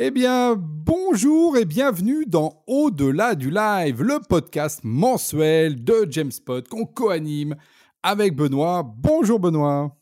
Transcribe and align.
Eh 0.00 0.12
bien, 0.12 0.54
bonjour 0.56 1.56
et 1.56 1.64
bienvenue 1.64 2.24
dans 2.24 2.62
Au-delà 2.68 3.34
du 3.34 3.50
live, 3.50 4.00
le 4.00 4.20
podcast 4.20 4.78
mensuel 4.84 5.82
de 5.82 6.06
James 6.08 6.30
Pot 6.46 6.68
qu'on 6.68 6.84
co-anime 6.84 7.56
avec 8.04 8.36
Benoît. 8.36 8.84
Bonjour 8.84 9.40
Benoît. 9.40 9.96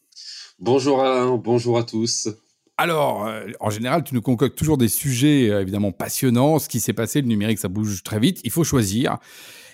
Bonjour 0.59 1.01
Alain, 1.01 1.35
bonjour 1.39 1.79
à 1.79 1.83
tous. 1.83 2.29
Alors, 2.77 3.27
euh, 3.27 3.47
en 3.59 3.71
général, 3.71 4.05
tu 4.05 4.15
nous 4.15 4.21
concoctes 4.21 4.59
toujours 4.59 4.77
des 4.77 4.89
sujets 4.89 5.49
euh, 5.49 5.63
évidemment 5.63 5.93
passionnants. 5.93 6.59
Ce 6.59 6.69
qui 6.69 6.79
s'est 6.79 6.93
passé, 6.93 7.23
le 7.23 7.29
numérique, 7.29 7.59
ça 7.59 7.69
bouge 7.69 8.03
très 8.03 8.21
vite. 8.21 8.43
Il 8.45 8.51
faut 8.51 8.65
choisir. 8.65 9.17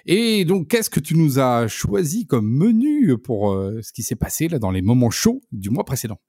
Et 0.06 0.44
donc, 0.44 0.68
qu'est-ce 0.68 0.88
que 0.88 1.00
tu 1.00 1.16
nous 1.16 1.40
as 1.40 1.66
choisi 1.66 2.28
comme 2.28 2.48
menu 2.48 3.18
pour 3.18 3.54
euh, 3.54 3.80
ce 3.82 3.92
qui 3.92 4.04
s'est 4.04 4.14
passé 4.14 4.46
là 4.46 4.60
dans 4.60 4.70
les 4.70 4.82
moments 4.82 5.10
chauds 5.10 5.40
du 5.50 5.70
mois 5.70 5.84
précédent? 5.84 6.20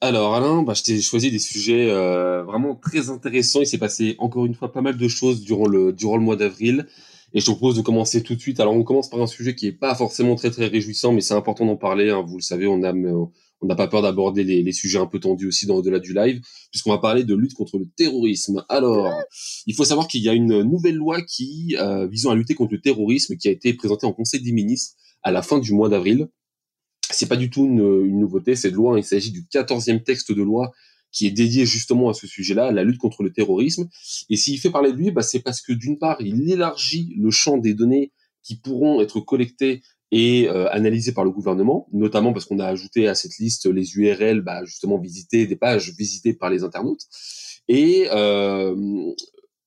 Alors 0.00 0.34
Alain, 0.34 0.62
bah, 0.62 0.74
je 0.74 0.82
t'ai 0.82 1.00
choisi 1.00 1.30
des 1.30 1.40
sujets 1.40 1.90
euh, 1.90 2.44
vraiment 2.44 2.76
très 2.76 3.10
intéressants. 3.10 3.60
Il 3.60 3.66
s'est 3.66 3.78
passé 3.78 4.14
encore 4.18 4.46
une 4.46 4.54
fois 4.54 4.72
pas 4.72 4.80
mal 4.80 4.96
de 4.96 5.08
choses 5.08 5.42
durant 5.42 5.66
le, 5.66 5.92
durant 5.92 6.16
le 6.16 6.22
mois 6.22 6.36
d'avril. 6.36 6.86
Et 7.34 7.40
je 7.40 7.46
te 7.46 7.50
propose 7.50 7.76
de 7.76 7.82
commencer 7.82 8.22
tout 8.22 8.34
de 8.34 8.40
suite. 8.40 8.60
Alors 8.60 8.74
on 8.74 8.84
commence 8.84 9.10
par 9.10 9.20
un 9.20 9.26
sujet 9.26 9.54
qui 9.54 9.66
est 9.66 9.72
pas 9.72 9.94
forcément 9.94 10.34
très 10.36 10.50
très 10.50 10.66
réjouissant, 10.66 11.12
mais 11.12 11.20
c'est 11.20 11.34
important 11.34 11.66
d'en 11.66 11.76
parler. 11.76 12.10
Hein. 12.10 12.24
Vous 12.26 12.36
le 12.36 12.42
savez, 12.42 12.66
on 12.66 12.80
on 13.60 13.66
n'a 13.66 13.74
pas 13.74 13.88
peur 13.88 14.02
d'aborder 14.02 14.44
les, 14.44 14.62
les, 14.62 14.72
sujets 14.72 14.98
un 14.98 15.06
peu 15.06 15.18
tendus 15.18 15.48
aussi 15.48 15.66
dans 15.66 15.74
au-delà 15.74 15.98
du 15.98 16.14
live, 16.14 16.40
puisqu'on 16.70 16.90
va 16.90 16.98
parler 16.98 17.24
de 17.24 17.34
lutte 17.34 17.54
contre 17.54 17.76
le 17.76 17.86
terrorisme. 17.96 18.64
Alors, 18.68 19.12
il 19.66 19.74
faut 19.74 19.84
savoir 19.84 20.06
qu'il 20.06 20.22
y 20.22 20.28
a 20.28 20.32
une 20.32 20.62
nouvelle 20.62 20.94
loi 20.94 21.22
qui 21.22 21.76
euh, 21.76 22.06
visant 22.06 22.30
à 22.30 22.36
lutter 22.36 22.54
contre 22.54 22.74
le 22.74 22.80
terrorisme 22.80 23.36
qui 23.36 23.48
a 23.48 23.50
été 23.50 23.74
présentée 23.74 24.06
en 24.06 24.12
Conseil 24.12 24.42
des 24.42 24.52
ministres 24.52 24.94
à 25.24 25.32
la 25.32 25.42
fin 25.42 25.58
du 25.58 25.72
mois 25.72 25.88
d'avril 25.88 26.28
c'est 27.10 27.28
pas 27.28 27.36
du 27.36 27.50
tout 27.50 27.64
une, 27.64 28.04
une 28.04 28.20
nouveauté, 28.20 28.56
cette 28.56 28.74
loi. 28.74 28.98
Il 28.98 29.04
s'agit 29.04 29.32
du 29.32 29.42
14e 29.42 30.02
texte 30.02 30.32
de 30.32 30.42
loi 30.42 30.72
qui 31.10 31.26
est 31.26 31.30
dédié 31.30 31.66
justement 31.66 32.10
à 32.10 32.14
ce 32.14 32.26
sujet-là, 32.26 32.70
la 32.72 32.84
lutte 32.84 32.98
contre 32.98 33.22
le 33.22 33.32
terrorisme. 33.32 33.88
Et 34.30 34.36
s'il 34.36 34.58
fait 34.58 34.70
parler 34.70 34.92
de 34.92 34.96
lui, 34.96 35.10
bah, 35.10 35.22
c'est 35.22 35.40
parce 35.40 35.62
que 35.62 35.72
d'une 35.72 35.98
part, 35.98 36.20
il 36.20 36.50
élargit 36.50 37.14
le 37.18 37.30
champ 37.30 37.58
des 37.58 37.74
données 37.74 38.12
qui 38.42 38.56
pourront 38.56 39.00
être 39.00 39.20
collectées 39.20 39.82
et 40.10 40.48
euh, 40.48 40.68
analysées 40.70 41.12
par 41.12 41.24
le 41.24 41.30
gouvernement, 41.30 41.86
notamment 41.92 42.32
parce 42.32 42.46
qu'on 42.46 42.58
a 42.58 42.66
ajouté 42.66 43.08
à 43.08 43.14
cette 43.14 43.36
liste 43.38 43.66
les 43.66 43.96
URL, 43.96 44.40
bah, 44.40 44.64
justement 44.64 44.98
visitées, 44.98 45.46
des 45.46 45.56
pages 45.56 45.92
visitées 45.96 46.34
par 46.34 46.50
les 46.50 46.64
internautes. 46.64 47.02
Et 47.68 48.08
euh, 48.10 48.74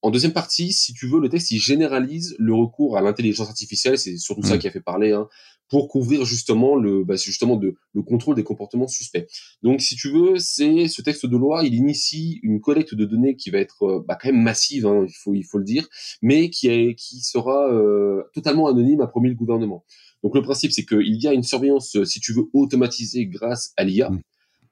en 0.01 0.09
deuxième 0.09 0.33
partie, 0.33 0.73
si 0.73 0.93
tu 0.93 1.07
veux, 1.07 1.19
le 1.19 1.29
texte 1.29 1.51
il 1.51 1.59
généralise 1.59 2.35
le 2.39 2.53
recours 2.53 2.97
à 2.97 3.01
l'intelligence 3.01 3.49
artificielle, 3.49 3.97
c'est 3.97 4.17
surtout 4.17 4.43
ça 4.43 4.55
mmh. 4.55 4.59
qui 4.59 4.67
a 4.67 4.71
fait 4.71 4.81
parler, 4.81 5.11
hein, 5.11 5.27
pour 5.69 5.87
couvrir 5.87 6.25
justement 6.25 6.75
le 6.75 7.03
bah, 7.03 7.15
justement 7.15 7.55
de, 7.55 7.75
le 7.93 8.01
contrôle 8.01 8.35
des 8.35 8.43
comportements 8.43 8.87
suspects. 8.87 9.27
Donc, 9.63 9.81
si 9.81 9.95
tu 9.95 10.11
veux, 10.11 10.37
c'est 10.37 10.87
ce 10.87 11.01
texte 11.01 11.25
de 11.25 11.37
loi, 11.37 11.63
il 11.63 11.73
initie 11.75 12.39
une 12.43 12.59
collecte 12.59 12.93
de 12.93 13.05
données 13.05 13.35
qui 13.35 13.51
va 13.51 13.59
être 13.59 13.83
euh, 13.83 14.03
bah, 14.05 14.17
quand 14.19 14.29
même 14.29 14.41
massive, 14.41 14.85
hein, 14.85 15.05
il 15.07 15.13
faut 15.13 15.33
il 15.33 15.43
faut 15.43 15.59
le 15.59 15.63
dire, 15.63 15.87
mais 16.21 16.49
qui 16.49 16.67
est 16.67 16.95
qui 16.95 17.21
sera 17.21 17.71
euh, 17.71 18.23
totalement 18.33 18.67
anonyme, 18.67 19.01
a 19.01 19.07
promis 19.07 19.29
le 19.29 19.35
gouvernement. 19.35 19.85
Donc 20.23 20.35
le 20.35 20.41
principe, 20.41 20.71
c'est 20.71 20.85
qu'il 20.85 21.21
y 21.21 21.27
a 21.27 21.33
une 21.33 21.43
surveillance, 21.43 21.97
si 22.03 22.19
tu 22.19 22.33
veux, 22.33 22.43
automatisée 22.53 23.25
grâce 23.25 23.73
à 23.77 23.83
l'IA. 23.83 24.09
Mmh 24.09 24.21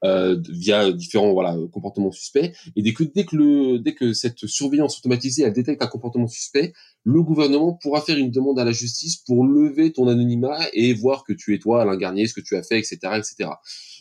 euh, 0.04 0.40
via 0.48 0.92
différents 0.92 1.32
voilà 1.32 1.56
comportements 1.72 2.10
suspects. 2.10 2.52
Et 2.76 2.82
dès 2.82 2.92
que 2.92 3.04
dès 3.04 3.24
que 3.24 3.36
le 3.36 3.78
dès 3.78 3.94
que 3.94 4.12
cette 4.12 4.46
surveillance 4.46 4.98
automatisée 4.98 5.42
elle 5.42 5.52
détecte 5.52 5.82
un 5.82 5.86
comportement 5.86 6.26
suspect, 6.26 6.72
le 7.04 7.22
gouvernement 7.22 7.74
pourra 7.74 8.00
faire 8.00 8.18
une 8.18 8.30
demande 8.30 8.58
à 8.58 8.64
la 8.64 8.72
justice 8.72 9.16
pour 9.16 9.44
lever 9.44 9.92
ton 9.92 10.08
anonymat 10.08 10.58
et 10.72 10.92
voir 10.94 11.24
que 11.24 11.32
tu 11.32 11.54
es 11.54 11.58
toi 11.58 11.82
Alain 11.82 11.96
Garnier, 11.96 12.26
ce 12.26 12.34
que 12.34 12.40
tu 12.40 12.56
as 12.56 12.62
fait, 12.62 12.78
etc., 12.78 12.98
etc. 13.16 13.50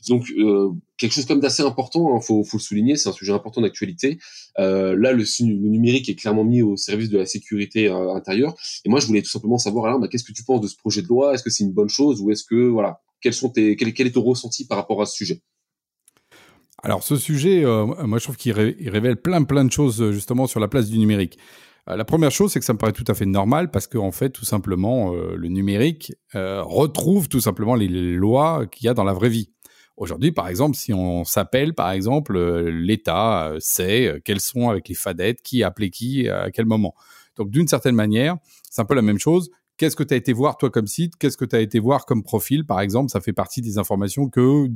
Donc 0.08 0.30
euh, 0.38 0.70
quelque 0.98 1.14
chose 1.14 1.26
comme 1.26 1.40
d'assez 1.40 1.64
important, 1.64 2.16
hein, 2.16 2.22
faut, 2.22 2.44
faut 2.44 2.58
le 2.58 2.62
souligner, 2.62 2.96
c'est 2.96 3.10
un 3.10 3.14
sujet 3.14 3.34
important 3.34 3.62
d'actualité. 3.62 4.20
Euh, 4.60 4.96
là, 4.98 5.12
le, 5.12 5.26
numérique 5.44 6.10
est 6.10 6.16
clairement 6.16 6.44
mis 6.44 6.62
au 6.62 6.78
service 6.78 7.10
de 7.10 7.18
la 7.18 7.26
sécurité 7.26 7.90
intérieure. 7.90 8.56
Et 8.86 8.90
moi, 8.90 9.00
je 9.00 9.08
voulais 9.08 9.22
tout 9.22 9.30
simplement 9.30 9.58
savoir, 9.58 9.86
Alain, 9.86 10.00
bah, 10.00 10.08
qu'est-ce 10.08 10.24
que 10.24 10.32
tu 10.32 10.44
penses 10.44 10.62
de 10.62 10.68
ce 10.68 10.78
projet 10.78 11.02
de 11.02 11.08
loi? 11.08 11.34
Est-ce 11.34 11.44
que 11.44 11.50
c'est 11.50 11.64
une 11.64 11.74
bonne 11.74 11.90
chose 11.90 12.22
ou 12.22 12.32
est-ce 12.32 12.44
que 12.44 12.68
voilà, 12.68 13.02
quels 13.22 13.34
sont 13.34 13.50
tes, 13.50 13.76
quel 13.76 14.08
est 14.08 14.12
ton 14.12 14.22
ressenti 14.22 14.66
par 14.66 14.78
rapport 14.78 15.02
à 15.02 15.06
ce 15.06 15.16
sujet? 15.16 15.42
Alors 16.84 17.04
ce 17.04 17.16
sujet, 17.18 17.66
euh, 17.66 17.86
moi 17.86 18.20
je 18.20 18.24
trouve 18.24 18.38
qu'il 18.38 18.54
révèle 18.54 19.18
plein 19.18 19.44
plein 19.44 19.66
de 19.66 19.72
choses 19.72 20.02
euh, 20.02 20.12
justement 20.12 20.48
sur 20.48 20.60
la 20.60 20.68
place 20.68 20.90
du 20.90 20.98
numérique. 20.98 21.38
Euh, 21.90 21.96
la 21.96 22.06
première 22.06 22.32
chose, 22.32 22.52
c'est 22.52 22.60
que 22.60 22.66
ça 22.66 22.74
me 22.74 22.78
paraît 22.78 22.94
tout 22.94 23.06
à 23.08 23.14
fait 23.14 23.26
normal 23.26 23.70
parce 23.72 23.88
qu'en 23.88 24.12
fait, 24.12 24.30
tout 24.30 24.46
simplement, 24.46 25.14
le 25.14 25.48
numérique 25.48 26.14
retrouve 26.34 27.30
tout 27.30 27.40
simplement 27.40 27.76
les 27.76 27.88
lois 27.88 28.66
qu'il 28.68 28.86
y 28.86 28.90
a 28.90 28.94
dans 28.94 29.04
la 29.04 29.14
vraie 29.14 29.30
vie. 29.30 29.50
Aujourd'hui, 29.98 30.32
par 30.32 30.48
exemple, 30.48 30.78
si 30.78 30.94
on 30.94 31.26
s'appelle, 31.26 31.74
par 31.74 31.92
exemple, 31.92 32.40
l'État 32.70 33.54
sait 33.60 34.22
quels 34.24 34.40
sont 34.40 34.70
avec 34.70 34.88
les 34.88 34.96
fadettes, 34.96 35.42
qui 35.42 35.64
a 35.64 35.68
appelé 35.68 35.90
qui 35.90 36.30
à 36.30 36.52
quel 36.52 36.66
moment. 36.66 36.96
Donc 37.36 37.50
d'une 37.50 37.68
certaine 37.68 37.96
manière, 37.96 38.38
c'est 38.70 38.82
un 38.82 38.86
peu 38.86 38.96
la 38.96 39.02
même 39.02 39.20
chose. 39.20 39.50
Qu'est-ce 39.80 39.96
que 39.96 40.04
tu 40.04 40.14
as 40.14 40.18
été 40.18 40.34
voir 40.34 40.58
toi 40.58 40.70
comme 40.70 40.88
site? 40.88 41.16
Qu'est-ce 41.16 41.38
que 41.38 41.46
tu 41.46 41.56
as 41.56 41.62
été 41.62 41.80
voir 41.80 42.06
comme 42.06 42.22
profil? 42.22 42.66
Par 42.66 42.82
exemple, 42.82 43.10
ça 43.10 43.22
fait 43.22 43.32
partie 43.32 43.62
des 43.62 43.78
informations 43.78 44.28
que 44.28 44.68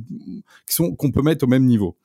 sont 0.66 0.96
qu'on 0.96 1.12
peut 1.12 1.20
mettre 1.20 1.44
au 1.44 1.46
même 1.46 1.66
niveau. 1.66 1.98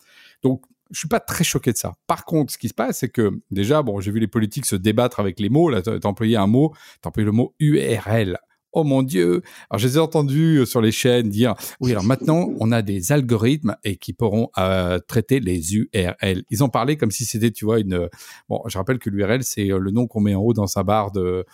Donc 0.43 0.63
je 0.91 0.99
suis 0.99 1.07
pas 1.07 1.21
très 1.21 1.45
choqué 1.45 1.71
de 1.71 1.77
ça. 1.77 1.93
Par 2.07 2.25
contre, 2.25 2.51
ce 2.51 2.57
qui 2.57 2.67
se 2.67 2.73
passe, 2.73 2.99
c'est 2.99 3.07
que 3.07 3.39
déjà, 3.51 3.83
bon, 3.83 4.01
j'ai 4.01 4.11
vu 4.11 4.19
les 4.19 4.27
politiques 4.27 4.65
se 4.65 4.75
débattre 4.75 5.21
avec 5.21 5.39
les 5.39 5.47
mots. 5.47 5.69
Là, 5.69 5.81
tu 5.81 5.89
as 5.89 6.05
employé 6.05 6.35
un 6.35 6.47
mot, 6.47 6.73
tu 7.01 7.05
as 7.05 7.07
employé 7.07 7.25
le 7.25 7.31
mot 7.31 7.55
URL 7.59 8.37
oh 8.71 8.83
mon 8.83 9.03
Dieu. 9.03 9.41
Alors, 9.69 9.79
je 9.79 9.87
les 9.87 9.97
ai 9.97 9.99
entendus 9.99 10.57
euh, 10.57 10.65
sur 10.65 10.81
les 10.81 10.91
chaînes 10.91 11.29
dire, 11.29 11.55
oui, 11.79 11.91
alors 11.91 12.03
maintenant, 12.03 12.49
on 12.59 12.71
a 12.71 12.81
des 12.81 13.11
algorithmes 13.11 13.75
et 13.83 13.97
qui 13.97 14.13
pourront 14.13 14.49
euh, 14.57 14.99
traiter 14.99 15.39
les 15.39 15.75
URL. 15.75 16.43
Ils 16.49 16.63
ont 16.63 16.69
parlé 16.69 16.97
comme 16.97 17.11
si 17.11 17.25
c'était, 17.25 17.51
tu 17.51 17.65
vois, 17.65 17.79
une... 17.79 18.09
Bon, 18.47 18.61
je 18.67 18.77
rappelle 18.77 18.99
que 18.99 19.09
l'URL, 19.09 19.43
c'est 19.43 19.71
euh, 19.71 19.79
le 19.79 19.91
nom 19.91 20.07
qu'on 20.07 20.21
met 20.21 20.35
en 20.35 20.41
haut 20.41 20.53
dans 20.53 20.67
sa 20.67 20.83
barre 20.83 21.11
de, 21.11 21.45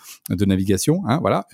navigation. 0.46 1.02
Hein, 1.06 1.18
voilà. 1.20 1.46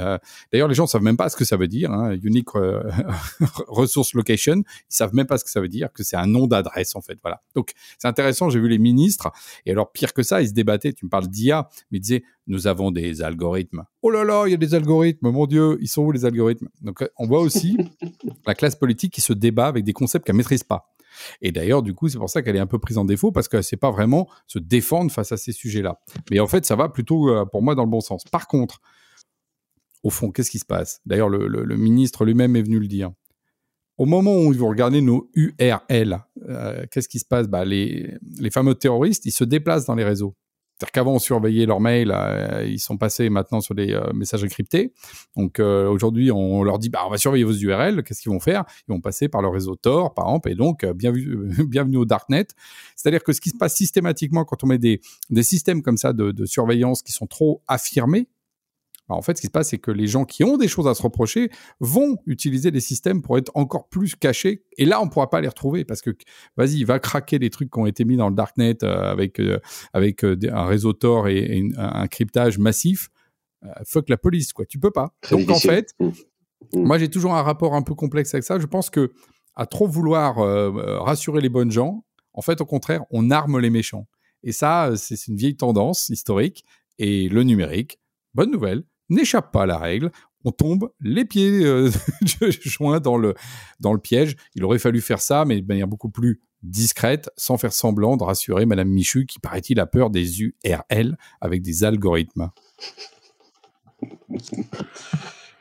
D'ailleurs, 0.53 0.69
les 0.69 0.75
gens 0.75 0.87
savent 0.87 1.03
même 1.03 1.17
pas 1.17 1.29
ce 1.29 1.37
que 1.37 1.45
ça 1.45 1.57
veut 1.57 1.69
dire. 1.69 1.91
Hein, 1.91 2.19
unique 2.23 2.51
Resource 3.69 4.15
Location. 4.15 4.57
Ils 4.57 4.65
savent 4.89 5.15
même 5.15 5.27
pas 5.27 5.39
ce 5.39 5.45
que 5.45 5.51
ça 5.51 5.61
veut 5.61 5.69
dire, 5.69 5.93
que 5.93 6.03
c'est 6.03 6.17
un 6.17 6.27
nom 6.27 6.47
d'adresse, 6.47 6.95
en 6.97 7.01
fait. 7.01 7.19
Voilà. 7.23 7.41
Donc, 7.55 7.73
c'est 7.99 8.09
intéressant. 8.09 8.51
J'ai 8.51 8.61
vu 8.61 8.69
les 8.69 8.79
ministres. 8.79 9.31
Et 9.65 9.71
alors, 9.71 9.93
pire 9.93 10.13
que 10.13 10.23
ça, 10.23 10.43
ils 10.43 10.49
se 10.49 10.53
débattaient. 10.53 10.93
Tu 10.93 11.07
me 11.07 11.11
parles 11.11 11.29
d'IA, 11.29 11.69
mais 11.91 11.99
ils 11.99 12.01
disaient, 12.01 12.23
nous 12.47 12.67
avons 12.67 12.91
des 12.91 13.23
algorithmes. 13.23 13.85
Oh 14.03 14.11
là 14.11 14.25
là, 14.25 14.45
il 14.47 14.51
y 14.51 14.55
a 14.55 14.59
des 14.59 14.75
algorithmes, 14.75 15.31
mon 15.31 15.47
Dieu, 15.47 15.79
ils 15.81 15.89
sont 15.89 16.03
où 16.03 16.13
les 16.13 16.25
algorithmes? 16.25 16.69
Donc 16.81 17.05
on 17.19 17.27
voit 17.27 17.41
aussi 17.41 17.77
la 18.47 18.55
classe 18.55 18.77
politique 18.77 19.13
qui 19.13 19.21
se 19.21 19.33
débat 19.33 19.67
avec 19.67 19.85
des 19.85 19.93
concepts 19.93 20.27
qu'elle 20.27 20.37
maîtrise 20.37 20.65
pas. 20.65 20.93
Et 21.41 21.53
d'ailleurs, 21.53 21.83
du 21.83 21.95
coup, 21.95 22.09
c'est 22.09 22.19
pour 22.19 22.31
ça 22.31 22.43
qu'elle 22.43 22.57
est 22.57 22.61
un 22.61 22.67
peu 22.67 22.79
prise 22.79 22.99
en 22.99 23.05
défaut 23.05 23.33
parce 23.33 23.49
qu'elle 23.49 23.59
ne 23.59 23.65
sait 23.65 23.77
pas 23.77 23.91
vraiment 23.91 24.29
se 24.47 24.59
défendre 24.59 25.11
face 25.11 25.33
à 25.33 25.37
ces 25.37 25.53
sujets-là. 25.53 26.01
Mais 26.31 26.41
en 26.41 26.47
fait, 26.47 26.65
ça 26.65 26.77
va 26.77 26.89
plutôt 26.89 27.29
euh, 27.29 27.45
pour 27.45 27.63
moi 27.63 27.75
dans 27.75 27.85
le 27.85 27.91
bon 27.91 28.01
sens. 28.01 28.25
Par 28.25 28.47
contre, 28.47 28.81
au 30.03 30.11
fond, 30.11 30.31
qu'est-ce 30.31 30.51
qui 30.51 30.59
se 30.59 30.65
passe? 30.65 31.01
D'ailleurs, 31.07 31.29
le, 31.29 31.77
ministre 31.77 32.25
lui-même 32.25 32.57
est 32.57 32.63
venu 32.63 32.81
le 32.81 32.89
dire. 32.89 33.13
Au 33.99 34.07
moment 34.07 34.37
où 34.37 34.53
vous 34.53 34.69
regardez 34.69 35.01
nos 35.01 35.31
URL, 35.35 36.19
euh, 36.49 36.87
qu'est-ce 36.91 37.09
qui 37.09 37.19
se 37.19 37.25
passe? 37.25 37.47
Bah, 37.47 37.65
les, 37.65 38.17
les 38.39 38.51
fameux 38.51 38.75
terroristes, 38.75 39.27
ils 39.27 39.33
se 39.33 39.45
déplacent 39.45 39.85
dans 39.85 39.95
les 39.95 40.05
réseaux. 40.05 40.35
C'est-à-dire 40.83 40.93
qu'avant, 40.95 41.15
on 41.15 41.19
surveillait 41.21 41.65
leurs 41.65 41.79
mails, 41.79 42.13
euh, 42.13 42.67
ils 42.67 42.81
sont 42.81 42.97
passés 42.97 43.31
maintenant 43.31 43.61
sur 43.61 43.77
des 43.77 43.93
euh, 43.93 44.13
messages 44.15 44.43
encryptés. 44.43 44.93
Donc 45.37 45.61
euh, 45.61 45.89
aujourd'hui, 45.89 46.33
on 46.33 46.65
leur 46.65 46.81
dit, 46.81 46.89
bah, 46.89 47.05
on 47.07 47.11
va 47.11 47.19
surveiller 47.19 47.45
vos 47.45 47.53
URL. 47.53 48.03
Qu'est-ce 48.03 48.21
qu'ils 48.21 48.33
vont 48.33 48.41
faire? 48.41 48.65
Ils 48.89 48.93
vont 48.93 49.01
passer 49.01 49.29
par 49.29 49.43
le 49.43 49.49
réseau 49.49 49.77
Tor, 49.77 50.13
par 50.13 50.27
exemple, 50.27 50.51
et 50.51 50.57
donc 50.57 50.85
bienvenue, 50.95 51.97
au 51.97 52.05
darknet. 52.05 52.49
C'est-à-dire 52.97 53.23
que 53.23 53.33
ce 53.33 53.41
qui 53.41 53.51
se 53.51 53.57
passe 53.57 53.77
systématiquement 53.77 54.45
quand 54.45 54.65
on 54.65 54.67
met 54.67 54.79
des, 54.79 55.01
des 55.31 55.45
systèmes 55.45 55.83
comme 55.83 55.97
ça 55.97 56.13
de 56.13 56.47
surveillance 56.47 57.03
qui 57.03 57.13
sont 57.13 57.29
trop 57.29 57.63
affirmés, 57.69 58.27
bah, 59.13 59.19
en 59.19 59.23
fait, 59.23 59.37
ce 59.37 59.43
qui 59.43 59.49
se 59.49 59.53
passe, 59.53 59.69
c'est 59.69 59.79
que 59.79 59.91
les 59.91 60.07
gens 60.07 60.25
qui 60.25 60.43
ont 60.43 60.57
des 60.57 60.69
choses 60.69 60.89
à 60.89 60.95
se 60.95 61.03
reprocher 61.03 61.51
vont 61.81 62.17
utiliser 62.27 62.71
des 62.71 62.81
systèmes 62.81 63.21
pour 63.21 63.37
être 63.37 63.53
encore 63.55 63.89
plus 63.89 64.15
cachés. 64.15 64.65
Et 64.79 64.87
là, 64.87 65.03
on 65.03 65.05
ne 65.05 65.11
pourra 65.11 65.29
pas 65.29 65.43
les 65.43 65.49
retrouver 65.49 65.85
parce 65.85 66.01
que, 66.01 66.11
vas-y, 66.57 66.79
il 66.79 66.87
va 66.87 66.99
craquer 66.99 67.39
les 67.39 67.51
trucs 67.51 67.71
qui 67.71 67.79
ont 67.79 67.85
été 67.85 68.07
mis 68.07 68.17
dans 68.17 68.31
le 68.31 68.35
darknet 68.35 68.83
euh, 68.83 69.13
avec, 69.13 69.39
euh, 69.39 69.61
avec 69.93 70.25
euh, 70.25 70.39
un 70.51 70.65
réseau 70.65 70.95
Tor 70.95 71.29
et, 71.29 71.63
un 71.77 72.07
cryptage 72.07 72.59
massif. 72.59 73.11
fuck 73.85 74.09
la 74.09 74.17
police, 74.17 74.55
quoi. 74.55 74.65
Tu 74.65 74.79
peux 74.79 74.91
pas. 74.91 75.15
Donc, 75.31 75.51
en 75.51 75.59
fait, 75.59 75.95
mmh. 76.01 76.07
Mmh. 76.07 76.13
moi, 76.83 76.97
j'ai 76.97 77.11
toujours 77.11 77.35
un 77.35 77.43
rapport 77.43 77.75
un 77.75 77.83
peu 77.83 77.95
complexe 77.95 78.33
avec 78.33 78.45
ça. 78.45 78.59
Je 78.59 78.67
pense 78.67 78.89
que 78.89 79.13
à 79.55 79.67
trop 79.67 79.87
vouloir 79.87 80.37
rassurer 81.05 81.43
les 81.43 81.51
bonnes 81.51 81.71
gens, 81.71 82.07
en 82.33 82.41
fait, 82.41 82.63
au 82.63 82.67
contraire, 82.67 83.05
on 83.11 83.31
arme 83.31 83.59
les 83.59 83.69
méchants. 83.69 84.07
Et 84.43 84.53
ça, 84.53 84.93
c'est 84.97 85.27
une 85.29 85.37
vieille 85.37 85.57
tendance 85.57 86.09
historique. 86.09 86.65
Et 86.99 87.29
le 87.29 87.43
numérique, 87.43 87.99
bonne 88.33 88.51
nouvelle, 88.51 88.85
n'échappe 89.09 89.53
pas 89.53 89.63
à 89.63 89.67
la 89.67 89.79
règle. 89.79 90.11
On 90.45 90.51
tombe 90.51 90.91
les 91.01 91.25
pieds 91.25 91.65
euh, 91.65 91.91
joints 92.63 93.01
dans 93.01 93.17
le, 93.17 93.35
dans 93.81 93.93
le 93.93 94.01
piège. 94.01 94.37
Il 94.55 94.65
aurait 94.65 94.79
fallu 94.79 95.01
faire 95.01 95.21
ça, 95.21 95.45
mais 95.45 95.61
de 95.61 95.67
manière 95.67 95.87
beaucoup 95.87 96.11
plus 96.11 96.41
discrète, 96.63 97.31
sans 97.37 97.59
faire 97.59 97.73
semblant 97.73 98.17
de 98.17 98.23
rassurer 98.23 98.67
Madame 98.67 98.89
Michu, 98.89 99.27
qui 99.27 99.39
paraît-il 99.39 99.81
a 99.81 99.87
peur 99.87 100.11
des 100.11 100.43
URL 100.43 101.17
avec 101.41 101.63
des 101.63 101.85
algorithmes. 101.85 102.51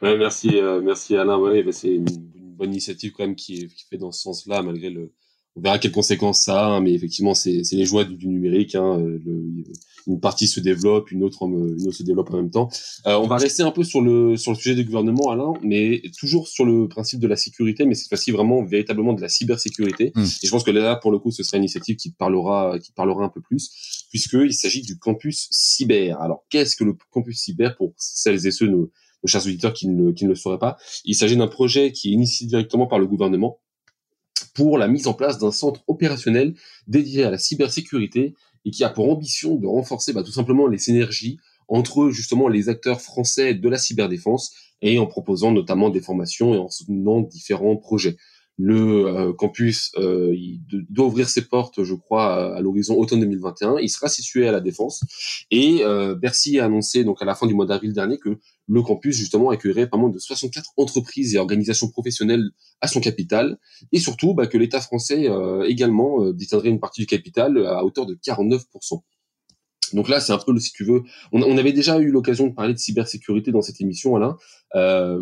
merci, 0.01 0.59
euh, 0.59 0.81
merci 0.81 1.15
Alain. 1.15 1.39
c'est 1.71 1.95
une, 1.95 2.05
bonne 2.05 2.71
initiative 2.71 3.11
quand 3.13 3.23
même 3.23 3.35
qui 3.35 3.67
qui 3.67 3.85
fait 3.89 3.97
dans 3.97 4.11
ce 4.11 4.21
sens-là, 4.21 4.61
malgré 4.61 4.91
le, 4.91 5.13
on 5.55 5.61
verra 5.61 5.79
quelles 5.79 5.91
conséquences 5.91 6.41
ça 6.41 6.65
a, 6.65 6.69
hein, 6.69 6.81
mais 6.81 6.93
effectivement, 6.93 7.33
c'est 7.33 7.63
les 7.71 7.85
joies 7.85 8.05
du, 8.05 8.27
numérique. 8.27 8.75
Hein, 8.75 8.97
le, 8.99 9.63
une 10.07 10.19
partie 10.19 10.47
se 10.47 10.59
développe, 10.59 11.11
une 11.11 11.23
autre, 11.23 11.43
une 11.43 11.87
autre 11.87 11.95
se 11.95 12.03
développe 12.03 12.31
en 12.31 12.37
même 12.37 12.51
temps. 12.51 12.69
Euh, 13.05 13.15
on 13.15 13.27
va 13.27 13.37
rester 13.37 13.63
un 13.63 13.71
peu 13.71 13.83
sur 13.83 14.01
le 14.01 14.37
sur 14.37 14.51
le 14.51 14.57
sujet 14.57 14.75
du 14.75 14.83
gouvernement, 14.83 15.31
Alain, 15.31 15.53
mais 15.63 16.01
toujours 16.17 16.47
sur 16.47 16.65
le 16.65 16.87
principe 16.87 17.19
de 17.19 17.27
la 17.27 17.35
sécurité, 17.35 17.85
mais 17.85 17.95
cette 17.95 18.09
fois-ci 18.09 18.31
vraiment 18.31 18.63
véritablement 18.63 19.13
de 19.13 19.21
la 19.21 19.29
cybersécurité. 19.29 20.11
Hmm. 20.15 20.23
Et 20.23 20.47
je 20.47 20.49
pense 20.49 20.63
que 20.63 20.71
là, 20.71 20.95
pour 20.95 21.11
le 21.11 21.19
coup, 21.19 21.31
ce 21.31 21.43
sera 21.43 21.57
une 21.57 21.63
initiative 21.63 21.95
qui 21.95 22.11
parlera 22.11 22.77
qui 22.79 22.91
parlera 22.91 23.23
un 23.23 23.29
peu 23.29 23.41
plus, 23.41 24.05
puisqu'il 24.09 24.53
s'agit 24.53 24.81
du 24.81 24.97
campus 24.97 25.47
cyber. 25.51 26.19
Alors, 26.21 26.45
qu'est-ce 26.49 26.75
que 26.75 26.83
le 26.83 26.95
campus 27.11 27.39
cyber 27.39 27.75
pour 27.75 27.93
celles 27.97 28.45
et 28.45 28.51
ceux 28.51 28.67
nos, 28.67 28.91
nos 29.23 29.27
chers 29.27 29.45
auditeurs 29.45 29.73
qui 29.73 29.87
ne, 29.87 30.11
qui 30.11 30.25
ne 30.25 30.29
le 30.29 30.35
sauraient 30.35 30.59
pas? 30.59 30.77
Il 31.05 31.15
s'agit 31.15 31.37
d'un 31.37 31.47
projet 31.47 31.91
qui 31.91 32.09
est 32.09 32.13
initié 32.13 32.47
directement 32.47 32.87
par 32.87 32.99
le 32.99 33.07
gouvernement 33.07 33.59
pour 34.53 34.77
la 34.77 34.87
mise 34.87 35.07
en 35.07 35.13
place 35.13 35.37
d'un 35.37 35.51
centre 35.51 35.81
opérationnel 35.87 36.55
dédié 36.87 37.23
à 37.23 37.31
la 37.31 37.37
cybersécurité 37.37 38.33
et 38.65 38.71
qui 38.71 38.83
a 38.83 38.89
pour 38.89 39.09
ambition 39.09 39.55
de 39.55 39.67
renforcer 39.67 40.13
bah, 40.13 40.23
tout 40.23 40.31
simplement 40.31 40.67
les 40.67 40.77
synergies 40.77 41.37
entre 41.67 42.09
justement 42.09 42.47
les 42.47 42.69
acteurs 42.69 43.01
français 43.01 43.53
de 43.53 43.69
la 43.69 43.77
cyberdéfense 43.77 44.53
et 44.81 44.99
en 44.99 45.05
proposant 45.05 45.51
notamment 45.51 45.89
des 45.89 46.01
formations 46.01 46.53
et 46.53 46.57
en 46.57 46.69
soutenant 46.69 47.21
différents 47.21 47.77
projets. 47.77 48.17
Le 48.63 49.07
euh, 49.07 49.33
campus 49.33 49.91
euh, 49.97 50.35
il 50.35 50.61
doit 50.89 51.07
ouvrir 51.07 51.27
ses 51.27 51.41
portes, 51.41 51.83
je 51.83 51.95
crois, 51.95 52.55
à, 52.55 52.61
l'horizon 52.61 52.95
automne 52.95 53.21
2021. 53.21 53.79
Il 53.79 53.89
sera 53.89 54.07
situé 54.07 54.47
à 54.47 54.51
la 54.51 54.59
Défense. 54.59 55.01
Et 55.49 55.79
euh, 55.83 56.13
Bercy 56.13 56.59
a 56.59 56.65
annoncé 56.65 57.03
donc 57.03 57.23
à 57.23 57.25
la 57.25 57.33
fin 57.33 57.47
du 57.47 57.55
mois 57.55 57.65
d'avril 57.65 57.91
dernier 57.91 58.19
que 58.19 58.37
le 58.67 58.81
campus 58.83 59.15
justement 59.15 59.49
accueillerait 59.49 59.87
pas 59.87 59.97
moins 59.97 60.11
de 60.11 60.19
64 60.19 60.73
entreprises 60.77 61.33
et 61.33 61.39
organisations 61.39 61.89
professionnelles 61.89 62.51
à 62.81 62.87
son 62.87 63.01
capital, 63.01 63.57
et 63.91 63.99
surtout 63.99 64.35
bah, 64.35 64.45
que 64.45 64.59
l'État 64.59 64.79
français 64.79 65.27
également 65.67 66.31
détiendrait 66.31 66.69
une 66.69 66.79
partie 66.79 67.01
du 67.01 67.07
capital 67.07 67.65
à 67.65 67.83
hauteur 67.83 68.05
de 68.05 68.15
49%. 68.15 69.01
Donc 69.93 70.07
là, 70.07 70.19
c'est 70.19 70.33
un 70.33 70.37
peu, 70.37 70.57
si 70.59 70.71
tu 70.71 70.83
veux, 70.83 71.03
on, 71.31 71.41
on 71.41 71.57
avait 71.57 71.73
déjà 71.73 71.99
eu 71.99 72.11
l'occasion 72.11 72.47
de 72.47 72.53
parler 72.53 72.73
de 72.73 72.79
cybersécurité 72.79 73.51
dans 73.51 73.61
cette 73.61 73.81
émission, 73.81 74.15
Alain. 74.15 74.37
Euh, 74.75 75.21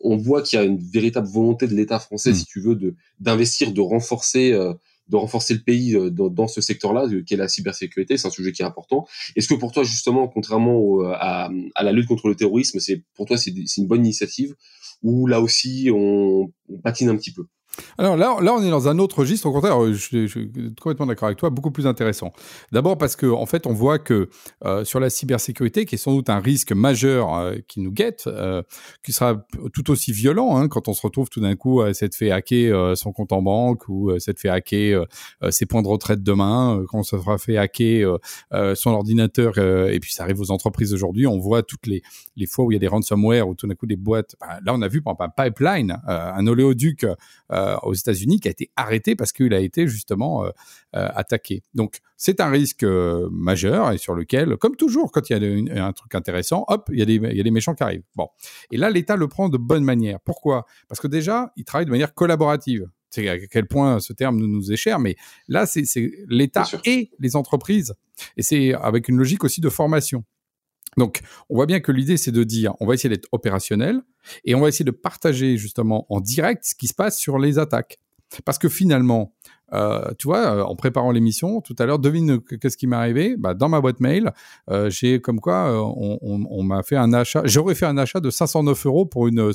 on 0.00 0.16
voit 0.16 0.42
qu'il 0.42 0.58
y 0.58 0.62
a 0.62 0.64
une 0.64 0.78
véritable 0.78 1.28
volonté 1.28 1.66
de 1.66 1.74
l'État 1.74 1.98
français, 1.98 2.30
hmm. 2.30 2.34
si 2.34 2.44
tu 2.46 2.60
veux, 2.60 2.74
de 2.74 2.94
d'investir, 3.18 3.72
de 3.72 3.80
renforcer, 3.80 4.52
euh, 4.52 4.72
de 5.08 5.16
renforcer 5.16 5.54
le 5.54 5.60
pays 5.60 5.94
euh, 5.94 6.10
dans, 6.10 6.48
ce 6.48 6.60
secteur-là, 6.60 7.06
qui 7.26 7.34
est 7.34 7.36
la 7.36 7.48
cybersécurité. 7.48 8.16
C'est 8.16 8.28
un 8.28 8.30
sujet 8.30 8.52
qui 8.52 8.62
est 8.62 8.66
important. 8.66 9.06
Est-ce 9.36 9.48
que 9.48 9.54
pour 9.54 9.72
toi, 9.72 9.84
justement, 9.84 10.28
contrairement 10.28 11.00
à, 11.12 11.50
la 11.82 11.92
lutte 11.92 12.06
contre 12.06 12.28
le 12.28 12.34
terrorisme, 12.34 12.80
c'est 12.80 13.02
pour 13.14 13.26
toi 13.26 13.36
c'est 13.36 13.52
une 13.76 13.86
bonne 13.86 14.04
initiative 14.04 14.54
ou 15.02 15.26
là 15.26 15.40
aussi 15.40 15.90
on 15.92 16.52
patine 16.82 17.08
un 17.08 17.16
petit 17.16 17.32
peu? 17.32 17.46
Alors 17.98 18.16
là, 18.16 18.36
là, 18.40 18.54
on 18.54 18.62
est 18.62 18.70
dans 18.70 18.88
un 18.88 18.98
autre 18.98 19.20
registre. 19.20 19.46
Au 19.46 19.52
contraire, 19.52 19.92
je, 19.92 20.26
suis 20.26 20.50
complètement 20.80 21.06
d'accord 21.06 21.26
avec 21.26 21.38
toi, 21.38 21.50
beaucoup 21.50 21.70
plus 21.70 21.86
intéressant. 21.86 22.32
D'abord 22.72 22.98
parce 22.98 23.16
que, 23.16 23.26
en 23.26 23.46
fait, 23.46 23.66
on 23.66 23.72
voit 23.72 23.98
que 23.98 24.28
euh, 24.64 24.84
sur 24.84 25.00
la 25.00 25.10
cybersécurité, 25.10 25.84
qui 25.84 25.94
est 25.94 25.98
sans 25.98 26.14
doute 26.14 26.30
un 26.30 26.40
risque 26.40 26.72
majeur 26.72 27.34
euh, 27.34 27.54
qui 27.68 27.80
nous 27.80 27.92
guette, 27.92 28.24
euh, 28.26 28.62
qui 29.04 29.12
sera 29.12 29.46
tout 29.72 29.90
aussi 29.90 30.12
violent 30.12 30.56
hein, 30.56 30.68
quand 30.68 30.88
on 30.88 30.92
se 30.92 31.02
retrouve 31.02 31.28
tout 31.28 31.40
d'un 31.40 31.56
coup 31.56 31.80
à 31.80 31.94
s'être 31.94 32.14
fait 32.14 32.30
hacker 32.30 32.96
son 32.96 33.12
compte 33.12 33.32
en 33.32 33.42
banque 33.42 33.88
ou 33.88 34.18
s'être 34.18 34.38
fait 34.38 34.48
hacker 34.48 35.06
ses 35.50 35.66
points 35.66 35.82
de 35.82 35.88
retraite 35.88 36.22
demain, 36.22 36.82
quand 36.88 36.98
on 36.98 37.02
se 37.02 37.16
fera 37.16 37.38
fait 37.38 37.56
hacker 37.56 38.18
son 38.74 38.90
ordinateur. 38.90 39.58
et 39.58 39.98
puis 40.00 40.12
ça 40.12 40.24
arrive 40.24 40.40
aux 40.40 40.50
entreprises 40.50 40.92
aujourd'hui. 40.92 41.26
On 41.26 41.38
voit 41.38 41.62
toutes 41.62 41.86
les, 41.86 42.02
les 42.36 42.46
fois 42.46 42.64
où 42.64 42.72
il 42.72 42.74
y 42.74 42.76
a 42.76 42.80
des 42.80 42.88
ransomware 42.88 43.48
ou 43.48 43.54
tout 43.54 43.66
d'un 43.66 43.74
coup 43.74 43.86
des 43.86 43.96
boîtes. 43.96 44.36
Bah, 44.40 44.58
là, 44.64 44.74
on 44.74 44.82
a 44.82 44.88
vu 44.88 45.02
par 45.02 45.12
exemple 45.12 45.32
un 45.38 45.44
pipeline, 45.44 46.00
un 46.06 46.46
oléoduc. 46.46 47.06
Aux 47.82 47.94
États-Unis 47.94 48.40
qui 48.40 48.48
a 48.48 48.50
été 48.50 48.70
arrêté 48.76 49.16
parce 49.16 49.32
qu'il 49.32 49.52
a 49.54 49.60
été 49.60 49.86
justement 49.86 50.44
euh, 50.44 50.50
euh, 50.96 51.08
attaqué. 51.14 51.62
Donc 51.74 51.98
c'est 52.16 52.40
un 52.40 52.50
risque 52.50 52.84
majeur 52.84 53.92
et 53.92 53.98
sur 53.98 54.14
lequel, 54.14 54.56
comme 54.56 54.76
toujours, 54.76 55.12
quand 55.12 55.30
il 55.30 55.66
y 55.68 55.78
a 55.78 55.86
un 55.86 55.92
truc 55.92 56.14
intéressant, 56.14 56.64
hop, 56.68 56.88
il 56.92 56.98
y, 56.98 57.02
a 57.02 57.06
des, 57.06 57.14
il 57.14 57.36
y 57.36 57.40
a 57.40 57.44
des 57.44 57.50
méchants 57.50 57.74
qui 57.74 57.82
arrivent. 57.82 58.02
Bon, 58.16 58.28
et 58.70 58.76
là 58.76 58.90
l'État 58.90 59.16
le 59.16 59.28
prend 59.28 59.48
de 59.48 59.58
bonne 59.58 59.84
manière. 59.84 60.20
Pourquoi? 60.20 60.66
Parce 60.88 61.00
que 61.00 61.06
déjà, 61.06 61.52
il 61.56 61.64
travaille 61.64 61.86
de 61.86 61.90
manière 61.90 62.14
collaborative 62.14 62.88
c'est 63.10 63.28
à 63.28 63.38
quel 63.38 63.66
point 63.66 63.98
ce 63.98 64.12
terme 64.12 64.38
nous, 64.38 64.46
nous 64.46 64.72
est 64.72 64.76
cher, 64.76 65.00
mais 65.00 65.16
là, 65.48 65.66
c'est 65.66 65.84
l'État 66.28 66.64
et 66.84 67.10
les 67.18 67.36
entreprises. 67.36 67.94
Et 68.36 68.42
c'est 68.42 68.72
avec 68.74 69.08
une 69.08 69.16
logique 69.16 69.44
aussi 69.44 69.60
de 69.60 69.68
formation. 69.68 70.24
Donc, 70.96 71.20
on 71.48 71.54
voit 71.54 71.66
bien 71.66 71.80
que 71.80 71.92
l'idée, 71.92 72.16
c'est 72.16 72.32
de 72.32 72.44
dire, 72.44 72.74
on 72.80 72.86
va 72.86 72.94
essayer 72.94 73.08
d'être 73.08 73.28
opérationnel 73.32 74.00
et 74.44 74.54
on 74.54 74.60
va 74.60 74.68
essayer 74.68 74.84
de 74.84 74.90
partager 74.90 75.56
justement 75.56 76.06
en 76.08 76.20
direct 76.20 76.64
ce 76.64 76.74
qui 76.74 76.88
se 76.88 76.94
passe 76.94 77.18
sur 77.18 77.38
les 77.38 77.58
attaques. 77.58 78.00
Parce 78.44 78.58
que 78.58 78.68
finalement, 78.68 79.34
euh, 79.72 80.10
tu 80.18 80.26
vois, 80.26 80.54
euh, 80.54 80.62
en 80.62 80.74
préparant 80.76 81.10
l'émission 81.10 81.60
tout 81.60 81.76
à 81.78 81.86
l'heure, 81.86 81.98
devine 81.98 82.40
qu'est-ce 82.40 82.76
qui 82.76 82.86
m'est 82.86 82.96
arrivé? 82.96 83.36
Bah, 83.36 83.54
Dans 83.54 83.68
ma 83.68 83.80
boîte 83.80 84.00
mail, 84.00 84.32
euh, 84.70 84.90
j'ai 84.90 85.20
comme 85.20 85.40
quoi 85.40 85.72
on, 85.80 86.62
m'a 86.62 86.82
fait 86.82 86.96
un 86.96 87.12
achat. 87.12 87.42
J'aurais 87.44 87.74
fait 87.74 87.86
un 87.86 87.96
achat 87.98 88.20
de 88.20 88.30
509 88.30 88.86
euros 88.86 89.06
pour 89.06 89.28
une, 89.28 89.52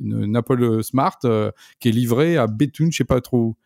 une, 0.00 0.36
Apple 0.36 0.82
Smart 0.82 1.18
qui 1.80 1.88
est 1.88 1.92
livrée 1.92 2.36
à 2.36 2.46
Béthune, 2.46 2.92
je 2.92 2.98
sais 2.98 3.04
pas 3.04 3.20
trop. 3.20 3.56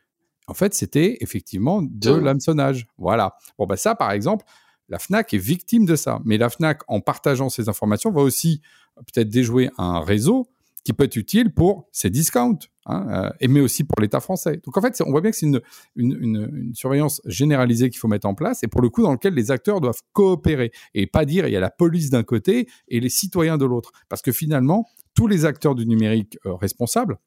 En 0.47 0.55
fait, 0.55 0.75
c'était 0.75 1.19
effectivement 1.21 1.81
de 1.83 2.13
l'hameçonnage. 2.13 2.87
Voilà. 2.99 3.37
Bon, 3.59 3.67
bah 3.67 3.77
ça, 3.77 3.95
par 3.95 4.11
exemple, 4.11 4.45
la 4.91 4.99
FNAC 4.99 5.33
est 5.35 5.39
victime 5.39 5.87
de 5.87 5.97
ça. 5.97 6.21
Mais 6.25 6.37
la 6.37 6.51
FNAC, 6.51 6.83
en 6.89 7.01
partageant 7.01 7.49
ces 7.49 7.69
informations, 7.69 8.11
va 8.11 8.21
aussi 8.21 8.61
euh, 8.99 9.03
peut-être 9.03 9.31
déjouer 9.31 9.71
un 9.79 10.01
réseau 10.01 10.49
qui 10.85 10.93
peut 10.93 11.05
être 11.05 11.17
utile 11.17 11.53
pour 11.53 11.89
ses 11.93 12.11
discounts, 12.11 12.59
hein, 12.87 13.31
euh, 13.43 13.49
mais 13.49 13.61
aussi 13.61 13.85
pour 13.85 14.01
l'État 14.01 14.21
français. 14.21 14.61
Donc 14.65 14.77
en 14.77 14.81
fait, 14.81 15.01
on 15.07 15.11
voit 15.11 15.21
bien 15.21 15.31
que 15.31 15.37
c'est 15.37 15.51
une, 15.97 16.73
surveillance 16.75 17.21
généralisée 17.27 17.91
qu'il 17.91 17.99
faut 17.99 18.09
mettre 18.09 18.27
en 18.27 18.35
place, 18.35 18.63
et 18.63 18.69
pour 18.69 18.81
le 18.81 18.89
coup, 18.89 19.03
dans 19.03 19.13
lequel 19.13 19.35
les 19.35 19.51
acteurs 19.51 19.81
doivent 19.81 20.01
coopérer, 20.13 20.73
et 20.95 21.07
pas 21.07 21.25
dire 21.25 21.47
il 21.47 21.53
y 21.53 21.57
a 21.57 21.61
la 21.61 21.71
police 21.71 22.11
d'un 22.11 22.23
côté 22.23 22.67
et 22.89 23.01
les 23.01 23.11
citoyens 23.11 23.59
de 23.59 23.67
l'autre. 23.67 23.93
Parce 24.09 24.23
que 24.23 24.33
finalement, 24.33 24.87
tous 25.15 25.27
les 25.27 25.45
acteurs 25.45 25.75
du 25.75 25.87
numérique 25.87 26.39
euh, 26.47 26.55
responsables, 26.55 27.19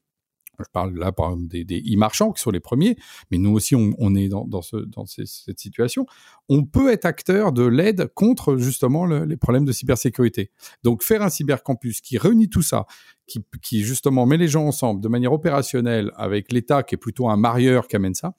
je 0.59 0.65
parle 0.71 0.97
là 0.97 1.11
par 1.11 1.31
exemple 1.31 1.47
des, 1.47 1.83
e-marchands 1.94 2.31
qui 2.31 2.41
sont 2.41 2.51
les 2.51 2.59
premiers, 2.59 2.97
mais 3.31 3.38
nous 3.38 3.51
aussi 3.51 3.75
on, 3.75 4.15
est 4.15 4.29
dans, 4.29 4.61
cette 4.61 5.59
situation. 5.59 6.05
On 6.50 6.63
peut 6.63 6.91
être 6.91 7.05
acteur 7.05 7.51
de 7.51 7.63
l'aide 7.63 8.11
contre 8.13 8.57
justement 8.57 9.05
les 9.05 9.38
problèmes 9.38 9.65
de 9.65 9.71
cybersécurité. 9.71 10.51
Donc 10.83 11.03
faire 11.03 11.21
un 11.21 11.29
cybercampus 11.29 12.01
qui 12.01 12.17
réunit 12.17 12.50
tout 12.50 12.61
ça, 12.61 12.85
qui, 13.27 13.44
qui 13.61 13.83
justement 13.83 14.25
met 14.25 14.38
les 14.38 14.47
gens 14.47 14.65
ensemble 14.65 15.01
de 15.01 15.07
manière 15.07 15.33
opérationnelle 15.33 16.11
avec 16.15 16.51
l'État 16.51 16.83
qui 16.83 16.95
est 16.95 16.97
plutôt 16.97 17.29
un 17.29 17.38
marieur 17.38 17.88
qui 17.88 17.95
amène 17.95 18.15
ça, 18.15 18.35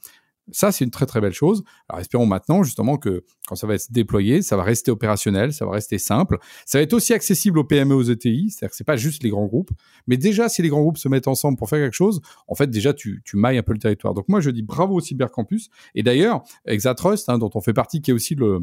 ça, 0.51 0.73
c'est 0.73 0.85
une 0.85 0.91
très 0.91 1.07
très 1.07 1.21
belle 1.21 1.33
chose. 1.33 1.65
Alors 1.89 2.01
espérons 2.01 2.27
maintenant 2.27 2.63
justement 2.63 2.97
que 2.97 3.25
quand 3.47 3.57
ça 3.57 3.67
va 3.67 3.75
être 3.75 3.91
déployé, 3.91 4.43
ça 4.43 4.57
va 4.57 4.63
rester 4.63 4.91
opérationnel, 4.91 5.53
ça 5.53 5.65
va 5.65 5.73
rester 5.73 5.99
simple. 5.99 6.39
Ça 6.67 6.79
va 6.79 6.83
être 6.83 6.93
aussi 6.93 7.15
accessible 7.15 7.59
aux 7.59 7.65
PME, 7.65 7.95
aux 7.95 8.03
ETI, 8.03 8.51
c'est-à-dire 8.51 8.71
que 8.71 8.77
c'est 8.77 8.85
pas 8.85 8.97
juste 8.97 9.23
les 9.23 9.31
grands 9.31 9.47
groupes. 9.47 9.71
Mais 10.07 10.17
déjà, 10.17 10.49
si 10.49 10.63
les 10.63 10.69
grands 10.69 10.83
groupes 10.83 10.99
se 10.99 11.09
mettent 11.09 11.29
ensemble 11.29 11.57
pour 11.57 11.69
faire 11.69 11.79
quelque 11.79 11.95
chose, 11.95 12.21
en 12.49 12.55
fait 12.55 12.69
déjà 12.69 12.93
tu, 12.93 13.23
tu 13.25 13.37
mailles 13.37 13.59
un 13.59 13.63
peu 13.63 13.73
le 13.73 13.79
territoire. 13.79 14.15
Donc 14.15 14.29
moi 14.29 14.41
je 14.41 14.51
dis 14.51 14.63
bravo 14.63 14.95
au 14.95 15.01
Cybercampus. 15.01 15.71
Et 15.95 16.03
d'ailleurs, 16.03 16.43
Exatrust, 16.67 17.29
hein, 17.29 17.39
dont 17.39 17.51
on 17.55 17.61
fait 17.61 17.75
partie, 17.75 18.03
qui 18.03 18.11
est 18.11 18.15
aussi 18.15 18.35
le 18.35 18.61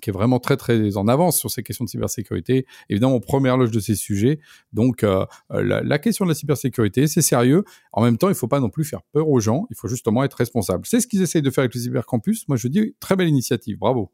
qui 0.00 0.10
est 0.10 0.12
vraiment 0.12 0.38
très 0.38 0.56
très 0.56 0.96
en 0.96 1.08
avance 1.08 1.38
sur 1.38 1.50
ces 1.50 1.62
questions 1.62 1.84
de 1.84 1.90
cybersécurité. 1.90 2.66
Évidemment, 2.88 3.20
première 3.20 3.56
loge 3.56 3.70
de 3.70 3.80
ces 3.80 3.94
sujets. 3.94 4.40
Donc, 4.72 5.04
euh, 5.04 5.24
la, 5.50 5.82
la, 5.82 5.98
question 5.98 6.24
de 6.24 6.30
la 6.30 6.34
cybersécurité, 6.34 7.06
c'est 7.06 7.22
sérieux. 7.22 7.64
En 7.92 8.02
même 8.02 8.18
temps, 8.18 8.28
il 8.28 8.32
ne 8.32 8.36
faut 8.36 8.48
pas 8.48 8.60
non 8.60 8.70
plus 8.70 8.84
faire 8.84 9.02
peur 9.12 9.28
aux 9.28 9.40
gens. 9.40 9.66
Il 9.70 9.76
faut 9.76 9.88
justement 9.88 10.24
être 10.24 10.34
responsable. 10.34 10.86
C'est 10.86 11.00
ce 11.00 11.06
qu'ils 11.06 11.22
essayent 11.22 11.42
de 11.42 11.50
faire 11.50 11.62
avec 11.62 11.74
le 11.74 11.80
cybercampus. 11.80 12.46
Moi, 12.48 12.56
je 12.56 12.68
dis 12.68 12.94
très 13.00 13.16
belle 13.16 13.28
initiative. 13.28 13.78
Bravo. 13.78 14.10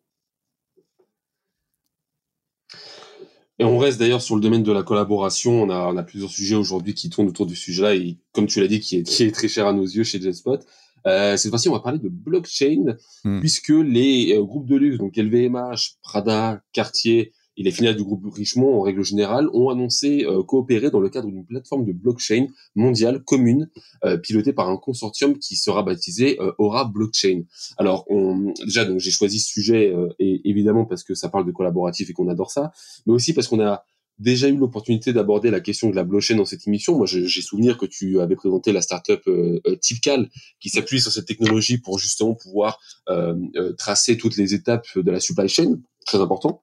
Et 3.59 3.65
on 3.65 3.79
reste 3.79 4.01
d'ailleurs 4.01 4.23
sur 4.23 4.35
le 4.35 4.41
domaine 4.41 4.63
de 4.63 4.73
la 4.73 4.83
collaboration. 4.83 5.63
On 5.63 5.71
a, 5.71 6.03
plusieurs 6.03 6.31
sujets 6.31 6.57
aujourd'hui 6.57 6.95
qui 6.95 7.11
tournent 7.11 7.29
autour 7.29 7.47
du 7.47 7.55
sujet-là 7.55 7.95
et, 7.95 8.19
comme 8.33 8.47
tu 8.47 8.61
l'as 8.61 8.67
dit, 8.67 8.81
qui 8.81 8.97
est, 8.97 9.03
qui 9.03 9.23
est 9.23 9.31
très 9.31 9.49
cher 9.49 9.67
à 9.67 9.73
nos 9.73 9.85
yeux 9.85 10.05
chez 10.05 10.21
Genspot. 10.21 10.59
Euh, 11.07 11.37
cette 11.37 11.51
fois-ci, 11.51 11.69
on 11.69 11.73
va 11.73 11.81
parler 11.81 11.99
de 11.99 12.09
blockchain, 12.09 12.97
hmm. 13.25 13.41
puisque 13.41 13.71
les 13.71 14.35
euh, 14.37 14.43
groupes 14.43 14.67
de 14.67 14.77
luxe, 14.77 14.99
donc 14.99 15.17
LVMH, 15.17 15.97
Prada, 16.03 16.63
Cartier 16.73 17.33
et 17.59 17.63
les 17.63 17.71
filiales 17.71 17.97
du 17.97 18.03
groupe 18.03 18.25
Richemont, 18.33 18.79
en 18.79 18.81
règle 18.81 19.05
générale, 19.05 19.49
ont 19.53 19.69
annoncé 19.69 20.25
euh, 20.25 20.43
coopérer 20.43 20.91
dans 20.91 21.01
le 21.01 21.11
cadre 21.11 21.29
d'une 21.29 21.45
plateforme 21.45 21.85
de 21.85 21.93
blockchain 21.93 22.47
mondiale 22.75 23.23
commune, 23.23 23.69
euh, 24.05 24.17
pilotée 24.17 24.55
par 24.55 24.71
un 24.71 24.79
consortium 24.79 25.39
qui 25.39 25.57
sera 25.57 25.83
baptisé 25.83 26.39
Aura 26.57 26.87
Blockchain. 26.87 27.43
Alors, 27.77 28.07
on, 28.09 28.55
déjà, 28.65 28.87
donc 28.87 29.01
j'ai 29.01 29.11
choisi 29.11 29.39
ce 29.39 29.49
sujet, 29.49 29.95
et 30.19 30.49
évidemment 30.49 30.87
parce 30.87 31.05
que 31.05 31.15
ça 31.15 31.29
parle 31.29 31.47
de 31.47 31.53
collaboratif 31.53 32.09
et 32.09 32.15
qu'on 32.15 32.29
adore 32.29 32.51
ça, 32.51 32.73
mais 33.07 33.13
aussi 33.13 33.35
parce 33.35 33.49
qu'on 33.49 33.61
a 33.61 33.85
déjà 34.19 34.49
eu 34.49 34.57
l'opportunité 34.57 35.13
d'aborder 35.13 35.51
la 35.51 35.61
question 35.61 35.91
de 35.91 35.97
la 35.97 36.05
blockchain 36.05 36.37
dans 36.37 36.45
cette 36.45 36.67
émission. 36.67 36.97
Moi, 36.97 37.07
j'ai 37.07 37.43
souvenir 37.43 37.79
que 37.79 37.87
tu 37.87 38.21
avais 38.21 38.37
présenté 38.37 38.73
la 38.73 38.83
startup 38.83 39.21
euh, 39.27 39.61
euh 39.67 39.77
Tipcal, 39.77 40.29
qui 40.61 40.69
s'appuie 40.69 41.01
sur 41.01 41.13
cette 41.13 41.27
technologie 41.27 41.79
pour 41.79 41.99
justement 41.99 42.35
pouvoir 42.35 42.81
euh, 43.09 43.35
euh, 43.57 43.73
tracer 43.73 44.17
toutes 44.17 44.37
les 44.37 44.55
étapes 44.55 44.87
de 44.97 45.11
la 45.11 45.21
supply 45.21 45.49
chain, 45.49 45.79
très 46.07 46.19
important. 46.19 46.63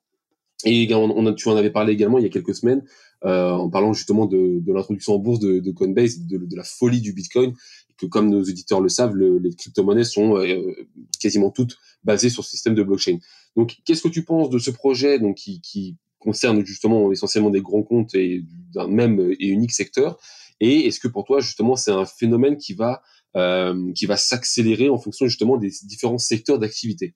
Et 0.66 0.94
on, 0.94 1.34
tu 1.34 1.48
en 1.48 1.56
avais 1.56 1.72
parlé 1.72 1.94
également 1.94 2.18
il 2.18 2.24
y 2.24 2.28
a 2.28 2.30
quelques 2.30 2.54
semaines 2.54 2.84
en 3.22 3.70
parlant 3.70 3.94
justement 3.94 4.26
de, 4.26 4.60
de 4.60 4.74
l'introduction 4.74 5.14
en 5.14 5.20
bourse 5.20 5.40
de, 5.40 5.60
de 5.60 5.72
Coinbase, 5.72 6.20
de, 6.20 6.38
de, 6.38 6.56
la 6.56 6.64
folie 6.64 7.00
du 7.00 7.14
Bitcoin 7.14 7.54
que 8.00 8.06
comme 8.06 8.30
nos 8.30 8.42
auditeurs 8.42 8.82
le 8.82 8.90
savent, 8.90 9.16
les 9.16 9.54
crypto-monnaies 9.54 10.06
sont 10.06 10.38
euh, 10.38 10.74
quasiment 11.20 11.52
toutes 11.52 11.78
basées 12.04 12.30
sur 12.30 12.44
ce 12.44 12.52
système 12.52 12.76
de 12.76 12.84
blockchain. 12.84 13.18
Donc, 13.56 13.78
qu'est-ce 13.86 14.02
que 14.02 14.08
tu 14.08 14.24
penses 14.24 14.50
de 14.50 14.58
ce 14.58 14.72
projet 14.72 15.20
donc 15.20 15.36
qui, 15.36 15.60
qui 15.62 15.98
concerne 16.20 16.66
justement 16.66 17.12
essentiellement 17.12 17.50
des 17.50 17.62
grands 17.62 17.84
comptes 17.84 18.14
et 18.16 18.44
d'un 18.74 18.88
même 18.88 19.20
et 19.40 19.48
unique 19.48 19.72
secteur 19.72 20.20
Et 20.60 20.88
est-ce 20.88 21.00
que 21.00 21.08
pour 21.08 21.26
toi, 21.26 21.40
justement, 21.40 21.76
c'est 21.76 21.92
un 21.92 22.06
phénomène 22.06 22.58
qui 22.58 22.74
va 22.74 23.02
euh, 23.36 23.94
qui 23.94 24.08
va 24.08 24.18
s'accélérer 24.18 24.90
en 24.90 24.98
fonction 24.98 25.28
justement 25.28 25.58
des 25.58 25.72
différents 25.84 26.18
secteurs 26.18 26.58
d'activité? 26.58 27.14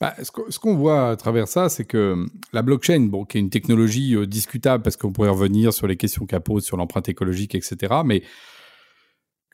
Bah, 0.00 0.14
ce 0.20 0.58
qu'on 0.58 0.74
voit 0.74 1.10
à 1.10 1.16
travers 1.16 1.48
ça, 1.48 1.68
c'est 1.68 1.84
que 1.84 2.26
la 2.52 2.62
blockchain, 2.62 3.00
bon, 3.02 3.24
qui 3.24 3.38
est 3.38 3.40
une 3.40 3.50
technologie 3.50 4.16
euh, 4.16 4.26
discutable 4.26 4.82
parce 4.82 4.96
qu'on 4.96 5.12
pourrait 5.12 5.28
revenir 5.28 5.72
sur 5.72 5.86
les 5.86 5.96
questions 5.96 6.26
qu'elle 6.26 6.40
pose 6.40 6.64
sur 6.64 6.76
l'empreinte 6.76 7.08
écologique, 7.08 7.54
etc. 7.54 7.94
Mais 8.04 8.22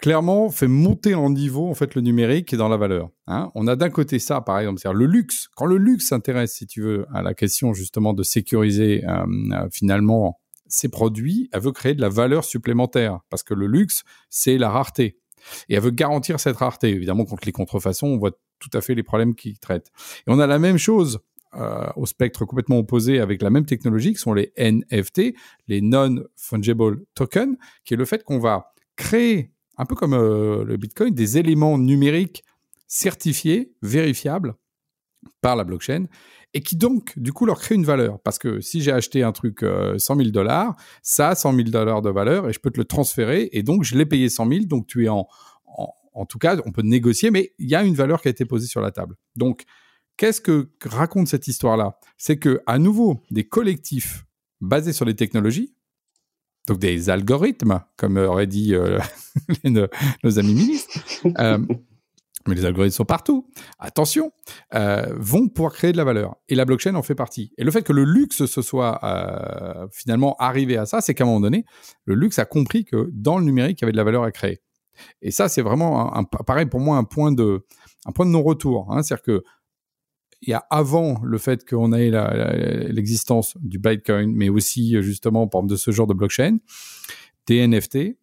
clairement 0.02 0.50
fait 0.50 0.66
monter 0.66 1.14
en 1.14 1.30
niveau 1.30 1.68
en 1.68 1.74
fait 1.74 1.94
le 1.94 2.02
numérique 2.02 2.52
et 2.52 2.56
dans 2.56 2.68
la 2.68 2.76
valeur. 2.76 3.08
Hein. 3.28 3.50
On 3.54 3.68
a 3.68 3.76
d'un 3.76 3.88
côté 3.88 4.18
ça, 4.18 4.40
par 4.40 4.58
exemple, 4.58 4.80
c'est 4.82 4.92
le 4.92 5.06
luxe. 5.06 5.48
Quand 5.56 5.64
le 5.64 5.78
luxe 5.78 6.08
s'intéresse, 6.08 6.54
si 6.54 6.66
tu 6.66 6.82
veux, 6.82 7.06
à 7.14 7.22
la 7.22 7.34
question 7.34 7.72
justement 7.72 8.12
de 8.12 8.24
sécuriser 8.24 9.04
euh, 9.06 9.24
euh, 9.52 9.68
finalement 9.70 10.40
ses 10.66 10.88
produits, 10.88 11.48
elle 11.52 11.60
veut 11.60 11.70
créer 11.70 11.94
de 11.94 12.00
la 12.00 12.08
valeur 12.08 12.44
supplémentaire 12.44 13.20
parce 13.30 13.44
que 13.44 13.54
le 13.54 13.68
luxe, 13.68 14.02
c'est 14.28 14.58
la 14.58 14.70
rareté. 14.70 15.20
Et 15.68 15.74
elle 15.74 15.82
veut 15.82 15.90
garantir 15.90 16.40
cette 16.40 16.56
rareté. 16.56 16.88
Évidemment, 16.88 17.24
contre 17.24 17.44
les 17.46 17.52
contrefaçons, 17.52 18.08
on 18.08 18.18
voit 18.18 18.32
tout 18.58 18.70
à 18.72 18.80
fait 18.80 18.96
les 18.96 19.04
problèmes 19.04 19.36
qu'ils 19.36 19.60
traitent. 19.60 19.92
Et 20.26 20.30
on 20.30 20.40
a 20.40 20.48
la 20.48 20.58
même 20.58 20.78
chose 20.78 21.20
euh, 21.54 21.86
au 21.94 22.06
spectre 22.06 22.44
complètement 22.44 22.78
opposé 22.78 23.20
avec 23.20 23.40
la 23.40 23.50
même 23.50 23.66
technologie, 23.66 24.14
qui 24.14 24.18
sont 24.18 24.34
les 24.34 24.52
NFT, 24.58 25.34
les 25.68 25.80
Non-Fungible 25.80 27.04
Tokens, 27.14 27.56
qui 27.84 27.94
est 27.94 27.96
le 27.96 28.04
fait 28.04 28.24
qu'on 28.24 28.40
va 28.40 28.72
créer 28.96 29.52
un 29.78 29.84
peu 29.84 29.94
comme 29.94 30.14
euh, 30.14 30.64
le 30.64 30.76
Bitcoin, 30.76 31.14
des 31.14 31.38
éléments 31.38 31.78
numériques 31.78 32.44
certifiés, 32.86 33.72
vérifiables 33.82 34.54
par 35.40 35.56
la 35.56 35.64
blockchain, 35.64 36.06
et 36.54 36.60
qui 36.60 36.76
donc, 36.76 37.18
du 37.18 37.32
coup, 37.32 37.46
leur 37.46 37.58
créent 37.58 37.74
une 37.74 37.84
valeur. 37.84 38.20
Parce 38.20 38.38
que 38.38 38.60
si 38.60 38.82
j'ai 38.82 38.92
acheté 38.92 39.22
un 39.22 39.32
truc 39.32 39.60
100 39.60 39.66
euh, 39.66 39.96
000 39.98 40.30
dollars, 40.30 40.76
ça 41.02 41.30
a 41.30 41.34
100 41.34 41.54
000 41.54 41.68
dollars 41.70 42.02
de 42.02 42.10
valeur, 42.10 42.48
et 42.48 42.52
je 42.52 42.60
peux 42.60 42.70
te 42.70 42.78
le 42.78 42.84
transférer, 42.84 43.48
et 43.52 43.62
donc 43.62 43.84
je 43.84 43.96
l'ai 43.96 44.06
payé 44.06 44.28
100 44.28 44.48
000, 44.48 44.64
donc 44.64 44.86
tu 44.86 45.04
es 45.06 45.08
en, 45.08 45.26
en, 45.66 45.88
en 46.12 46.26
tout 46.26 46.38
cas, 46.38 46.56
on 46.66 46.72
peut 46.72 46.82
négocier, 46.82 47.30
mais 47.30 47.54
il 47.58 47.68
y 47.68 47.74
a 47.74 47.82
une 47.82 47.94
valeur 47.94 48.20
qui 48.20 48.28
a 48.28 48.30
été 48.30 48.44
posée 48.44 48.66
sur 48.66 48.80
la 48.80 48.90
table. 48.90 49.16
Donc, 49.36 49.64
qu'est-ce 50.16 50.40
que 50.40 50.70
raconte 50.84 51.28
cette 51.28 51.48
histoire-là? 51.48 51.98
C'est 52.18 52.36
que, 52.36 52.60
à 52.66 52.78
nouveau, 52.78 53.22
des 53.30 53.44
collectifs 53.44 54.26
basés 54.60 54.92
sur 54.92 55.04
les 55.04 55.16
technologies, 55.16 55.74
donc 56.66 56.78
des 56.78 57.10
algorithmes, 57.10 57.80
comme 57.96 58.16
aurait 58.16 58.46
dit 58.46 58.74
euh, 58.74 58.98
nos, 59.64 60.38
amis 60.38 60.54
ministres, 60.54 60.98
euh, 61.38 61.58
mais 62.46 62.54
les 62.54 62.64
algorithmes 62.64 62.94
sont 62.94 63.04
partout, 63.04 63.48
attention, 63.78 64.32
euh, 64.74 65.06
vont 65.16 65.48
pouvoir 65.48 65.72
créer 65.72 65.92
de 65.92 65.96
la 65.96 66.04
valeur. 66.04 66.36
Et 66.48 66.54
la 66.54 66.64
blockchain 66.64 66.94
en 66.94 67.02
fait 67.02 67.14
partie. 67.14 67.52
Et 67.58 67.64
le 67.64 67.70
fait 67.70 67.82
que 67.82 67.92
le 67.92 68.04
luxe 68.04 68.46
se 68.46 68.62
soit 68.62 69.00
finalement 69.92 70.36
arrivé 70.38 70.76
à 70.76 70.86
ça, 70.86 71.00
c'est 71.00 71.14
qu'à 71.14 71.24
un 71.24 71.28
moment 71.28 71.40
donné, 71.40 71.64
le 72.04 72.14
luxe 72.14 72.38
a 72.38 72.44
compris 72.44 72.84
que 72.84 73.08
dans 73.12 73.38
le 73.38 73.44
numérique, 73.44 73.80
il 73.80 73.82
y 73.82 73.84
avait 73.84 73.92
de 73.92 73.96
la 73.96 74.04
valeur 74.04 74.24
à 74.24 74.32
créer. 74.32 74.60
Et 75.20 75.30
ça, 75.30 75.48
c'est 75.48 75.62
vraiment, 75.62 76.12
pareil 76.46 76.66
pour 76.66 76.80
moi, 76.80 76.96
un 76.96 77.04
point 77.04 77.32
de, 77.32 77.64
de 78.06 78.24
non-retour. 78.24 78.88
Hein. 78.90 79.02
C'est-à-dire 79.02 79.22
que 79.22 79.44
a 80.50 80.66
avant 80.70 81.20
le 81.22 81.38
fait 81.38 81.68
qu'on 81.68 81.92
ait 81.92 82.10
l'existence 82.90 83.56
du 83.60 83.78
Bitcoin, 83.78 84.32
mais 84.34 84.48
aussi 84.48 85.00
justement 85.02 85.46
par 85.46 85.62
de 85.62 85.76
ce 85.76 85.90
genre 85.90 86.06
de 86.06 86.14
blockchain, 86.14 86.58
des 87.46 87.66
NFT. 87.66 88.16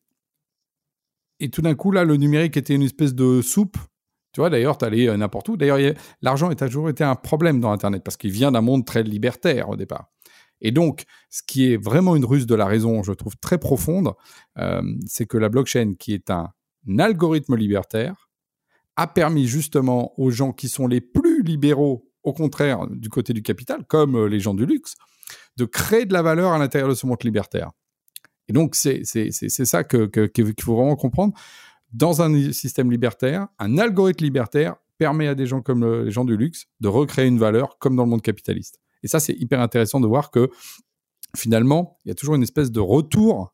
Et 1.39 1.49
tout 1.49 1.61
d'un 1.61 1.75
coup, 1.75 1.91
là, 1.91 2.03
le 2.03 2.17
numérique 2.17 2.57
était 2.57 2.75
une 2.75 2.81
espèce 2.81 3.15
de 3.15 3.41
soupe. 3.41 3.77
Tu 4.33 4.41
vois, 4.41 4.49
d'ailleurs, 4.49 4.77
tu 4.77 4.85
allais 4.85 5.07
euh, 5.07 5.17
n'importe 5.17 5.49
où. 5.49 5.57
D'ailleurs, 5.57 5.79
l'argent 6.21 6.49
a 6.49 6.55
toujours 6.55 6.89
été 6.89 7.03
un 7.03 7.15
problème 7.15 7.59
dans 7.59 7.71
Internet 7.71 8.03
parce 8.03 8.17
qu'il 8.17 8.31
vient 8.31 8.51
d'un 8.51 8.61
monde 8.61 8.85
très 8.85 9.03
libertaire 9.03 9.69
au 9.69 9.75
départ. 9.75 10.11
Et 10.61 10.71
donc, 10.71 11.03
ce 11.29 11.41
qui 11.41 11.71
est 11.71 11.77
vraiment 11.77 12.15
une 12.15 12.25
ruse 12.25 12.45
de 12.45 12.55
la 12.55 12.65
raison, 12.65 13.01
je 13.01 13.13
trouve 13.13 13.37
très 13.37 13.57
profonde, 13.57 14.13
euh, 14.57 14.81
c'est 15.07 15.25
que 15.25 15.37
la 15.37 15.49
blockchain, 15.49 15.93
qui 15.97 16.13
est 16.13 16.29
un 16.29 16.51
algorithme 16.99 17.55
libertaire, 17.55 18.29
a 18.97 19.07
permis 19.07 19.47
justement 19.47 20.19
aux 20.19 20.29
gens 20.29 20.51
qui 20.51 20.67
sont 20.67 20.85
les 20.85 20.99
plus 20.99 21.41
libéraux 21.41 22.08
au 22.23 22.33
contraire 22.33 22.87
du 22.87 23.09
côté 23.09 23.33
du 23.33 23.41
capital, 23.41 23.85
comme 23.85 24.15
euh, 24.15 24.25
les 24.27 24.39
gens 24.39 24.53
du 24.53 24.65
luxe, 24.65 24.95
de 25.57 25.65
créer 25.65 26.05
de 26.05 26.13
la 26.13 26.21
valeur 26.21 26.51
à 26.51 26.57
l'intérieur 26.57 26.89
de 26.89 26.93
ce 26.93 27.05
monde 27.05 27.23
libertaire. 27.23 27.71
Et 28.47 28.53
donc, 28.53 28.75
c'est 28.75 29.03
ça 29.03 29.83
qu'il 29.83 30.09
que, 30.09 30.29
faut 30.61 30.75
vraiment 30.75 30.95
comprendre. 30.95 31.33
Dans 31.91 32.21
un 32.21 32.51
système 32.51 32.91
libertaire, 32.91 33.47
un 33.59 33.77
algorithme 33.77 34.23
libertaire 34.23 34.75
permet 34.97 35.27
à 35.27 35.35
des 35.35 35.45
gens 35.45 35.61
comme 35.61 36.03
les 36.03 36.11
gens 36.11 36.25
du 36.25 36.35
luxe 36.35 36.65
de 36.79 36.87
recréer 36.87 37.27
une 37.27 37.39
valeur 37.39 37.77
comme 37.77 37.95
dans 37.95 38.03
le 38.03 38.09
monde 38.09 38.21
capitaliste. 38.21 38.79
Et 39.03 39.07
ça, 39.07 39.19
c'est 39.19 39.33
hyper 39.33 39.61
intéressant 39.61 39.99
de 39.99 40.07
voir 40.07 40.31
que 40.31 40.49
finalement, 41.35 41.97
il 42.03 42.09
y 42.09 42.11
a 42.11 42.15
toujours 42.15 42.35
une 42.35 42.43
espèce 42.43 42.71
de 42.71 42.79
retour 42.79 43.53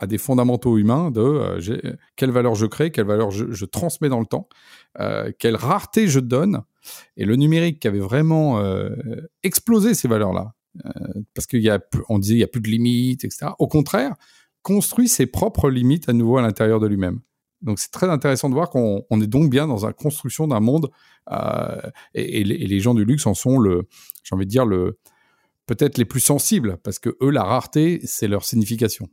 à 0.00 0.06
des 0.06 0.18
fondamentaux 0.18 0.78
humains 0.78 1.10
de 1.10 1.20
euh, 1.20 1.96
quelle 2.16 2.30
valeur 2.30 2.54
je 2.54 2.66
crée, 2.66 2.90
quelle 2.90 3.06
valeur 3.06 3.30
je, 3.30 3.64
transmets 3.64 4.08
dans 4.08 4.20
le 4.20 4.26
temps, 4.26 4.48
euh, 5.00 5.32
quelle 5.38 5.56
rareté 5.56 6.08
je 6.08 6.20
donne. 6.20 6.62
Et 7.16 7.24
le 7.24 7.36
numérique 7.36 7.80
qui 7.80 7.88
avait 7.88 7.98
vraiment 7.98 8.60
euh, 8.60 8.90
explosé 9.42 9.94
ces 9.94 10.08
valeurs-là, 10.08 10.54
parce 11.34 11.46
qu'il 11.46 11.60
y 11.60 11.70
a, 11.70 11.80
on 12.08 12.18
disait 12.18 12.34
il 12.34 12.40
y 12.40 12.44
a 12.44 12.48
plus 12.48 12.60
de 12.60 12.68
limites, 12.68 13.24
etc. 13.24 13.48
Au 13.58 13.66
contraire, 13.66 14.14
construit 14.62 15.08
ses 15.08 15.26
propres 15.26 15.70
limites 15.70 16.08
à 16.08 16.12
nouveau 16.12 16.38
à 16.38 16.42
l'intérieur 16.42 16.78
de 16.78 16.86
lui-même. 16.86 17.20
Donc 17.60 17.80
c'est 17.80 17.90
très 17.90 18.08
intéressant 18.08 18.48
de 18.48 18.54
voir 18.54 18.70
qu'on 18.70 19.20
est 19.20 19.26
donc 19.26 19.50
bien 19.50 19.66
dans 19.66 19.84
la 19.84 19.92
construction 19.92 20.46
d'un 20.46 20.60
monde 20.60 20.90
et, 22.14 22.44
les, 22.44 22.80
gens 22.80 22.94
du 22.94 23.04
luxe 23.04 23.26
en 23.26 23.34
sont 23.34 23.58
le, 23.58 23.88
j'ai 24.22 24.36
envie 24.36 24.46
de 24.46 24.50
dire 24.50 24.64
le 24.64 24.98
peut-être 25.66 25.98
les 25.98 26.04
plus 26.04 26.20
sensibles 26.20 26.78
parce 26.84 27.00
que 27.00 27.16
eux 27.20 27.30
la 27.30 27.42
rareté 27.42 28.00
c'est 28.04 28.28
leur 28.28 28.44
signification. 28.44 29.08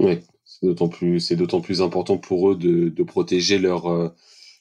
Oui, 0.00 0.18
c'est 0.44 0.66
d'autant 0.66 0.88
plus, 0.88 1.20
c'est 1.20 1.36
d'autant 1.36 1.60
plus 1.60 1.82
important 1.82 2.18
pour 2.18 2.50
eux 2.50 2.56
de, 2.56 2.88
de 2.88 3.02
protéger 3.02 3.58
leur 3.58 3.86
euh, 3.86 4.08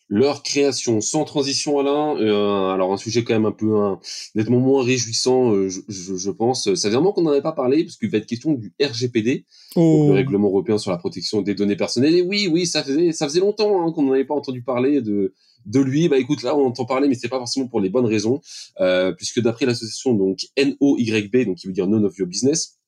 leur 0.10 0.43
création. 0.43 1.01
Sans 1.01 1.24
transition, 1.24 1.79
Alain. 1.79 2.17
Euh, 2.17 2.69
alors 2.69 2.91
un 2.91 2.98
sujet 2.98 3.24
quand 3.24 3.34
même 3.34 3.46
un 3.46 3.51
peu 3.51 3.77
un, 3.77 4.00
nettement 4.36 4.60
moins 4.60 4.84
réjouissant, 4.84 5.53
euh, 5.53 5.69
je, 5.69 5.81
je, 5.88 6.15
je, 6.17 6.31
pense. 6.31 6.74
Ça 6.74 6.89
vraiment 6.89 7.13
qu'on 7.13 7.22
n'en 7.22 7.31
avait 7.31 7.41
pas 7.41 7.53
parlé 7.53 7.84
parce 7.84 7.96
qu'il 7.96 8.10
va 8.10 8.17
être 8.17 8.25
question 8.25 8.53
du 8.53 8.74
RGPD, 8.81 9.46
oh. 9.75 10.08
le 10.10 10.13
règlement 10.15 10.50
européen 10.50 10.77
sur 10.77 10.91
la 10.91 10.98
protection 10.98 11.41
des 11.41 11.55
données 11.55 11.77
personnelles. 11.77 12.15
Et 12.15 12.22
oui, 12.22 12.50
oui, 12.51 12.65
ça 12.65 12.84
faisait 12.84 13.12
ça 13.12 13.27
faisait 13.27 13.39
longtemps 13.39 13.86
hein, 13.86 13.91
qu'on 13.93 14.03
n'en 14.03 14.13
avait 14.13 14.25
pas 14.25 14.36
entendu 14.36 14.62
parler 14.62 15.01
de 15.01 15.34
de 15.65 15.79
lui. 15.79 16.10
Bah 16.10 16.17
écoute, 16.17 16.43
là 16.43 16.58
on 16.58 16.65
entend 16.65 16.86
parler, 16.86 17.08
mais 17.08 17.15
c'est 17.15 17.29
pas 17.29 17.38
forcément 17.38 17.67
pour 17.67 17.79
les 17.79 17.89
bonnes 17.89 18.05
raisons, 18.05 18.41
euh, 18.81 19.12
puisque 19.13 19.39
d'après 19.41 19.65
l'association 19.65 20.13
donc 20.13 20.39
NOYB, 20.58 21.46
donc 21.46 21.58
qui 21.58 21.67
veut 21.67 21.74
dire 21.74 21.88
None 21.88 22.05
of 22.05 22.17
Your 22.17 22.27
Business 22.27 22.78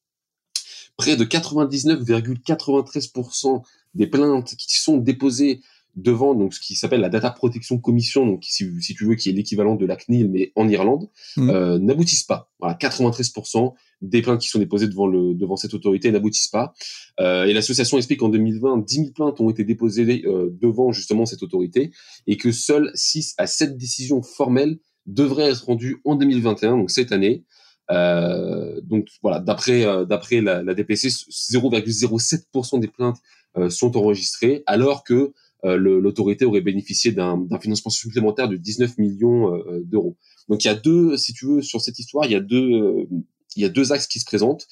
près 0.98 1.16
de 1.16 1.26
99,93% 1.26 3.62
des 3.94 4.08
plaintes 4.08 4.56
qui 4.58 4.80
sont 4.80 4.98
déposées 4.98 5.62
devant 5.96 6.36
donc 6.36 6.54
ce 6.54 6.60
qui 6.60 6.76
s'appelle 6.76 7.02
la 7.02 7.10
Data 7.10 7.32
Protection 7.32 7.78
Commission, 7.78 8.26
donc 8.26 8.44
si, 8.48 8.70
si 8.82 8.96
tu 8.96 9.06
veux, 9.06 9.16
qui 9.16 9.30
est 9.30 9.34
l'équivalent 9.34 9.76
de 9.76 9.86
la 9.86 9.96
CNIL 9.96 10.30
mais 10.30 10.52
en 10.56 10.68
Irlande, 10.70 11.10
mmh. 11.38 11.50
euh, 11.50 11.80
n'aboutissent 11.80 12.24
pas. 12.24 12.50
Voilà, 12.60 12.76
93% 12.76 13.74
des 14.02 14.22
plaintes 14.22 14.42
qui 14.42 14.48
sont 14.48 14.60
déposées 14.60 14.88
devant 14.88 15.08
le 15.08 15.34
devant 15.34 15.58
cette 15.58 15.74
autorité 15.74 16.12
n'aboutissent 16.12 16.48
pas. 16.48 16.74
Euh, 17.20 17.46
et 17.46 17.54
l'association 17.54 17.98
explique 17.98 18.20
qu'en 18.20 18.30
2020, 18.30 18.86
10 18.86 18.96
000 18.96 19.10
plaintes 19.12 19.42
ont 19.42 19.50
été 19.50 19.64
déposées 19.64 20.24
euh, 20.26 20.50
devant 20.62 20.92
justement 20.92 21.26
cette 21.26 21.44
autorité 21.44 21.92
et 22.28 22.38
que 22.38 22.52
seules 22.52 22.92
6 22.96 23.36
à 23.38 23.48
7 23.48 23.78
décisions 23.78 24.22
formelles 24.22 24.80
devraient 25.08 25.50
être 25.50 25.66
rendues 25.66 26.00
en 26.06 26.16
2021, 26.16 26.78
donc 26.78 26.92
cette 26.92 27.12
année. 27.12 27.44
Euh, 27.92 28.80
donc 28.84 29.08
voilà, 29.22 29.40
d'après 29.40 29.86
euh, 29.86 30.06
d'après 30.06 30.42
la, 30.42 30.64
la, 30.64 30.74
DPC, 30.74 31.10
0,07% 31.10 32.80
des 32.80 32.88
plaintes 32.88 33.18
euh, 33.58 33.70
sont 33.70 33.98
enregistrées, 33.98 34.64
alors 34.66 35.04
que 35.04 35.34
l'autorité 35.64 36.44
aurait 36.44 36.62
bénéficié 36.62 37.12
d'un 37.12 37.48
financement 37.62 37.92
supplémentaire 37.92 38.50
de 38.50 38.58
19 38.58 38.98
millions 38.98 39.64
d'euros. 39.84 40.18
Donc 40.50 40.66
il 40.66 40.68
y 40.68 40.72
a 40.72 40.74
deux, 40.74 41.18
si 41.18 41.34
tu 41.34 41.46
veux, 41.46 41.62
sur 41.62 41.82
cette 41.82 42.00
histoire, 42.00 42.26
il 42.26 42.32
y 42.32 42.36
a 42.36 42.40
deux, 42.40 43.08
il 43.56 43.62
y 43.62 43.66
a 43.66 43.70
deux 43.70 43.92
axes 43.92 44.08
qui 44.08 44.20
se 44.20 44.26
présentent. 44.26 44.68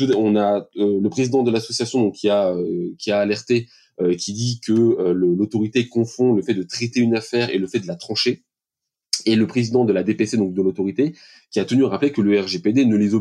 on 0.00 0.34
a 0.34 0.66
le 0.74 1.08
président 1.10 1.44
de 1.44 1.52
l'association 1.52 2.10
qui 2.10 2.28
a 2.28 2.52
qui 2.98 3.12
a 3.12 3.20
alerté, 3.20 3.68
qui 4.18 4.32
dit 4.32 4.58
que 4.58 4.72
l'autorité 5.12 5.88
confond 5.88 6.32
le 6.32 6.42
fait 6.42 6.54
de 6.54 6.64
traiter 6.64 6.98
une 6.98 7.14
affaire 7.14 7.50
et 7.50 7.58
le 7.58 7.68
fait 7.68 7.78
de 7.78 7.86
la 7.86 7.94
trancher 7.94 8.42
et 9.26 9.36
le 9.36 9.46
président 9.46 9.84
de 9.84 9.92
la 9.92 10.02
DPC, 10.02 10.36
donc 10.36 10.54
de 10.54 10.62
l'autorité, 10.62 11.14
qui 11.50 11.60
a 11.60 11.64
tenu 11.64 11.84
à 11.84 11.88
rappeler 11.88 12.12
que 12.12 12.20
le 12.20 12.40
RGPD 12.40 12.84
ne 12.84 12.96
les 12.96 13.14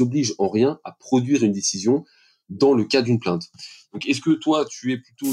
oblige, 0.00 0.34
en 0.38 0.48
rien 0.48 0.78
à 0.84 0.92
produire 0.92 1.42
une 1.42 1.52
décision 1.52 2.04
dans 2.48 2.74
le 2.74 2.84
cas 2.84 3.02
d'une 3.02 3.18
plainte. 3.18 3.44
Donc, 3.92 4.08
est-ce 4.08 4.20
que 4.20 4.30
toi, 4.30 4.64
tu 4.68 4.92
es 4.92 4.98
plutôt 4.98 5.32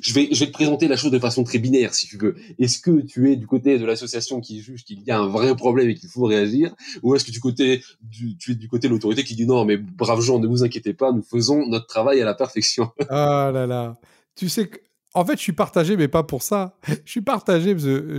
je 0.00 0.12
vais, 0.12 0.28
je 0.32 0.40
vais 0.40 0.46
te 0.46 0.52
présenter 0.52 0.88
la 0.88 0.96
chose 0.96 1.10
de 1.10 1.18
façon 1.18 1.44
très 1.44 1.58
binaire, 1.58 1.94
si 1.94 2.06
tu 2.06 2.16
veux. 2.16 2.36
Est-ce 2.58 2.78
que 2.78 3.00
tu 3.00 3.32
es 3.32 3.36
du 3.36 3.46
côté 3.46 3.78
de 3.78 3.84
l'association 3.84 4.40
qui 4.40 4.60
juge 4.60 4.84
qu'il 4.84 5.02
y 5.02 5.10
a 5.10 5.18
un 5.18 5.28
vrai 5.28 5.54
problème 5.56 5.88
et 5.88 5.94
qu'il 5.94 6.08
faut 6.08 6.24
réagir, 6.24 6.74
ou 7.02 7.14
est-ce 7.14 7.24
que 7.24 7.30
du 7.30 7.40
côté 7.40 7.82
du, 8.00 8.36
tu 8.36 8.52
es 8.52 8.54
du 8.54 8.68
côté 8.68 8.88
de 8.88 8.92
l'autorité 8.92 9.24
qui 9.24 9.34
dit 9.34 9.46
non, 9.46 9.64
mais 9.64 9.76
braves 9.76 10.20
gens, 10.20 10.38
ne 10.38 10.46
vous 10.46 10.64
inquiétez 10.64 10.94
pas, 10.94 11.12
nous 11.12 11.22
faisons 11.22 11.66
notre 11.66 11.86
travail 11.86 12.20
à 12.20 12.24
la 12.24 12.34
perfection? 12.34 12.90
Ah 13.08 13.50
là 13.52 13.66
là. 13.66 13.96
Tu 14.34 14.48
sais 14.48 14.68
que, 14.68 14.78
en 15.14 15.24
fait, 15.24 15.36
je 15.36 15.42
suis 15.42 15.52
partagé, 15.52 15.96
mais 15.96 16.08
pas 16.08 16.22
pour 16.22 16.42
ça. 16.42 16.76
Je 17.04 17.10
suis 17.10 17.22
partagé 17.22 17.74
parce 17.74 17.84
que 17.84 18.18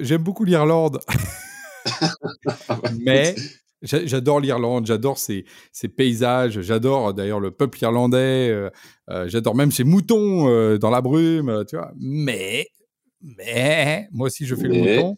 j'aime 0.00 0.22
beaucoup 0.22 0.44
l'Irlande. 0.44 1.00
mais 3.00 3.34
J'adore 3.82 4.40
l'Irlande, 4.40 4.86
j'adore 4.86 5.18
ses, 5.18 5.44
paysages, 5.96 6.60
j'adore 6.62 7.14
d'ailleurs 7.14 7.38
le 7.38 7.52
peuple 7.52 7.78
irlandais, 7.80 8.48
euh, 8.50 8.70
euh, 9.08 9.28
j'adore 9.28 9.54
même 9.54 9.70
ses 9.70 9.84
moutons 9.84 10.48
euh, 10.48 10.78
dans 10.78 10.90
la 10.90 11.00
brume, 11.00 11.64
tu 11.68 11.76
vois. 11.76 11.92
Mais, 11.96 12.66
mais, 13.22 14.08
moi 14.10 14.26
aussi 14.26 14.46
je 14.46 14.56
fais 14.56 14.66
le 14.66 14.74
mouton. 14.74 15.16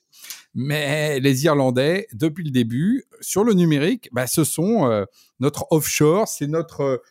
Mais 0.53 1.21
les 1.21 1.45
Irlandais, 1.45 2.09
depuis 2.13 2.43
le 2.43 2.51
début, 2.51 3.05
sur 3.21 3.45
le 3.45 3.55
numérique, 3.55 4.09
bah, 4.13 4.27
ce 4.27 4.43
sont 4.43 5.07
notre 5.39 5.67
offshore, 5.71 6.27
c'est 6.27 6.49
notre 6.49 7.03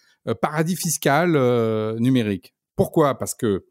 paradis 0.42 0.76
fiscal 0.76 1.32
numérique. 2.00 2.54
Pourquoi? 2.76 3.18
Parce 3.18 3.34
que 3.34 3.64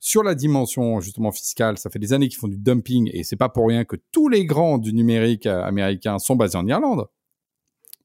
sur 0.00 0.22
la 0.22 0.34
dimension 0.34 1.00
justement 1.00 1.32
fiscale, 1.32 1.78
ça 1.78 1.90
fait 1.90 1.98
des 1.98 2.12
années 2.12 2.28
qu'ils 2.28 2.38
font 2.38 2.48
du 2.48 2.58
dumping 2.58 3.10
et 3.12 3.24
c'est 3.24 3.36
pas 3.36 3.48
pour 3.48 3.68
rien 3.68 3.84
que 3.84 3.96
tous 4.12 4.28
les 4.28 4.44
grands 4.44 4.78
du 4.78 4.92
numérique 4.92 5.46
américain 5.46 6.18
sont 6.18 6.36
basés 6.36 6.58
en 6.58 6.66
Irlande 6.66 7.06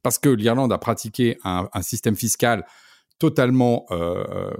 parce 0.03 0.17
que 0.19 0.29
l'Irlande 0.29 0.71
a 0.71 0.77
pratiqué 0.77 1.38
un, 1.43 1.67
système 1.81 2.15
fiscal 2.15 2.65
totalement 3.19 3.86
euh, 3.91 4.53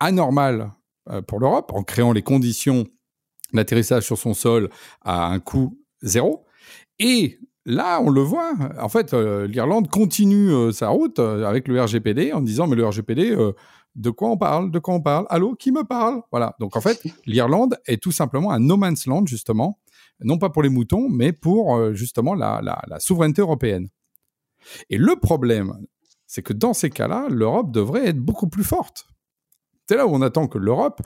anormal 0.00 0.72
euh, 1.10 1.22
pour 1.22 1.40
l'Europe 1.40 1.72
en 1.74 1.82
créant 1.82 2.12
les 2.12 2.22
conditions 2.22 2.86
d'atterrissage 3.52 4.04
sur 4.04 4.18
son 4.18 4.34
sol 4.34 4.70
à 5.02 5.26
un 5.26 5.40
coût 5.40 5.78
zéro. 6.02 6.44
Et 6.98 7.38
là, 7.64 8.00
on 8.00 8.10
le 8.10 8.20
voit, 8.20 8.54
en 8.78 8.88
fait, 8.88 9.14
euh, 9.14 9.46
l'Irlande 9.46 9.88
continue 9.88 10.72
sa 10.72 10.88
route 10.88 11.18
avec 11.18 11.68
le 11.68 11.82
RGPD 11.82 12.32
en 12.32 12.40
disant 12.40 12.66
mais 12.66 12.76
le 12.76 12.86
RGPD, 12.86 13.36
de 13.94 14.10
quoi 14.10 14.30
on 14.30 14.36
parle 14.36 14.70
De 14.70 14.78
quoi 14.78 14.94
on 14.94 15.00
parle 15.00 15.26
Allô, 15.28 15.54
qui 15.54 15.72
me 15.72 15.84
parle? 15.84 16.22
Voilà. 16.30 16.54
Donc 16.60 16.76
en 16.76 16.80
fait, 16.80 17.02
l'Irlande 17.26 17.78
est 17.86 18.02
tout 18.02 18.12
simplement 18.12 18.50
un 18.50 18.58
no 18.58 18.76
man's 18.76 19.06
land 19.06 19.26
justement, 19.26 19.78
non 20.20 20.38
pas 20.38 20.50
pour 20.50 20.62
les 20.62 20.68
moutons, 20.68 21.08
mais 21.08 21.32
pour 21.32 21.94
justement 21.94 22.34
la 22.34 22.96
souveraineté 22.98 23.42
européenne. 23.42 23.88
Et 24.90 24.98
le 24.98 25.16
problème, 25.16 25.74
c'est 26.26 26.42
que 26.42 26.52
dans 26.52 26.72
ces 26.72 26.90
cas-là, 26.90 27.26
l'Europe 27.28 27.70
devrait 27.70 28.06
être 28.06 28.18
beaucoup 28.18 28.48
plus 28.48 28.64
forte. 28.64 29.06
C'est 29.88 29.96
là 29.96 30.06
où 30.06 30.14
on 30.14 30.22
attend 30.22 30.46
que 30.46 30.56
l'Europe, 30.56 31.02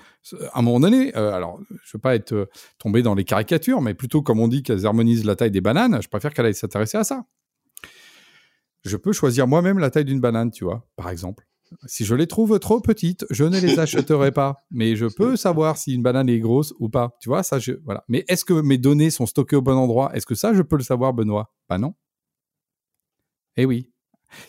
à 0.53 0.61
un 0.61 0.63
moment 0.63 0.79
donné, 0.81 1.17
euh, 1.17 1.33
alors 1.33 1.59
je 1.69 1.75
ne 1.75 1.79
veux 1.95 1.99
pas 1.99 2.15
être 2.15 2.33
euh, 2.33 2.47
tombé 2.79 3.03
dans 3.03 3.17
les 3.17 3.25
caricatures, 3.25 3.81
mais 3.81 3.95
plutôt 3.95 4.23
comme 4.23 4.39
on 4.39 4.47
dit 4.47 4.63
qu'elles 4.63 4.87
harmonisent 4.87 5.25
la 5.25 5.35
taille 5.35 5.51
des 5.51 5.61
bananes, 5.61 6.01
je 6.01 6.09
préfère 6.09 6.33
qu'elle 6.33 6.47
aille 6.47 6.55
s'intéresser 6.55 6.99
à 6.99 7.03
ça. 7.03 7.25
Je 8.85 8.97
peux 8.97 9.13
choisir 9.13 9.49
moi-même 9.49 9.81
la 9.81 9.91
taille 9.91 10.05
d'une 10.05 10.21
banane, 10.21 10.53
tu 10.53 10.63
vois, 10.63 10.87
par 10.95 11.11
exemple. 11.11 11.45
Si 11.87 12.05
je 12.05 12.15
les 12.15 12.27
trouve 12.27 12.59
trop 12.59 12.81
petites, 12.81 13.27
je 13.31 13.45
ne 13.45 13.59
les 13.59 13.79
achèterai 13.79 14.33
pas. 14.33 14.65
Mais 14.71 14.97
je 14.97 15.07
peux 15.07 15.37
savoir 15.37 15.77
si 15.77 15.95
une 15.95 16.03
banane 16.03 16.29
est 16.29 16.39
grosse 16.39 16.75
ou 16.79 16.89
pas. 16.89 17.17
Tu 17.21 17.29
vois, 17.29 17.43
ça, 17.43 17.59
je, 17.59 17.73
voilà. 17.85 18.05
Mais 18.09 18.25
est-ce 18.29 18.45
que 18.45 18.55
mes 18.55 18.79
données 18.79 19.11
sont 19.11 19.27
stockées 19.27 19.57
au 19.57 19.63
bon 19.63 19.77
endroit? 19.77 20.11
Est-ce 20.15 20.27
que 20.27 20.35
ça, 20.35 20.55
je 20.55 20.63
peux 20.63 20.77
le 20.77 20.83
savoir, 20.83 21.13
Benoît? 21.13 21.53
Bah 21.69 21.79
non. 21.79 21.95
Eh 23.57 23.65
oui. 23.65 23.91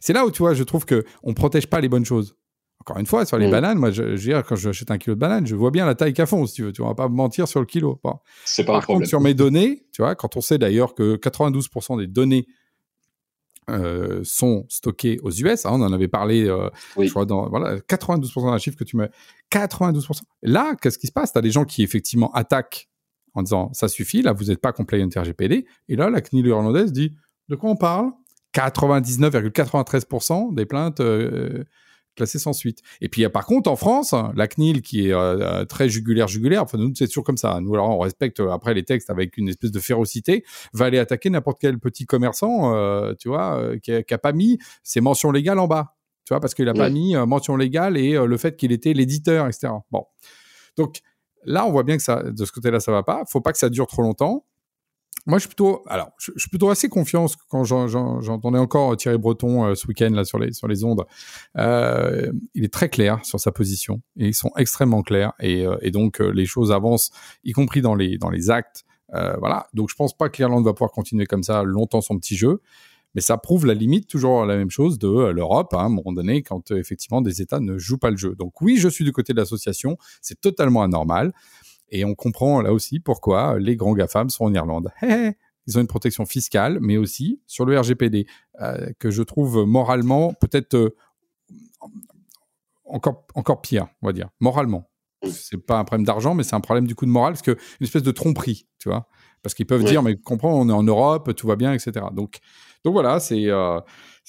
C'est 0.01 0.13
là 0.13 0.25
où, 0.25 0.31
tu 0.31 0.39
vois, 0.39 0.53
je 0.53 0.63
trouve 0.63 0.85
qu'on 0.85 1.29
ne 1.29 1.33
protège 1.33 1.67
pas 1.67 1.79
les 1.79 1.89
bonnes 1.89 2.05
choses. 2.05 2.35
Encore 2.81 2.99
une 2.99 3.05
fois, 3.05 3.25
sur 3.25 3.37
les 3.37 3.47
mm. 3.47 3.51
bananes, 3.51 3.77
moi, 3.77 3.91
je, 3.91 4.15
dire, 4.15 4.43
quand 4.43 4.55
j'achète 4.55 4.91
un 4.91 4.97
kilo 4.97 5.15
de 5.15 5.19
bananes, 5.19 5.45
je 5.45 5.55
vois 5.55 5.71
bien 5.71 5.85
la 5.85 5.95
taille 5.95 6.13
qu'à 6.13 6.25
fond, 6.25 6.45
si 6.45 6.53
tu 6.53 6.63
veux. 6.63 6.71
Tu 6.71 6.81
vas 6.81 6.93
pas 6.95 7.09
mentir 7.09 7.47
sur 7.47 7.59
le 7.59 7.65
kilo. 7.65 7.99
C'est 8.45 8.63
pas 8.63 8.77
un 8.77 8.79
problème. 8.79 9.01
Contre, 9.01 9.09
sur 9.09 9.21
mes 9.21 9.33
données, 9.33 9.85
tu 9.91 10.01
vois, 10.01 10.15
quand 10.15 10.37
on 10.37 10.41
sait 10.41 10.57
d'ailleurs 10.57 10.93
que 10.93 11.15
92% 11.15 11.97
des 11.97 12.07
données 12.07 12.47
euh, 13.69 14.21
sont 14.23 14.65
stockées 14.69 15.19
aux 15.23 15.31
US, 15.31 15.65
hein, 15.65 15.71
on 15.73 15.81
en 15.81 15.91
avait 15.91 16.07
parlé, 16.07 16.47
euh, 16.47 16.69
je 16.97 17.09
crois, 17.09 17.25
dans 17.25 17.49
voilà, 17.49 17.77
92% 17.79 18.51
d'un 18.51 18.57
chiffre 18.57 18.77
que 18.77 18.83
tu 18.83 18.97
me... 18.97 19.09
92%. 19.51 20.21
Là, 20.43 20.75
qu'est-ce 20.81 20.97
qui 20.97 21.07
se 21.07 21.11
passe? 21.11 21.33
Tu 21.33 21.37
as 21.37 21.41
des 21.41 21.51
gens 21.51 21.65
qui, 21.65 21.83
effectivement, 21.83 22.31
attaquent 22.33 22.89
en 23.33 23.43
disant, 23.43 23.71
ça 23.73 23.87
suffit, 23.87 24.21
là, 24.21 24.33
vous 24.33 24.45
n'êtes 24.45 24.61
pas 24.61 24.71
compliant 24.71 25.07
RGPD. 25.13 25.65
Et 25.89 25.95
là, 25.95 26.09
la 26.09 26.21
CNIL 26.21 26.47
irlandaise 26.47 26.91
dit, 26.91 27.13
de 27.49 27.55
quoi 27.55 27.69
on 27.69 27.75
parle? 27.75 28.11
99,93% 28.55 30.55
des 30.55 30.65
plaintes 30.65 31.01
euh, 31.01 31.65
classées 32.17 32.39
sans 32.39 32.51
suite. 32.51 32.81
Et 32.99 33.07
puis, 33.07 33.27
par 33.29 33.45
contre, 33.45 33.69
en 33.69 33.77
France, 33.77 34.13
la 34.35 34.47
CNIL, 34.47 34.81
qui 34.81 35.07
est 35.07 35.13
euh, 35.13 35.63
très 35.63 35.87
jugulaire, 35.87 36.27
jugulaire, 36.27 36.63
enfin, 36.63 36.77
nous, 36.77 36.91
c'est 36.93 37.07
toujours 37.07 37.23
comme 37.23 37.37
ça. 37.37 37.59
Nous, 37.61 37.73
alors, 37.73 37.89
on 37.89 37.99
respecte 37.99 38.41
euh, 38.41 38.49
après 38.49 38.73
les 38.73 38.83
textes 38.83 39.09
avec 39.09 39.37
une 39.37 39.47
espèce 39.47 39.71
de 39.71 39.79
férocité, 39.79 40.43
va 40.73 40.85
aller 40.85 40.99
attaquer 40.99 41.29
n'importe 41.29 41.59
quel 41.61 41.79
petit 41.79 42.05
commerçant, 42.05 42.73
tu 43.19 43.29
vois, 43.29 43.77
qui, 43.81 43.91
n'a 43.91 44.17
pas 44.17 44.33
mis 44.33 44.57
ses 44.83 44.99
mentions 44.99 45.31
légales 45.31 45.59
en 45.59 45.67
bas. 45.67 45.95
Tu 46.25 46.33
vois, 46.33 46.41
parce 46.41 46.53
qu'il 46.53 46.65
n'a 46.65 46.73
pas 46.73 46.89
mis 46.89 47.15
mention 47.15 47.55
légale 47.55 47.95
et 47.95 48.13
le 48.13 48.37
fait 48.37 48.57
qu'il 48.57 48.73
était 48.73 48.91
l'éditeur, 48.93 49.47
etc. 49.47 49.71
Bon. 49.91 50.05
Donc, 50.75 50.99
là, 51.45 51.65
on 51.65 51.71
voit 51.71 51.83
bien 51.83 51.95
que 51.95 52.03
ça, 52.03 52.23
de 52.23 52.45
ce 52.45 52.51
côté-là, 52.51 52.79
ça 52.79 52.91
va 52.91 53.03
pas. 53.03 53.23
Faut 53.29 53.41
pas 53.41 53.53
que 53.53 53.57
ça 53.57 53.69
dure 53.69 53.87
trop 53.87 54.01
longtemps. 54.01 54.43
Moi, 55.27 55.39
je 55.39 55.41
suis 55.41 55.49
plutôt, 55.49 55.83
alors, 55.87 56.11
je, 56.19 56.31
suis 56.37 56.49
plutôt 56.49 56.69
assez 56.69 56.87
confiant 56.87 57.25
quand 57.49 57.65
j'entendais 57.65 58.59
encore 58.59 58.95
Thierry 58.95 59.17
Breton 59.17 59.65
euh, 59.65 59.75
ce 59.75 59.85
week-end 59.85 60.09
là 60.11 60.23
sur 60.23 60.39
les 60.39 60.53
sur 60.53 60.69
les 60.69 60.85
ondes. 60.85 61.05
Euh, 61.57 62.31
il 62.53 62.63
est 62.63 62.73
très 62.73 62.87
clair 62.87 63.19
sur 63.25 63.37
sa 63.37 63.51
position 63.51 64.01
et 64.15 64.27
ils 64.27 64.33
sont 64.33 64.51
extrêmement 64.55 65.01
clairs 65.01 65.33
et, 65.41 65.65
euh, 65.65 65.75
donc 65.91 66.19
les 66.19 66.45
choses 66.45 66.71
avancent, 66.71 67.11
y 67.43 67.51
compris 67.51 67.81
dans 67.81 67.93
les 67.93 68.17
dans 68.17 68.29
les 68.29 68.49
actes. 68.49 68.85
voilà. 69.11 69.67
Donc, 69.73 69.89
je 69.89 69.95
pense 69.95 70.15
pas 70.15 70.29
que 70.29 70.37
l'Irlande 70.37 70.63
va 70.63 70.73
pouvoir 70.73 70.91
continuer 70.91 71.25
comme 71.25 71.43
ça 71.43 71.63
longtemps 71.63 72.01
son 72.01 72.17
petit 72.17 72.37
jeu. 72.37 72.61
Mais 73.13 73.21
ça 73.21 73.37
prouve 73.37 73.65
la 73.65 73.73
limite, 73.73 74.07
toujours 74.07 74.45
la 74.45 74.57
même 74.57 74.69
chose, 74.69 74.99
de 74.99 75.07
l'Europe, 75.07 75.73
hein, 75.73 75.79
à 75.79 75.83
un 75.83 75.89
moment 75.89 76.13
donné, 76.13 76.43
quand 76.43 76.71
effectivement 76.71 77.21
des 77.21 77.41
États 77.41 77.59
ne 77.59 77.77
jouent 77.77 77.97
pas 77.97 78.11
le 78.11 78.17
jeu. 78.17 78.35
Donc 78.35 78.61
oui, 78.61 78.77
je 78.77 78.87
suis 78.87 79.03
du 79.03 79.11
côté 79.11 79.33
de 79.33 79.39
l'association, 79.39 79.97
c'est 80.21 80.39
totalement 80.39 80.83
anormal. 80.83 81.33
Et 81.89 82.05
on 82.05 82.15
comprend 82.15 82.61
là 82.61 82.73
aussi 82.73 82.99
pourquoi 82.99 83.59
les 83.59 83.75
grands 83.75 83.93
GAFAM 83.93 84.29
sont 84.29 84.45
en 84.45 84.53
Irlande. 84.53 84.91
Ils 85.67 85.77
ont 85.77 85.81
une 85.81 85.87
protection 85.87 86.25
fiscale, 86.25 86.79
mais 86.81 86.97
aussi 86.97 87.41
sur 87.45 87.65
le 87.65 87.77
RGPD, 87.77 88.25
euh, 88.61 88.89
que 88.99 89.11
je 89.11 89.21
trouve 89.21 89.65
moralement 89.65 90.33
peut-être 90.33 90.75
euh, 90.75 90.95
encore, 92.85 93.25
encore 93.35 93.61
pire, 93.61 93.87
on 94.01 94.07
va 94.07 94.13
dire, 94.13 94.29
moralement. 94.39 94.89
C'est 95.29 95.57
pas 95.57 95.79
un 95.79 95.83
problème 95.83 96.05
d'argent, 96.05 96.35
mais 96.35 96.43
c'est 96.43 96.55
un 96.55 96.61
problème 96.61 96.87
du 96.87 96.95
coup 96.95 97.05
de 97.05 97.11
morale, 97.11 97.33
parce 97.33 97.41
que 97.41 97.57
une 97.79 97.85
espèce 97.85 98.03
de 98.03 98.11
tromperie, 98.11 98.67
tu 98.79 98.87
vois. 98.87 99.09
Parce 99.41 99.53
qu'ils 99.53 99.65
peuvent 99.65 99.83
dire, 99.83 100.03
mais 100.03 100.15
comprends, 100.15 100.53
on 100.53 100.69
est 100.69 100.73
en 100.73 100.83
Europe, 100.83 101.35
tout 101.35 101.47
va 101.47 101.55
bien, 101.55 101.73
etc. 101.73 102.05
Donc, 102.13 102.39
donc 102.87 102.93
voilà, 102.93 103.19
c'est 103.19 103.47
euh, 103.47 103.81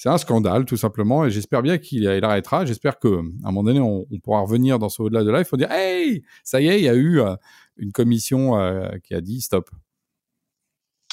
un 0.03 0.17
scandale 0.17 0.65
tout 0.65 0.75
simplement, 0.75 1.25
et 1.25 1.31
j'espère 1.31 1.61
bien 1.61 1.77
qu'il 1.77 2.05
arrêtera. 2.05 2.65
J'espère 2.65 2.99
que 2.99 3.07
à 3.07 3.47
un 3.47 3.51
moment 3.51 3.63
donné, 3.63 3.79
on, 3.79 4.05
pourra 4.21 4.41
revenir 4.41 4.79
dans 4.79 4.89
ce 4.89 5.01
au-delà 5.01 5.23
de 5.23 5.31
là. 5.31 5.39
Il 5.39 5.45
faut 5.45 5.55
dire, 5.55 5.71
hey, 5.71 6.23
ça 6.43 6.59
y 6.59 6.67
est, 6.67 6.77
il 6.77 6.83
y 6.83 6.89
a 6.89 6.93
eu 6.93 7.21
euh, 7.21 7.35
une 7.77 7.93
commission 7.93 8.59
euh, 8.59 8.89
qui 9.01 9.13
a 9.13 9.21
dit 9.21 9.39
stop. 9.39 9.69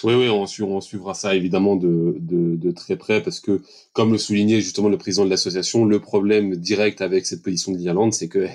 Oui, 0.02 0.14
oui, 0.14 0.28
on, 0.28 0.42
on 0.42 0.80
suivra 0.80 1.14
ça 1.14 1.36
évidemment 1.36 1.76
de, 1.76 2.16
de, 2.18 2.56
de, 2.56 2.70
très 2.72 2.96
près 2.96 3.22
parce 3.22 3.38
que, 3.38 3.62
comme 3.92 4.10
le 4.10 4.18
soulignait 4.18 4.60
justement 4.60 4.88
le 4.88 4.98
président 4.98 5.24
de 5.24 5.30
l'association, 5.30 5.84
le 5.84 6.00
problème 6.00 6.56
direct 6.56 7.00
avec 7.00 7.26
cette 7.26 7.44
position 7.44 7.70
de 7.70 7.78
l'Irlande, 7.78 8.12
c'est 8.12 8.28
que 8.28 8.48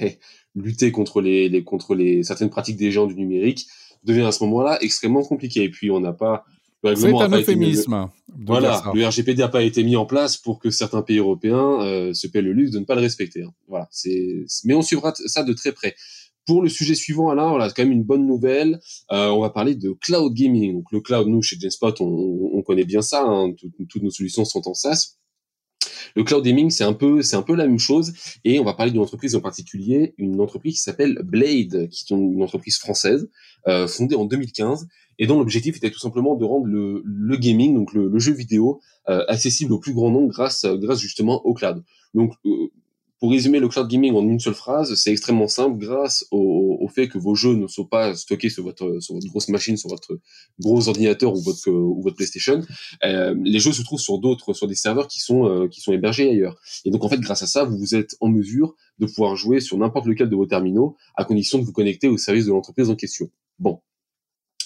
lutter 0.55 0.91
contre 0.91 1.21
les, 1.21 1.47
les, 1.47 1.63
contre 1.63 1.95
les 1.95 2.23
certaines 2.23 2.49
pratiques 2.49 2.77
des 2.77 2.91
gens 2.91 3.07
du 3.07 3.15
numérique 3.15 3.67
devient 4.03 4.23
à 4.23 4.33
ce 4.33 4.43
moment-là 4.43 4.79
extrêmement 4.81 5.23
compliqué. 5.23 5.63
Et 5.63 5.69
puis 5.69 5.91
on 5.91 6.01
n'a 6.01 6.11
pas 6.11 6.43
c'est 6.83 7.13
un 7.13 7.29
euphémisme. 7.29 8.09
Voilà, 8.45 8.81
le 8.93 9.05
RGPD 9.05 9.41
n'a 9.41 9.47
pas 9.49 9.63
été 9.63 9.83
mis 9.83 9.95
en 9.95 10.05
place 10.05 10.37
pour 10.37 10.59
que 10.59 10.69
certains 10.69 11.01
pays 11.01 11.17
européens 11.17 11.81
euh, 11.81 12.13
se 12.13 12.27
paient 12.27 12.41
le 12.41 12.53
luxe 12.53 12.71
de 12.71 12.79
ne 12.79 12.85
pas 12.85 12.95
le 12.95 13.01
respecter. 13.01 13.43
Hein. 13.43 13.53
Voilà, 13.67 13.87
c'est. 13.91 14.45
Mais 14.63 14.73
on 14.73 14.81
suivra 14.81 15.13
ça 15.15 15.43
de 15.43 15.53
très 15.53 15.71
près. 15.71 15.95
Pour 16.47 16.61
le 16.61 16.69
sujet 16.69 16.95
suivant, 16.95 17.29
Alain, 17.29 17.49
voilà, 17.49 17.69
quand 17.69 17.83
même 17.83 17.91
une 17.91 18.03
bonne 18.03 18.25
nouvelle. 18.25 18.79
Euh, 19.11 19.29
on 19.29 19.41
va 19.41 19.49
parler 19.49 19.75
de 19.75 19.91
cloud 19.91 20.33
gaming. 20.33 20.73
Donc 20.73 20.91
le 20.91 21.01
cloud, 21.01 21.27
nous 21.27 21.41
chez 21.41 21.57
Genspot, 21.59 22.01
on, 22.01 22.51
on 22.53 22.61
connaît 22.63 22.85
bien 22.85 23.01
ça. 23.01 23.23
Hein. 23.23 23.53
toutes 23.89 24.03
nos 24.03 24.09
solutions 24.09 24.45
sont 24.45 24.67
en 24.67 24.73
SaaS. 24.73 25.17
Le 26.15 26.23
cloud 26.23 26.43
gaming, 26.43 26.69
c'est 26.69 26.83
un 26.83 26.93
peu, 26.93 27.21
c'est 27.21 27.35
un 27.35 27.41
peu 27.41 27.55
la 27.55 27.67
même 27.67 27.79
chose. 27.79 28.13
Et 28.43 28.59
on 28.59 28.63
va 28.63 28.73
parler 28.73 28.91
d'une 28.91 29.01
entreprise 29.01 29.35
en 29.35 29.41
particulier, 29.41 30.13
une 30.17 30.39
entreprise 30.41 30.75
qui 30.75 30.81
s'appelle 30.81 31.19
Blade, 31.23 31.89
qui 31.89 32.05
est 32.05 32.15
une 32.15 32.43
entreprise 32.43 32.77
française 32.77 33.29
euh, 33.67 33.87
fondée 33.87 34.15
en 34.15 34.25
2015 34.25 34.87
et 35.19 35.27
dont 35.27 35.37
l'objectif 35.37 35.77
était 35.77 35.91
tout 35.91 35.99
simplement 35.99 36.35
de 36.35 36.45
rendre 36.45 36.65
le, 36.65 37.37
gaming, 37.37 37.75
donc 37.75 37.93
le, 37.93 38.17
jeu 38.17 38.33
vidéo, 38.33 38.81
euh, 39.07 39.23
accessible 39.27 39.71
au 39.73 39.79
plus 39.79 39.93
grand 39.93 40.09
nombre 40.09 40.29
grâce, 40.29 40.65
grâce 40.65 40.99
justement 40.99 41.45
au 41.45 41.53
cloud. 41.53 41.83
Euh, 42.15 42.27
pour 43.21 43.29
résumer 43.29 43.59
le 43.59 43.67
cloud 43.67 43.87
gaming 43.87 44.15
en 44.15 44.23
une 44.23 44.39
seule 44.39 44.55
phrase, 44.55 44.95
c'est 44.95 45.11
extrêmement 45.11 45.47
simple. 45.47 45.77
Grâce 45.77 46.25
au, 46.31 46.87
fait 46.93 47.07
que 47.07 47.19
vos 47.19 47.35
jeux 47.35 47.53
ne 47.53 47.67
sont 47.67 47.85
pas 47.85 48.15
stockés 48.15 48.49
sur 48.49 48.63
votre, 48.63 48.99
sur 48.99 49.13
votre 49.13 49.27
grosse 49.27 49.47
machine, 49.47 49.77
sur 49.77 49.89
votre 49.89 50.19
gros 50.59 50.89
ordinateur 50.89 51.31
ou 51.31 51.39
votre, 51.39 51.69
ou 51.69 52.01
votre 52.01 52.15
PlayStation. 52.15 52.63
Euh, 53.03 53.35
les 53.43 53.59
jeux 53.59 53.73
se 53.73 53.83
trouvent 53.83 53.99
sur 53.99 54.17
d'autres, 54.17 54.53
sur 54.53 54.67
des 54.67 54.73
serveurs 54.73 55.07
qui 55.07 55.19
sont, 55.19 55.45
euh, 55.45 55.67
qui 55.67 55.81
sont 55.81 55.93
hébergés 55.93 56.31
ailleurs. 56.31 56.59
Et 56.83 56.89
donc, 56.89 57.03
en 57.03 57.09
fait, 57.09 57.19
grâce 57.19 57.43
à 57.43 57.47
ça, 57.47 57.63
vous, 57.63 57.77
vous 57.77 57.93
êtes 57.93 58.15
en 58.21 58.27
mesure 58.27 58.75
de 58.97 59.05
pouvoir 59.05 59.35
jouer 59.35 59.59
sur 59.59 59.77
n'importe 59.77 60.07
lequel 60.07 60.27
de 60.27 60.35
vos 60.35 60.47
terminaux, 60.47 60.97
à 61.15 61.23
condition 61.23 61.59
de 61.59 61.63
vous 61.63 61.73
connecter 61.73 62.07
au 62.07 62.17
service 62.17 62.47
de 62.47 62.51
l'entreprise 62.51 62.89
en 62.89 62.95
question. 62.95 63.29
Bon, 63.59 63.81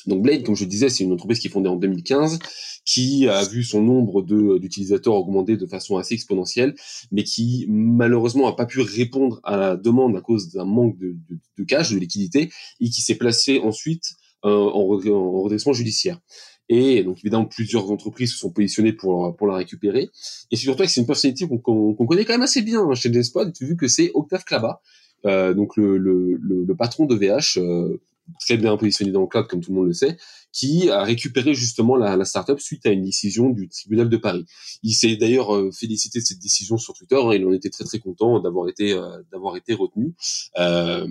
donc 0.07 0.21
Blade, 0.21 0.43
comme 0.43 0.55
je 0.55 0.65
disais, 0.65 0.89
c'est 0.89 1.03
une 1.03 1.11
entreprise 1.11 1.39
qui 1.39 1.47
est 1.47 1.51
fondée 1.51 1.69
en 1.69 1.75
2015, 1.75 2.39
qui 2.85 3.27
a 3.27 3.43
vu 3.45 3.63
son 3.63 3.81
nombre 3.81 4.21
d'utilisateurs 4.59 5.15
augmenter 5.15 5.57
de 5.57 5.65
façon 5.65 5.97
assez 5.97 6.13
exponentielle, 6.13 6.75
mais 7.11 7.23
qui 7.23 7.65
malheureusement 7.67 8.47
n'a 8.47 8.55
pas 8.55 8.65
pu 8.65 8.81
répondre 8.81 9.39
à 9.43 9.57
la 9.57 9.75
demande 9.75 10.15
à 10.15 10.21
cause 10.21 10.51
d'un 10.51 10.65
manque 10.65 10.97
de, 10.97 11.15
de, 11.57 11.63
cash, 11.63 11.91
de 11.91 11.97
liquidité, 11.97 12.51
et 12.79 12.89
qui 12.89 13.01
s'est 13.01 13.15
placé 13.15 13.59
ensuite 13.59 14.15
euh, 14.45 14.49
en, 14.49 14.85
redressement 14.85 15.73
judiciaire. 15.73 16.19
Et 16.67 17.03
donc 17.03 17.19
évidemment 17.19 17.45
plusieurs 17.45 17.91
entreprises 17.91 18.31
se 18.31 18.39
sont 18.39 18.49
positionnées 18.49 18.93
pour 18.93 19.35
pour 19.35 19.45
la 19.45 19.55
récupérer. 19.55 20.09
Et 20.49 20.55
surtout 20.55 20.83
c'est 20.87 20.99
une 20.99 21.05
personnalité 21.05 21.47
qu'on 21.47 21.93
connaît 21.93 22.25
quand 22.25 22.33
même 22.33 22.41
assez 22.41 22.63
bien 22.63 22.81
hein, 22.81 22.95
chez 22.95 23.09
Despot, 23.09 23.45
vu 23.61 23.77
que 23.77 23.87
c'est 23.87 24.09
Octave 24.15 24.43
Klaba, 24.43 24.81
euh, 25.25 25.53
donc 25.53 25.77
le, 25.77 25.97
le, 25.97 26.37
le, 26.37 26.75
patron 26.75 27.05
de 27.05 27.15
VH, 27.15 27.57
euh, 27.57 27.99
très 28.39 28.57
bien 28.57 28.75
positionné 28.77 29.11
dans 29.11 29.21
le 29.21 29.27
cloud, 29.27 29.47
comme 29.47 29.61
tout 29.61 29.71
le 29.71 29.77
monde 29.77 29.87
le 29.87 29.93
sait, 29.93 30.17
qui 30.55 30.89
a 30.89 31.03
récupéré 31.03 31.53
justement 31.53 31.97
la, 31.97 32.15
la 32.15 32.23
startup 32.23 32.61
suite 32.61 32.85
à 32.85 32.89
une 32.89 33.03
décision 33.03 33.49
du 33.49 33.67
tribunal 33.67 34.07
de 34.07 34.15
Paris. 34.15 34.45
Il 34.83 34.93
s'est 34.93 35.17
d'ailleurs 35.17 35.53
euh, 35.53 35.69
félicité 35.71 36.19
de 36.19 36.23
cette 36.23 36.39
décision 36.39 36.77
sur 36.77 36.93
Twitter. 36.93 37.17
Hein, 37.17 37.33
il 37.33 37.45
en 37.45 37.51
était 37.51 37.69
très 37.69 37.83
très 37.83 37.99
content 37.99 38.39
d'avoir 38.39 38.69
été 38.69 38.93
euh, 38.93 39.21
d'avoir 39.33 39.57
été 39.57 39.73
retenu, 39.73 40.13
euh, 40.57 41.05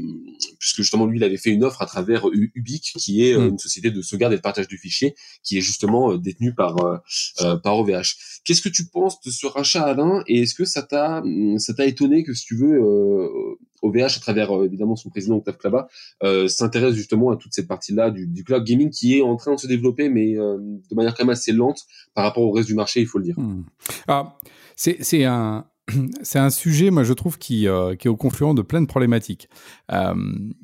puisque 0.59 0.79
justement 0.79 1.05
lui 1.05 1.19
il 1.19 1.25
avait 1.25 1.37
fait 1.37 1.51
une 1.51 1.63
offre 1.63 1.83
à 1.83 1.87
travers 1.87 2.27
Ubique, 2.33 2.95
qui 2.97 3.27
est 3.27 3.35
euh, 3.35 3.41
mm. 3.41 3.49
une 3.51 3.59
société 3.59 3.91
de 3.91 4.01
sauvegarde 4.01 4.33
et 4.33 4.37
de 4.37 4.41
partage 4.41 4.67
du 4.67 4.79
fichier, 4.79 5.15
qui 5.43 5.59
est 5.59 5.61
justement 5.61 6.17
détenue 6.17 6.55
par 6.55 6.77
par 7.63 7.79
OVH. 7.79 8.41
Qu'est-ce 8.45 8.63
que 8.63 8.71
tu 8.71 8.87
penses 8.87 9.21
de 9.21 9.31
ce 9.31 9.47
rachat, 9.47 9.85
Alain? 9.85 10.25
Et 10.27 10.43
est-ce 10.43 10.55
que 10.55 10.65
ça 10.65 10.83
t'a 10.83 11.23
ça 11.59 11.75
t'a 11.75 11.85
étonné 11.85 12.25
que 12.25 12.33
si 12.33 12.47
tu 12.47 12.57
veux 12.57 12.81
OVH 13.85 14.17
à 14.17 14.21
travers 14.21 14.51
évidemment 14.63 14.97
son 14.97 15.11
président 15.11 15.37
Octave 15.37 15.59
Klaba 15.59 15.89
s'intéresse 16.49 16.95
justement 16.95 17.31
à 17.31 17.37
toute 17.37 17.53
cette 17.53 17.69
partie-là 17.69 18.11
du, 18.11 18.45
cloud 18.45 18.65
gaming 18.65 18.91
qui 18.91 19.19
est 19.19 19.23
en 19.23 19.37
train 19.37 19.55
de 19.55 19.61
se 19.61 19.67
développer, 19.67 20.09
mais 20.09 20.37
euh, 20.37 20.59
de 20.59 20.95
manière 20.95 21.15
quand 21.15 21.25
même 21.25 21.31
assez 21.31 21.53
lente 21.53 21.83
par 22.15 22.25
rapport 22.25 22.43
au 22.43 22.53
reste 22.53 22.69
du 22.69 22.75
marché, 22.75 23.01
il 23.01 23.07
faut 23.07 23.19
le 23.19 23.25
dire. 23.25 23.39
Hmm. 23.39 23.65
Ah, 24.09 24.37
c'est 24.77 25.25
un, 25.25 25.67
c'est 26.23 26.39
un 26.39 26.51
sujet, 26.51 26.91
moi, 26.91 27.05
je 27.05 27.13
trouve, 27.13 27.39
qui, 27.39 27.69
euh, 27.69 27.93
est 27.93 28.09
au 28.09 28.17
confluent 28.17 28.55
de 28.55 28.63
plein 28.63 28.81
de 28.81 28.87
problématiques. 28.87 29.49
Euh, 29.93 30.15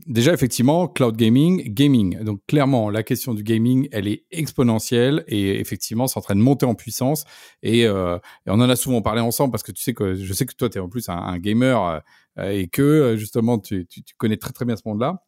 déjà, 0.06 0.33
effectivement, 0.33 0.88
cloud 0.88 1.16
gaming, 1.16 1.72
gaming. 1.72 2.22
Donc, 2.22 2.40
clairement, 2.46 2.90
la 2.90 3.02
question 3.02 3.35
du 3.35 3.42
gaming, 3.42 3.88
elle 3.92 4.09
est 4.09 4.24
exponentielle 4.30 5.24
et 5.26 5.61
effectivement, 5.61 6.06
c'est 6.06 6.18
en 6.18 6.22
train 6.22 6.37
de 6.37 6.40
monter 6.40 6.66
en 6.66 6.74
puissance. 6.74 7.24
Et, 7.62 7.87
euh, 7.87 8.16
et, 8.46 8.50
on 8.50 8.54
en 8.54 8.68
a 8.68 8.76
souvent 8.76 9.02
parlé 9.02 9.20
ensemble 9.20 9.52
parce 9.52 9.62
que 9.62 9.72
tu 9.72 9.83
sais 9.83 9.94
que 9.94 10.14
je 10.14 10.33
sais 10.33 10.46
que 10.46 10.54
toi, 10.54 10.68
tu 10.68 10.78
es 10.78 10.80
en 10.80 10.88
plus 10.88 11.09
un, 11.09 11.38
gamer 11.38 12.02
et 12.43 12.69
que 12.69 13.16
justement, 13.16 13.59
tu, 13.59 13.87
connais 14.19 14.37
très 14.37 14.53
très 14.53 14.64
bien 14.64 14.77
ce 14.77 14.83
monde-là 14.87 15.23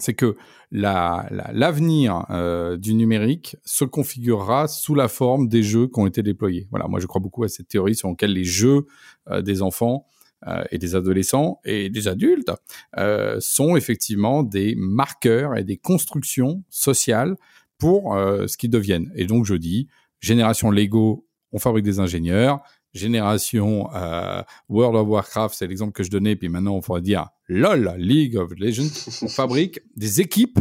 c'est 0.00 0.14
que 0.14 0.36
l'avenir 0.70 2.24
la, 2.28 2.36
euh, 2.36 2.76
du 2.76 2.94
numérique 2.94 3.56
se 3.64 3.84
configurera 3.84 4.66
sous 4.66 4.94
la 4.94 5.08
forme 5.08 5.48
des 5.48 5.62
jeux 5.62 5.86
qui 5.88 6.00
ont 6.00 6.06
été 6.06 6.22
déployés. 6.22 6.66
Voilà, 6.70 6.88
moi 6.88 7.00
je 7.00 7.06
crois 7.06 7.20
beaucoup 7.20 7.44
à 7.44 7.48
cette 7.48 7.68
théorie 7.68 7.94
sur 7.94 8.08
laquelle 8.08 8.32
les 8.32 8.44
jeux 8.44 8.86
euh, 9.28 9.42
des 9.42 9.62
enfants 9.62 10.06
euh, 10.46 10.64
et 10.70 10.78
des 10.78 10.94
adolescents 10.94 11.60
et 11.64 11.90
des 11.90 12.08
adultes 12.08 12.50
euh, 12.96 13.36
sont 13.40 13.76
effectivement 13.76 14.42
des 14.42 14.74
marqueurs 14.74 15.56
et 15.56 15.64
des 15.64 15.76
constructions 15.76 16.64
sociales 16.70 17.36
pour 17.76 18.14
euh, 18.14 18.46
ce 18.46 18.56
qu'ils 18.56 18.70
deviennent. 18.70 19.12
Et 19.14 19.26
donc 19.26 19.44
je 19.44 19.54
dis, 19.54 19.88
génération 20.20 20.70
Lego, 20.70 21.26
on 21.52 21.58
fabrique 21.58 21.84
des 21.84 22.00
ingénieurs, 22.00 22.60
génération 22.92 23.88
euh, 23.94 24.42
World 24.68 24.96
of 24.96 25.08
Warcraft, 25.08 25.54
c'est 25.54 25.66
l'exemple 25.66 25.92
que 25.92 26.02
je 26.02 26.10
donnais, 26.10 26.36
puis 26.36 26.48
maintenant 26.48 26.74
on 26.74 26.80
pourrait 26.80 27.02
dire 27.02 27.28
LOL, 27.48 27.94
League 27.98 28.36
of 28.36 28.52
Legends, 28.56 29.10
on 29.22 29.28
fabrique 29.28 29.80
des 29.96 30.20
équipes, 30.20 30.58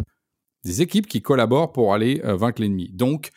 des 0.64 0.82
équipes 0.82 1.08
qui 1.08 1.22
collaborent 1.22 1.72
pour 1.72 1.94
aller 1.94 2.22
euh, 2.24 2.36
vaincre 2.36 2.62
l'ennemi. 2.62 2.90
Donc, 2.94 3.30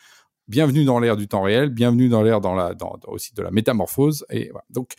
bienvenue 0.47 0.85
dans 0.85 0.99
l'ère 0.99 1.17
du 1.17 1.27
temps 1.27 1.41
réel, 1.41 1.69
bienvenue 1.69 2.09
dans 2.09 2.21
l'ère 2.21 2.41
dans 2.41 2.53
la, 2.53 2.73
dans, 2.73 2.99
aussi 3.07 3.33
de 3.33 3.41
la 3.41 3.51
métamorphose. 3.51 4.25
Et 4.29 4.49
voilà. 4.49 4.65
Donc, 4.69 4.93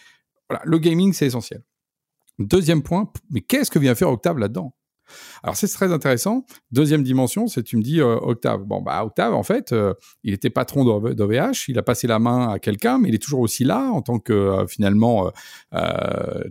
voilà, 0.49 0.63
le 0.65 0.79
gaming, 0.79 1.13
c'est 1.13 1.27
essentiel. 1.27 1.63
Deuxième 2.39 2.83
point, 2.83 3.11
mais 3.31 3.41
qu'est-ce 3.41 3.71
que 3.71 3.79
vient 3.79 3.95
faire 3.95 4.11
Octave 4.11 4.39
là-dedans? 4.39 4.75
Alors 5.43 5.57
c'est 5.57 5.69
très 5.69 5.93
intéressant. 5.93 6.47
Deuxième 6.71 7.03
dimension, 7.03 7.47
c'est 7.47 7.63
tu 7.63 7.77
me 7.77 7.83
dis 7.83 8.01
euh, 8.01 8.17
Octave. 8.17 8.65
Bon 8.65 8.83
bah 8.83 9.05
Octave 9.05 9.35
en 9.35 9.43
fait, 9.43 9.73
euh, 9.73 9.95
il 10.23 10.33
était 10.33 10.51
patron 10.51 10.85
d'OVH, 10.85 11.69
il 11.69 11.79
a 11.79 11.83
passé 11.83 12.07
la 12.07 12.19
main 12.19 12.49
à 12.51 12.59
quelqu'un, 12.59 12.99
mais 12.99 13.09
il 13.09 13.15
est 13.15 13.23
toujours 13.23 13.41
aussi 13.41 13.65
là 13.65 13.91
en 13.93 14.03
tant 14.03 14.19
que 14.19 14.33
euh, 14.33 14.67
finalement 14.67 15.31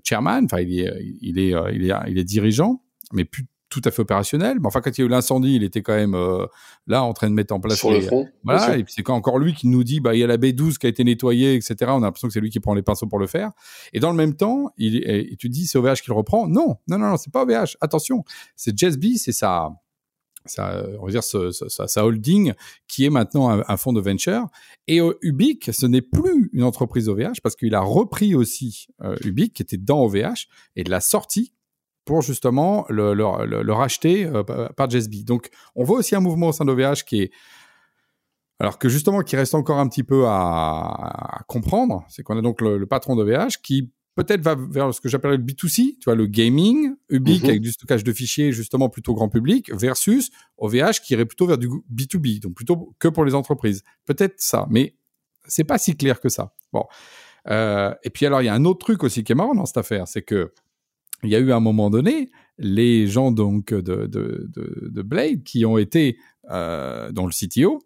chairman. 0.03 0.45
Enfin 0.45 0.61
il 0.61 0.79
est 0.79 0.91
il 1.21 1.39
est 1.39 1.53
il 1.73 1.89
est 1.89 1.93
il 2.07 2.17
est 2.17 2.23
dirigeant, 2.23 2.83
mais 3.13 3.25
plus 3.25 3.45
tout 3.73 3.81
à 3.85 3.91
fait 3.91 4.01
opérationnel. 4.01 4.59
Mais 4.59 4.67
enfin, 4.67 4.81
quand 4.81 4.95
il 4.95 5.01
y 5.01 5.03
a 5.03 5.07
eu 5.07 5.09
l'incendie, 5.09 5.55
il 5.55 5.63
était 5.63 5.81
quand 5.81 5.95
même 5.95 6.13
euh, 6.13 6.45
là 6.85 7.03
en 7.03 7.13
train 7.13 7.27
de 7.29 7.33
mettre 7.33 7.53
en 7.53 7.59
place. 7.59 7.79
Sur 7.79 7.91
le 7.91 8.01
front. 8.01 8.27
Voilà. 8.43 8.77
Et 8.77 8.83
puis 8.83 8.93
c'est 8.95 9.09
encore 9.09 9.39
lui 9.39 9.53
qui 9.53 9.67
nous 9.67 9.83
dit, 9.83 9.99
bah 9.99 10.13
il 10.13 10.19
y 10.19 10.23
a 10.23 10.27
la 10.27 10.37
B12 10.37 10.77
qui 10.77 10.85
a 10.85 10.89
été 10.89 11.03
nettoyée, 11.03 11.55
etc. 11.55 11.75
On 11.87 11.97
a 11.97 11.99
l'impression 12.01 12.27
que 12.27 12.33
c'est 12.33 12.39
lui 12.39 12.51
qui 12.51 12.59
prend 12.59 12.75
les 12.75 12.83
pinceaux 12.83 13.07
pour 13.07 13.19
le 13.19 13.27
faire. 13.27 13.51
Et 13.93 13.99
dans 13.99 14.11
le 14.11 14.17
même 14.17 14.35
temps, 14.35 14.69
il 14.77 14.97
et 14.97 15.35
tu 15.37 15.49
dis 15.49 15.65
c'est 15.65 15.77
OVH 15.77 16.01
qui 16.01 16.09
le 16.09 16.13
reprend. 16.13 16.47
Non, 16.47 16.77
non, 16.87 16.99
non, 16.99 17.09
non 17.09 17.17
c'est 17.17 17.31
pas 17.31 17.43
OVH. 17.43 17.77
Attention, 17.81 18.23
c'est 18.55 18.77
Jessby, 18.77 19.17
c'est 19.17 19.31
ça. 19.31 19.71
Ça, 20.45 20.85
on 20.99 21.05
va 21.05 21.11
dire 21.11 21.23
sa, 21.23 22.05
holding 22.05 22.53
qui 22.87 23.05
est 23.05 23.09
maintenant 23.09 23.49
un, 23.49 23.77
fonds 23.77 23.93
de 23.93 24.01
venture. 24.01 24.47
Et 24.87 24.99
euh, 24.99 25.17
Ubique, 25.21 25.73
ce 25.73 25.85
n'est 25.85 26.01
plus 26.01 26.49
une 26.51 26.63
entreprise 26.63 27.07
OVH 27.07 27.39
parce 27.41 27.55
qu'il 27.55 27.73
a 27.75 27.79
repris 27.79 28.35
aussi 28.35 28.87
euh, 29.01 29.15
Ubique 29.23 29.53
qui 29.53 29.61
était 29.61 29.77
dans 29.77 30.03
OVH 30.03 30.47
et 30.75 30.83
de 30.83 30.89
la 30.89 30.99
sortie 30.99 31.53
pour 32.05 32.21
justement 32.21 32.85
le, 32.89 33.13
le, 33.13 33.63
le, 33.63 33.73
racheter 33.73 34.25
euh, 34.25 34.43
par 34.43 34.89
JSB. 34.89 35.23
Donc, 35.25 35.49
on 35.75 35.83
voit 35.83 35.99
aussi 35.99 36.15
un 36.15 36.19
mouvement 36.19 36.49
au 36.49 36.51
sein 36.51 36.65
d'OVH 36.65 37.03
qui 37.05 37.21
est 37.21 37.31
alors 38.59 38.77
que 38.77 38.87
justement 38.87 39.21
qui 39.21 39.35
reste 39.35 39.55
encore 39.55 39.79
un 39.79 39.87
petit 39.89 40.03
peu 40.03 40.25
à, 40.27 41.43
comprendre, 41.47 42.05
c'est 42.07 42.23
qu'on 42.23 42.37
a 42.37 42.41
donc 42.41 42.61
le, 42.61 42.85
patron 42.85 43.15
d'OVH 43.15 43.57
qui 43.61 43.91
peut-être 44.15 44.41
va 44.41 44.55
vers 44.55 44.93
ce 44.93 45.01
que 45.01 45.09
j'appellerais 45.09 45.37
le 45.37 45.43
B2C, 45.43 45.97
tu 45.97 46.05
vois, 46.05 46.15
le 46.15 46.27
gaming, 46.27 46.93
Ubique 47.09 47.43
mhm. 47.43 47.49
avec 47.49 47.61
du 47.61 47.71
stockage 47.71 48.03
de 48.03 48.13
fichiers 48.13 48.51
justement 48.51 48.89
plutôt 48.89 49.15
grand 49.15 49.27
public, 49.27 49.73
versus 49.73 50.29
OVH 50.59 51.01
qui 51.03 51.13
irait 51.13 51.25
plutôt 51.25 51.47
vers 51.47 51.57
du 51.57 51.67
B2B, 51.67 52.39
donc 52.39 52.53
plutôt 52.53 52.95
que 52.99 53.07
pour 53.07 53.25
les 53.25 53.35
entreprises. 53.35 53.83
Peut-être 54.05 54.35
ça, 54.37 54.67
mais 54.69 54.95
c'est 55.45 55.63
pas 55.63 55.77
si 55.77 55.97
clair 55.97 56.21
que 56.21 56.29
ça. 56.29 56.53
Bon. 56.71 56.85
Euh, 57.49 57.93
et 58.03 58.09
puis 58.11 58.25
alors, 58.25 58.41
il 58.41 58.45
y 58.45 58.49
a 58.49 58.53
un 58.53 58.65
autre 58.65 58.85
truc 58.85 59.03
aussi 59.03 59.23
qui 59.23 59.31
est 59.33 59.35
marrant 59.35 59.55
dans 59.55 59.65
cette 59.65 59.77
affaire, 59.77 60.07
c'est 60.07 60.21
que 60.21 60.53
il 61.23 61.29
y 61.29 61.35
a 61.35 61.39
eu 61.39 61.51
à 61.51 61.55
un 61.55 61.61
moment 61.61 61.89
donné 61.89 62.29
les 62.57 63.07
gens 63.07 63.31
donc 63.31 63.73
de, 63.73 63.81
de, 63.81 64.47
de, 64.47 64.89
de 64.89 65.01
Blade 65.01 65.43
qui 65.43 65.65
ont 65.65 65.77
été 65.77 66.17
euh, 66.49 67.11
dans 67.11 67.25
le 67.25 67.31
CTO, 67.31 67.79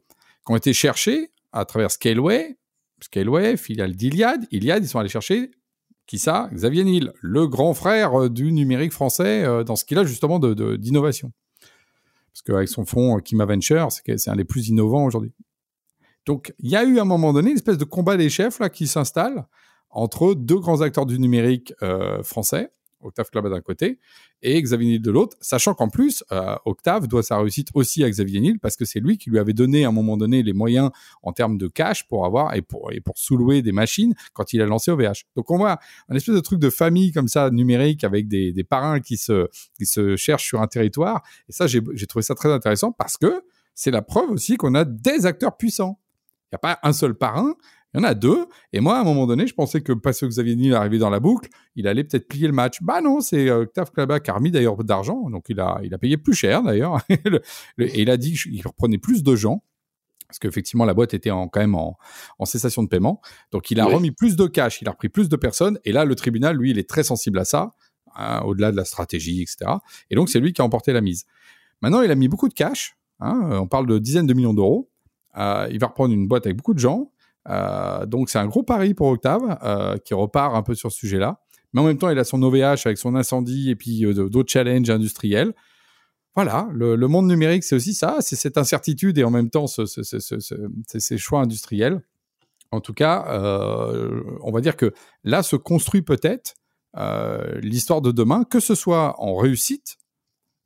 qui 0.45 0.51
ont 0.51 0.55
été 0.55 0.73
cherchés 0.73 1.31
à 1.51 1.65
travers 1.65 1.91
Scaleway, 1.91 2.57
Scaleway, 3.01 3.57
filiale 3.57 3.95
d'Iliad. 3.95 4.45
Iliad, 4.51 4.83
ils 4.83 4.87
sont 4.87 4.99
allés 4.99 5.09
chercher 5.09 5.51
qui 6.07 6.19
ça? 6.19 6.49
Xavier 6.53 6.85
Niel, 6.85 7.13
le 7.21 7.47
grand 7.47 7.73
frère 7.73 8.19
euh, 8.19 8.29
du 8.29 8.51
numérique 8.51 8.93
français 8.93 9.43
euh, 9.43 9.63
dans 9.63 9.75
ce 9.75 9.85
qu'il 9.85 9.97
a 9.97 10.05
justement 10.05 10.39
d'innovation. 10.39 11.31
Parce 12.31 12.41
qu'avec 12.43 12.69
son 12.69 12.85
fonds 12.85 13.19
Kima 13.19 13.45
Venture, 13.45 13.89
c'est 13.91 14.29
un 14.29 14.35
des 14.35 14.45
plus 14.45 14.69
innovants 14.69 15.05
aujourd'hui. 15.05 15.33
Donc, 16.25 16.53
il 16.59 16.69
y 16.69 16.75
a 16.75 16.83
eu 16.83 16.99
à 16.99 17.01
un 17.01 17.05
moment 17.05 17.33
donné 17.33 17.51
une 17.51 17.55
espèce 17.57 17.77
de 17.77 17.83
combat 17.83 18.17
des 18.17 18.29
chefs 18.29 18.59
là 18.59 18.69
qui 18.69 18.87
s'installe 18.87 19.47
entre 19.89 20.33
deux 20.33 20.59
grands 20.59 20.81
acteurs 20.81 21.05
du 21.05 21.19
numérique 21.19 21.73
euh, 21.81 22.21
français 22.23 22.69
Octave 23.01 23.29
Klaba 23.29 23.49
d'un 23.49 23.61
côté 23.61 23.99
et 24.41 24.61
Xavier 24.61 24.89
Niel 24.89 25.01
de 25.01 25.11
l'autre, 25.11 25.37
sachant 25.41 25.73
qu'en 25.73 25.89
plus, 25.89 26.23
euh, 26.31 26.55
Octave 26.65 27.07
doit 27.07 27.23
sa 27.23 27.37
réussite 27.37 27.69
aussi 27.73 28.03
à 28.03 28.09
Xavier 28.09 28.39
Niel 28.39 28.59
parce 28.59 28.75
que 28.75 28.85
c'est 28.85 28.99
lui 28.99 29.17
qui 29.17 29.29
lui 29.29 29.39
avait 29.39 29.53
donné 29.53 29.85
à 29.85 29.89
un 29.89 29.91
moment 29.91 30.17
donné 30.17 30.43
les 30.43 30.53
moyens 30.53 30.91
en 31.23 31.33
termes 31.33 31.57
de 31.57 31.67
cash 31.67 32.07
pour 32.07 32.25
avoir 32.25 32.55
et 32.55 32.61
pour, 32.61 32.91
et 32.91 33.01
pour 33.01 33.17
sous-louer 33.17 33.61
des 33.61 33.71
machines 33.71 34.13
quand 34.33 34.53
il 34.53 34.61
a 34.61 34.65
lancé 34.65 34.91
OVH. 34.91 35.25
Donc 35.35 35.51
on 35.51 35.57
voit 35.57 35.79
un 36.09 36.15
espèce 36.15 36.35
de 36.35 36.39
truc 36.39 36.59
de 36.59 36.69
famille 36.69 37.11
comme 37.11 37.27
ça, 37.27 37.49
numérique, 37.49 38.03
avec 38.03 38.27
des, 38.27 38.53
des 38.53 38.63
parrains 38.63 38.99
qui 38.99 39.17
se, 39.17 39.47
qui 39.77 39.85
se 39.85 40.15
cherchent 40.15 40.45
sur 40.45 40.61
un 40.61 40.67
territoire. 40.67 41.23
Et 41.49 41.51
ça, 41.51 41.67
j'ai 41.67 41.81
trouvé 42.07 42.23
ça 42.23 42.35
très 42.35 42.51
intéressant 42.51 42.91
parce 42.91 43.17
que 43.17 43.41
c'est 43.73 43.91
la 43.91 44.01
preuve 44.01 44.31
aussi 44.31 44.57
qu'on 44.57 44.75
a 44.75 44.85
des 44.85 45.25
acteurs 45.25 45.55
puissants. 45.55 45.99
Il 46.45 46.55
n'y 46.55 46.55
a 46.55 46.59
pas 46.59 46.79
un 46.83 46.93
seul 46.93 47.13
parrain, 47.13 47.55
il 47.97 48.03
y 48.03 48.05
en 48.05 48.09
a 48.09 48.13
deux. 48.13 48.45
Et 48.73 48.79
moi, 48.79 48.97
à 48.97 49.01
un 49.01 49.03
moment 49.03 49.25
donné, 49.25 49.47
je 49.47 49.53
pensais 49.53 49.81
que 49.81 49.91
parce 49.91 50.19
que 50.19 50.27
Xavier 50.27 50.55
Niel 50.55 50.75
arrivait 50.75 50.99
dans 50.99 51.09
la 51.09 51.19
boucle, 51.19 51.49
il 51.75 51.87
allait 51.87 52.03
peut-être 52.03 52.27
plier 52.27 52.47
le 52.47 52.53
match. 52.53 52.77
Bah 52.81 53.01
non, 53.01 53.21
c'est 53.21 53.49
euh, 53.49 53.61
Octave 53.61 53.91
Klaba 53.91 54.19
qui 54.19 54.29
a 54.29 54.33
remis 54.35 54.51
d'ailleurs 54.51 54.77
d'argent. 54.83 55.29
Donc 55.29 55.45
il 55.49 55.59
a, 55.59 55.79
il 55.83 55.93
a 55.93 55.97
payé 55.97 56.17
plus 56.17 56.33
cher 56.33 56.61
d'ailleurs. 56.61 57.01
et 57.09 58.01
il 58.01 58.09
a 58.09 58.17
dit 58.17 58.33
qu'il 58.33 58.65
reprenait 58.67 58.99
plus 58.99 59.23
de 59.23 59.35
gens. 59.35 59.63
Parce 60.27 60.39
qu'effectivement, 60.39 60.85
la 60.85 60.93
boîte 60.93 61.13
était 61.13 61.31
en, 61.31 61.47
quand 61.47 61.61
même 61.61 61.75
en, 61.75 61.97
en, 62.37 62.45
cessation 62.45 62.83
de 62.83 62.89
paiement. 62.89 63.21
Donc 63.51 63.71
il 63.71 63.79
a 63.79 63.85
remis 63.85 64.11
plus 64.11 64.35
de 64.35 64.45
cash, 64.45 64.81
il 64.81 64.87
a 64.89 64.91
repris 64.91 65.07
plus 65.07 65.29
de 65.29 65.35
personnes. 65.37 65.79
Et 65.85 65.93
là, 65.93 66.03
le 66.03 66.15
tribunal, 66.15 66.57
lui, 66.57 66.71
il 66.71 66.77
est 66.77 66.89
très 66.89 67.03
sensible 67.03 67.39
à 67.39 67.45
ça 67.45 67.73
hein, 68.13 68.41
au-delà 68.41 68.71
de 68.71 68.75
la 68.75 68.83
stratégie, 68.83 69.41
etc. 69.41 69.71
Et 70.09 70.15
donc, 70.15 70.29
c'est 70.29 70.41
lui 70.41 70.51
qui 70.51 70.61
a 70.61 70.65
emporté 70.65 70.91
la 70.91 70.99
mise. 70.99 71.25
Maintenant, 71.81 72.01
il 72.01 72.11
a 72.11 72.15
mis 72.15 72.27
beaucoup 72.27 72.49
de 72.49 72.53
cash. 72.53 72.97
Hein, 73.21 73.49
on 73.53 73.67
parle 73.67 73.87
de 73.87 73.97
dizaines 73.99 74.27
de 74.27 74.33
millions 74.33 74.53
d'euros. 74.53 74.91
Euh, 75.37 75.67
il 75.71 75.79
va 75.79 75.87
reprendre 75.87 76.13
une 76.13 76.27
boîte 76.27 76.45
avec 76.45 76.57
beaucoup 76.57 76.73
de 76.73 76.79
gens. 76.79 77.11
Euh, 77.49 78.05
donc, 78.05 78.29
c'est 78.29 78.39
un 78.39 78.47
gros 78.47 78.63
pari 78.63 78.93
pour 78.93 79.07
Octave, 79.07 79.57
euh, 79.63 79.97
qui 79.97 80.13
repart 80.13 80.55
un 80.55 80.63
peu 80.63 80.75
sur 80.75 80.91
ce 80.91 80.97
sujet-là. 80.97 81.41
Mais 81.73 81.81
en 81.81 81.83
même 81.83 81.97
temps, 81.97 82.09
il 82.09 82.19
a 82.19 82.23
son 82.23 82.41
OVH 82.41 82.85
avec 82.85 82.97
son 82.97 83.15
incendie 83.15 83.69
et 83.69 83.75
puis 83.75 84.01
d'autres 84.01 84.51
challenges 84.51 84.89
industriels 84.89 85.53
voilà, 86.37 86.69
le, 86.71 86.95
monde 87.07 87.25
numérique, 87.25 87.63
c'est 87.63 87.75
aussi 87.75 87.95
ça, 87.95 88.17
c'est 88.19 88.35
cette 88.35 88.59
incertitude 88.59 89.17
et 89.17 89.23
en 89.23 89.31
même 89.31 89.49
temps 89.49 89.65
ce, 89.65 89.85
ces 89.87 91.17
choix 91.17 91.39
industriels. 91.39 92.03
En 92.71 92.79
tout 92.79 92.93
cas, 92.93 93.25
euh, 93.29 94.21
on 94.41 94.51
va 94.51 94.61
dire 94.61 94.77
que 94.77 94.93
là 95.23 95.41
se 95.41 95.55
construit 95.55 96.03
peut-être 96.03 96.53
euh, 96.95 97.59
l'histoire 97.61 98.01
de 98.01 98.11
demain, 98.11 98.43
que 98.43 98.59
ce 98.59 98.75
soit 98.75 99.19
en 99.19 99.35
réussite, 99.35 99.97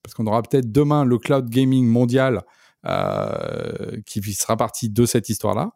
parce 0.03 0.13
qu'on 0.13 0.27
aura 0.27 0.41
peut-être 0.41 0.73
demain 0.73 1.05
le 1.05 1.17
cloud 1.17 1.49
gaming 1.49 1.87
mondial 1.87 2.43
euh, 2.85 3.97
qui 4.05 4.21
sera 4.33 4.57
parti 4.57 4.89
de 4.89 5.05
cette 5.05 5.29
histoire-là, 5.29 5.71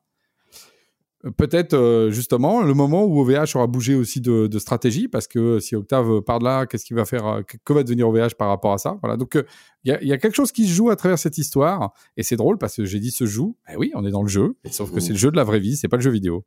peut-être 1.31 1.73
euh, 1.73 2.11
justement 2.11 2.61
le 2.61 2.73
moment 2.73 3.03
où 3.03 3.19
OVH 3.19 3.55
aura 3.55 3.67
bougé 3.67 3.95
aussi 3.95 4.21
de, 4.21 4.49
stratégie, 4.59 5.07
parce 5.07 5.27
que 5.27 5.59
si 5.59 5.75
Octave 5.75 6.21
part 6.21 6.39
de 6.39 6.45
là, 6.45 6.65
qu'est-ce 6.65 6.85
qu'il 6.85 6.95
va 6.95 7.05
faire, 7.05 7.25
euh, 7.25 7.41
que 7.43 7.73
va 7.73 7.83
devenir 7.83 8.07
OVH 8.09 8.35
par 8.37 8.49
rapport 8.49 8.73
à 8.73 8.77
ça? 8.77 8.97
Voilà, 9.01 9.17
donc 9.17 9.35
euh, 9.35 9.43
il 9.83 9.91
y, 10.01 10.13
a, 10.13 10.17
quelque 10.17 10.35
chose 10.35 10.51
qui 10.51 10.67
se 10.67 10.73
joue 10.73 10.89
à 10.89 10.95
travers 10.95 11.19
cette 11.19 11.37
histoire, 11.37 11.93
et 12.17 12.23
c'est 12.23 12.35
drôle 12.35 12.57
parce 12.57 12.75
que 12.75 12.85
j'ai 12.85 12.99
dit 12.99 13.11
se 13.11 13.25
joue. 13.25 13.55
Eh 13.71 13.75
oui, 13.75 13.91
on 13.93 14.05
est 14.05 14.11
dans 14.11 14.23
le 14.23 14.27
jeu, 14.27 14.55
sauf 14.71 14.91
que 14.91 14.99
c'est 14.99 15.13
le 15.13 15.19
jeu 15.19 15.29
de 15.29 15.35
la 15.35 15.43
vraie 15.43 15.59
vie, 15.59 15.77
c'est 15.77 15.87
pas 15.87 15.97
le 15.97 16.01
jeu 16.01 16.11
vidéo. 16.11 16.43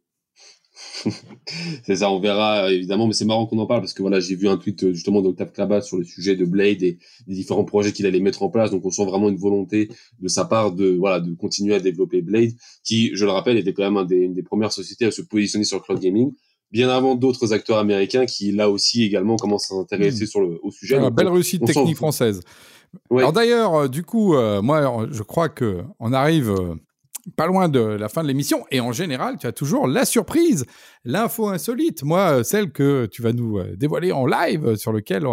C'est 1.85 1.97
ça, 1.97 2.11
on 2.11 2.21
verra 2.21 2.71
évidemment, 2.73 3.07
mais 3.07 3.13
c'est 3.13 3.25
marrant 3.25 3.47
qu'on 3.47 3.59
en 3.59 3.67
parle 3.67 3.81
parce 3.81 3.95
que 3.95 4.03
voilà, 4.03 4.21
j'ai 4.21 4.37
vu 4.37 4.49
un 4.49 4.57
tweet 4.57 4.85
euh, 4.85 4.93
justement 4.93 5.23
d'Octave 5.23 5.53
Klabat 5.53 5.83
sur 5.83 5.97
le 5.97 6.05
sujet 6.05 6.37
de 6.37 6.45
Blade 6.45 6.83
et 6.83 6.99
des 7.27 7.35
différents 7.35 7.65
projets 7.65 7.93
qu'il 7.93 8.07
allait 8.07 8.21
mettre 8.21 8.43
en 8.43 8.49
place. 8.49 8.71
Donc 8.71 8.85
on 8.85 8.91
sent 8.91 9.05
vraiment 9.05 9.29
une 9.29 9.37
volonté 9.37 9.89
de 10.21 10.29
sa 10.29 10.45
part 10.45 10.73
de 10.73 10.91
voilà 10.91 11.21
de 11.21 11.35
continuer 11.35 11.75
à 11.75 11.81
développer 11.81 12.23
Blade, 12.23 12.53
qui, 12.85 13.15
je 13.15 13.25
le 13.25 13.31
rappelle, 13.31 13.57
était 13.57 13.73
quand 13.73 13.85
même 13.85 13.97
un 13.97 14.05
des, 14.05 14.17
une 14.17 14.35
des 14.35 14.43
premières 14.43 14.73
sociétés 14.73 15.07
à 15.07 15.11
se 15.11 15.23
positionner 15.23 15.65
sur 15.65 15.79
le 15.79 15.83
cloud 15.83 16.01
gaming, 16.01 16.33
bien 16.71 16.89
avant 16.89 17.15
d'autres 17.15 17.53
acteurs 17.53 17.79
américains 17.79 18.27
qui 18.27 18.53
là 18.53 18.71
aussi 18.71 19.03
également 19.03 19.37
commencent 19.37 19.71
à 19.73 19.75
s'intéresser 19.75 20.25
hmm. 20.25 20.29
sur 20.29 20.41
le 20.41 20.59
au 20.63 20.71
sujet. 20.71 21.01
La 21.01 21.11
belle 21.11 21.29
réussite 21.29 21.65
technique 21.65 21.97
française. 21.97 22.41
Alors 23.11 23.33
d'ailleurs, 23.33 23.75
euh, 23.75 23.89
du 23.89 24.03
coup, 24.03 24.35
euh, 24.35 24.63
moi, 24.63 25.07
je 25.11 25.23
crois 25.23 25.49
que 25.49 25.83
on 26.01 26.13
arrive 26.13 26.55
pas 27.37 27.47
loin 27.47 27.69
de 27.69 27.81
la 27.81 28.09
fin 28.09 28.23
de 28.23 28.29
l'émission. 28.29 28.65
Et 28.71 28.81
en 28.81 28.93
général, 28.93 29.37
tu 29.39 29.47
as 29.47 29.53
toujours 29.53 29.87
la 29.87 30.05
surprise, 30.05 30.65
l'info 31.05 31.49
insolite. 31.49 32.03
Moi, 32.03 32.45
celle 32.45 32.73
que 32.73 33.07
tu 33.07 33.23
vas 33.23 33.33
nous 33.33 33.59
euh, 33.59 33.77
dévoiler 33.77 34.13
en 34.13 34.27
live 34.27 34.77
sur 34.77 34.93
lequel. 34.93 35.25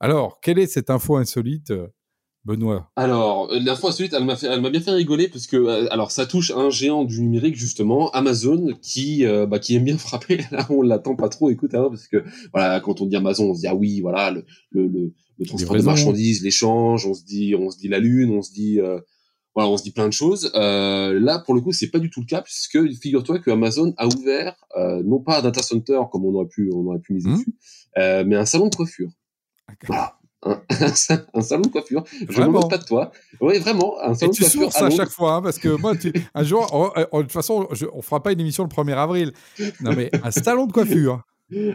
Alors, 0.00 0.40
quelle 0.40 0.58
est 0.58 0.66
cette 0.66 0.90
info 0.90 1.16
insolite 1.16 1.70
euh, 1.70 1.88
Benoît? 2.44 2.90
Alors, 2.96 3.50
euh, 3.52 3.60
l'info 3.60 3.88
insolite, 3.88 4.14
elle 4.14 4.24
m'a 4.24 4.36
fait, 4.36 4.46
elle 4.48 4.60
m'a 4.60 4.70
bien 4.70 4.80
fait 4.80 4.90
rigoler 4.90 5.28
parce 5.28 5.46
que, 5.46 5.90
alors, 5.90 6.10
ça 6.10 6.26
touche 6.26 6.50
un 6.50 6.70
géant 6.70 7.04
du 7.04 7.20
numérique 7.22 7.56
justement, 7.56 8.10
Amazon, 8.10 8.68
qui, 8.82 9.24
bah, 9.48 9.58
qui 9.58 9.76
aime 9.76 9.84
bien 9.84 9.98
frapper. 9.98 10.40
Là, 10.50 10.66
on 10.70 10.82
l'attend 10.82 11.14
pas 11.14 11.28
trop. 11.28 11.50
Écoute, 11.50 11.74
hein, 11.74 11.86
parce 11.88 12.08
que, 12.08 12.24
voilà, 12.52 12.80
quand 12.80 13.00
on 13.00 13.06
dit 13.06 13.16
Amazon, 13.16 13.50
on 13.50 13.54
se 13.54 13.60
dit 13.60 13.68
ah 13.68 13.74
oui, 13.74 14.00
voilà, 14.00 14.30
le, 14.30 14.44
le, 14.72 15.12
le, 15.38 15.46
transport 15.46 15.76
de 15.76 15.82
marchandises, 15.82 16.42
l'échange, 16.42 17.06
on 17.06 17.14
se 17.14 17.24
dit, 17.24 17.54
on 17.54 17.70
se 17.70 17.78
dit 17.78 17.88
la 17.88 17.98
lune, 17.98 18.30
on 18.30 18.42
se 18.42 18.52
dit, 18.52 18.80
voilà, 19.54 19.68
on 19.68 19.76
se 19.76 19.82
dit 19.82 19.92
plein 19.92 20.06
de 20.08 20.12
choses. 20.12 20.50
Euh, 20.54 21.18
là, 21.18 21.38
pour 21.38 21.54
le 21.54 21.60
coup, 21.60 21.72
c'est 21.72 21.90
pas 21.90 21.98
du 21.98 22.10
tout 22.10 22.20
le 22.20 22.26
cas 22.26 22.42
puisque 22.42 22.78
figure-toi 23.00 23.38
que 23.38 23.50
Amazon 23.50 23.92
a 23.98 24.06
ouvert 24.06 24.56
euh, 24.76 25.02
non 25.04 25.20
pas 25.20 25.40
un 25.40 25.42
data 25.42 25.62
center 25.62 26.00
comme 26.10 26.24
on 26.24 26.34
aurait 26.34 26.48
pu, 26.48 26.70
on 26.74 26.86
aurait 26.86 27.00
pu 27.00 27.12
miser 27.14 27.28
mmh. 27.28 27.32
dessus, 27.34 27.54
euh, 27.98 28.24
mais 28.26 28.36
un 28.36 28.46
salon 28.46 28.68
de 28.68 28.74
coiffure. 28.74 29.10
Voilà. 29.86 30.18
Un, 30.44 31.40
salon 31.40 31.62
de 31.62 31.68
coiffure. 31.68 32.02
Je 32.28 32.40
me 32.40 32.48
moque 32.48 32.68
pas 32.68 32.78
de 32.78 32.84
toi. 32.84 33.12
Oui, 33.40 33.60
vraiment, 33.60 33.94
un 34.02 34.12
salon 34.12 34.32
Et 34.32 34.34
tu 34.34 34.42
de 34.42 34.48
coiffure. 34.48 34.72
ça 34.72 34.86
à 34.86 34.90
chaque 34.90 35.10
fois, 35.10 35.34
hein, 35.34 35.42
parce 35.42 35.56
que 35.56 35.68
moi, 35.68 35.96
tu, 35.96 36.12
un 36.34 36.42
jour, 36.42 36.66
de 36.96 37.22
toute 37.22 37.30
façon, 37.30 37.68
je, 37.70 37.86
on 37.92 38.02
fera 38.02 38.20
pas 38.24 38.32
une 38.32 38.40
émission 38.40 38.64
le 38.64 38.68
1er 38.68 38.96
avril. 38.96 39.32
Non, 39.80 39.92
mais 39.96 40.10
un 40.24 40.32
salon 40.32 40.66
de 40.66 40.72
coiffure. 40.72 41.22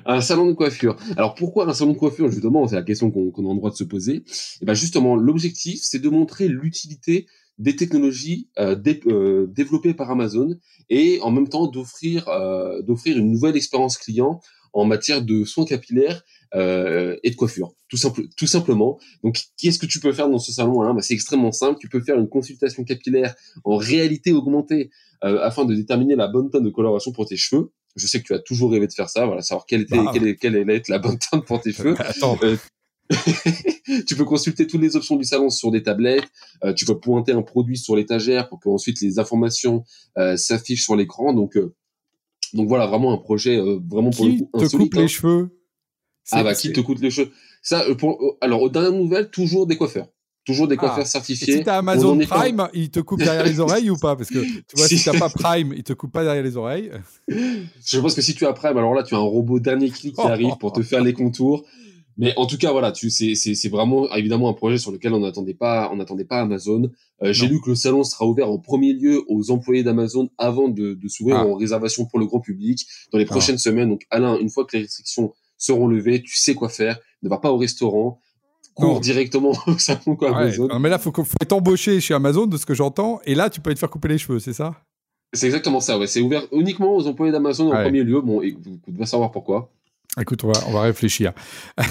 Un 0.06 0.20
salon 0.20 0.48
de 0.48 0.54
coiffure. 0.54 0.98
Alors 1.16 1.36
pourquoi 1.36 1.70
un 1.70 1.74
salon 1.74 1.94
de 1.94 1.98
coiffure 1.98 2.30
justement? 2.30 2.68
C'est 2.68 2.76
la 2.76 2.84
question 2.84 3.12
qu'on 3.12 3.46
a 3.46 3.48
en 3.48 3.56
droit 3.56 3.70
de 3.70 3.76
se 3.76 3.84
poser. 3.84 4.16
Et 4.16 4.24
eh 4.62 4.66
ben 4.66 4.74
justement, 4.74 5.16
l'objectif, 5.16 5.80
c'est 5.82 6.00
de 6.00 6.10
montrer 6.10 6.48
l'utilité 6.48 7.28
des 7.58 7.76
technologies 7.76 8.50
euh, 8.60 8.76
euh, 9.08 9.48
développées 9.48 9.94
par 9.94 10.12
Amazon 10.12 10.58
et 10.90 11.20
en 11.22 11.32
même 11.32 11.50
temps 11.50 11.68
d'offrir 11.68 12.28
euh, 12.28 12.82
d'offrir 12.82 13.18
une 13.18 13.32
nouvelle 13.32 13.58
expérience 13.58 13.98
client 13.98 14.40
en 14.74 14.86
matière 14.86 15.22
de 15.22 15.44
soins 15.44 15.66
capillaires 15.66 16.24
et 16.54 17.30
de 17.30 17.36
coiffure, 17.36 17.74
tout, 17.90 17.98
simple, 17.98 18.22
tout 18.38 18.48
simplement. 18.48 18.98
Donc, 19.22 19.38
qu'est-ce 19.58 19.78
que 19.78 19.86
tu 19.86 20.00
peux 20.00 20.14
faire 20.14 20.30
dans 20.30 20.40
ce 20.40 20.54
salon 20.54 20.82
hein? 20.82 20.94
Bah, 20.94 21.02
C'est 21.02 21.14
extrêmement 21.14 21.52
simple. 21.52 21.78
Tu 21.80 21.90
peux 21.90 22.00
faire 22.00 22.18
une 22.18 22.30
consultation 22.30 22.86
capillaire 22.86 23.36
en 23.66 23.76
réalité 23.76 24.32
augmentée 24.32 24.90
afin 25.22 25.66
de 25.66 25.76
déterminer 25.76 26.16
la 26.16 26.28
bonne 26.28 26.50
teinte 26.50 26.64
de 26.64 26.70
coloration 26.70 27.12
pour 27.12 27.26
tes 27.26 27.36
cheveux. 27.36 27.72
Je 27.98 28.08
sais 28.08 28.22
que 28.22 28.28
tu 28.28 28.34
as 28.34 28.40
toujours 28.40 28.72
rêvé 28.72 28.88
de 28.88 28.94
faire 28.94 29.10
ça, 29.10 29.26
voilà, 29.26 29.42
savoir 29.42 29.66
quelle 29.66 29.82
était, 29.82 29.98
bah. 29.98 30.12
quelle, 30.14 30.38
quelle 30.38 30.56
allait 30.56 30.76
être 30.76 30.88
la 30.88 31.00
bonne 31.00 31.18
teinte 31.18 31.46
pour 31.46 31.60
tes 31.60 31.74
cheveux. 31.74 31.96
Attends. 32.00 32.38
tu 34.08 34.16
peux 34.16 34.26
consulter 34.26 34.68
toutes 34.68 34.82
les 34.82 34.96
options 34.96 35.16
du 35.16 35.24
salon 35.24 35.50
sur 35.50 35.72
des 35.72 35.84
tablettes. 35.84 36.28
Euh, 36.64 36.74
tu 36.74 36.86
peux 36.86 37.00
pointer 37.00 37.32
un 37.32 37.42
produit 37.42 37.78
sur 37.78 37.96
l'étagère 37.96 38.50
pour 38.50 38.60
qu'ensuite 38.60 39.02
les 39.02 39.20
informations 39.20 39.84
euh, 40.18 40.36
s'affichent 40.38 40.84
sur 40.84 40.96
l'écran. 40.96 41.34
Donc, 41.34 41.56
euh, 41.58 41.74
donc 42.54 42.68
voilà, 42.68 42.88
vraiment 42.88 43.14
un 43.14 43.18
projet 43.18 43.58
vraiment 43.58 44.10
pour 44.10 44.26
qui 44.26 44.38
le 44.38 44.46
coup 44.46 44.60
te 44.60 44.76
coupe 44.76 44.94
les 44.96 45.08
cheveux? 45.08 45.50
Ah 46.32 46.44
bah 46.44 46.54
qui 46.54 46.74
te 46.74 46.82
coupe 46.82 47.00
les 47.00 47.10
cheveux? 47.10 47.32
Ça, 47.62 47.86
pour, 47.98 48.38
alors 48.42 48.62
aux 48.62 48.70
dernières 48.70 48.92
nouvelles, 48.92 49.30
toujours 49.30 49.66
des 49.66 49.78
coiffeurs. 49.78 50.08
Toujours 50.46 50.68
des 50.68 50.76
ah. 50.76 50.80
coiffeurs 50.80 51.08
certifiés. 51.08 51.56
Et 51.56 51.58
si 51.58 51.64
t'as 51.64 51.78
Amazon 51.78 52.18
Prime, 52.20 52.70
il 52.74 52.90
te 52.90 53.02
coupe 53.02 53.20
derrière 53.20 53.44
les 53.44 53.60
oreilles 53.60 53.90
ou 53.90 53.98
pas? 53.98 54.16
Parce 54.16 54.30
que 54.30 54.40
tu 54.40 54.76
vois, 54.78 54.88
si, 54.88 55.04
t'as 55.04 55.18
pas 55.18 55.30
Prime, 55.30 55.74
il 55.76 55.84
te 55.84 55.92
coupe 55.92 56.14
pas 56.14 56.24
derrière 56.24 56.44
les 56.44 56.56
oreilles. 56.56 56.92
Je 57.28 58.00
pense 58.00 58.16
que 58.16 58.22
si 58.22 58.34
tu 58.34 58.46
as 58.46 58.54
Prime, 58.54 58.78
alors 58.78 58.94
là, 58.94 59.04
tu 59.04 59.14
as 59.14 59.18
un 59.18 59.22
robot 59.22 59.60
dernier 59.60 59.90
clic 59.90 60.16
qui 60.16 60.22
arrive 60.22 60.56
pour 60.58 60.72
te 60.72 60.82
faire 60.82 61.04
les 61.04 61.12
contours. 61.12 61.66
Mais 62.18 62.34
en 62.36 62.48
tout 62.48 62.58
cas, 62.58 62.72
voilà, 62.72 62.92
tu, 62.92 63.10
c'est, 63.10 63.36
c'est, 63.36 63.54
c'est 63.54 63.70
vraiment 63.70 64.14
évidemment 64.16 64.50
un 64.50 64.54
projet 64.54 64.78
sur 64.78 64.92
lequel 64.92 65.14
on 65.14 65.20
n'attendait 65.20 65.54
pas, 65.54 65.90
on 65.92 65.98
n'attendait 65.98 66.26
pas 66.26 66.42
Amazon. 66.42 66.90
Euh, 67.22 67.32
j'ai 67.32 67.48
lu 67.48 67.62
que 67.62 67.70
le 67.70 67.76
salon 67.76 68.04
sera 68.04 68.26
ouvert 68.26 68.50
en 68.50 68.58
premier 68.58 68.94
lieu 68.94 69.24
aux 69.28 69.52
employés 69.52 69.84
d'Amazon 69.84 70.30
avant 70.38 70.68
de, 70.68 70.96
de 70.96 71.08
s'ouvrir 71.08 71.38
ah. 71.38 71.46
en 71.46 71.56
réservation 71.56 72.06
pour 72.06 72.20
le 72.20 72.26
grand 72.26 72.40
public 72.40 72.88
dans 73.12 73.20
les 73.20 73.26
ah. 73.26 73.32
prochaines 73.32 73.60
semaines. 73.60 73.90
Donc, 73.90 74.06
Alain, 74.10 74.38
une 74.40 74.50
fois 74.50 74.66
que 74.66 74.78
les 74.78 74.84
restrictions 74.84 75.34
seront 75.58 75.88
levées, 75.88 76.22
tu 76.24 76.36
sais 76.36 76.56
quoi 76.56 76.70
faire. 76.70 77.00
Ne 77.22 77.30
va 77.30 77.38
pas 77.38 77.52
au 77.52 77.58
restaurant. 77.58 78.20
Cours 78.74 79.00
directement 79.00 79.54
au 79.68 79.78
salon 79.78 80.16
quoi, 80.16 80.36
Amazon. 80.38 80.68
mais 80.80 80.90
là, 80.90 81.00
faut, 81.00 81.12
faut 81.12 81.26
être 81.42 81.54
embauché 81.54 82.00
chez 82.00 82.14
Amazon, 82.14 82.46
de 82.46 82.58
ce 82.58 82.66
que 82.66 82.76
j'entends. 82.76 83.20
Et 83.26 83.34
là, 83.34 83.50
tu 83.50 83.60
peux 83.60 83.74
te 83.74 83.80
faire 83.80 83.90
couper 83.90 84.08
les 84.08 84.20
cheveux, 84.20 84.40
c'est 84.40 84.54
ça? 84.54 84.76
C'est 85.34 85.48
exactement 85.48 85.80
ça. 85.80 85.98
Ouais, 85.98 86.08
c'est 86.08 86.22
ouvert 86.22 86.44
uniquement 86.52 86.96
aux 86.96 87.08
employés 87.08 87.32
d'Amazon 87.32 87.72
en 87.72 87.82
premier 87.84 88.04
lieu. 88.04 88.22
Bon, 88.22 88.42
et 88.42 88.52
vous 88.52 88.80
devez 88.88 89.06
savoir 89.06 89.32
pourquoi. 89.32 89.72
Écoute, 90.20 90.44
on 90.44 90.52
va, 90.52 90.60
on 90.68 90.72
va 90.72 90.82
réfléchir. 90.82 91.34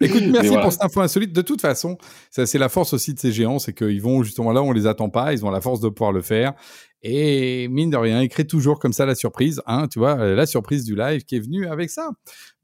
Écoute, 0.00 0.22
merci 0.30 0.56
pour 0.56 0.72
cette 0.72 0.82
info 0.82 1.00
insolite. 1.00 1.32
De 1.32 1.42
toute 1.42 1.60
façon, 1.60 1.98
c'est 2.30 2.58
la 2.58 2.68
force 2.68 2.92
aussi 2.92 3.14
de 3.14 3.18
ces 3.18 3.32
géants, 3.32 3.58
c'est 3.58 3.72
qu'ils 3.72 4.02
vont 4.02 4.22
justement 4.22 4.52
là 4.52 4.62
où 4.62 4.66
on 4.66 4.72
les 4.72 4.86
attend 4.86 5.08
pas, 5.08 5.32
ils 5.32 5.44
ont 5.44 5.50
la 5.50 5.60
force 5.60 5.80
de 5.80 5.88
pouvoir 5.88 6.12
le 6.12 6.22
faire. 6.22 6.54
Et 7.02 7.68
mine 7.68 7.90
de 7.90 7.96
rien, 7.96 8.22
il 8.22 8.28
crée 8.28 8.46
toujours 8.46 8.78
comme 8.80 8.92
ça 8.92 9.06
la 9.06 9.14
surprise, 9.14 9.62
hein, 9.66 9.86
tu 9.88 9.98
vois, 10.00 10.16
la 10.16 10.46
surprise 10.46 10.84
du 10.84 10.96
live 10.96 11.24
qui 11.24 11.36
est 11.36 11.40
venue 11.40 11.66
avec 11.66 11.90
ça. 11.90 12.10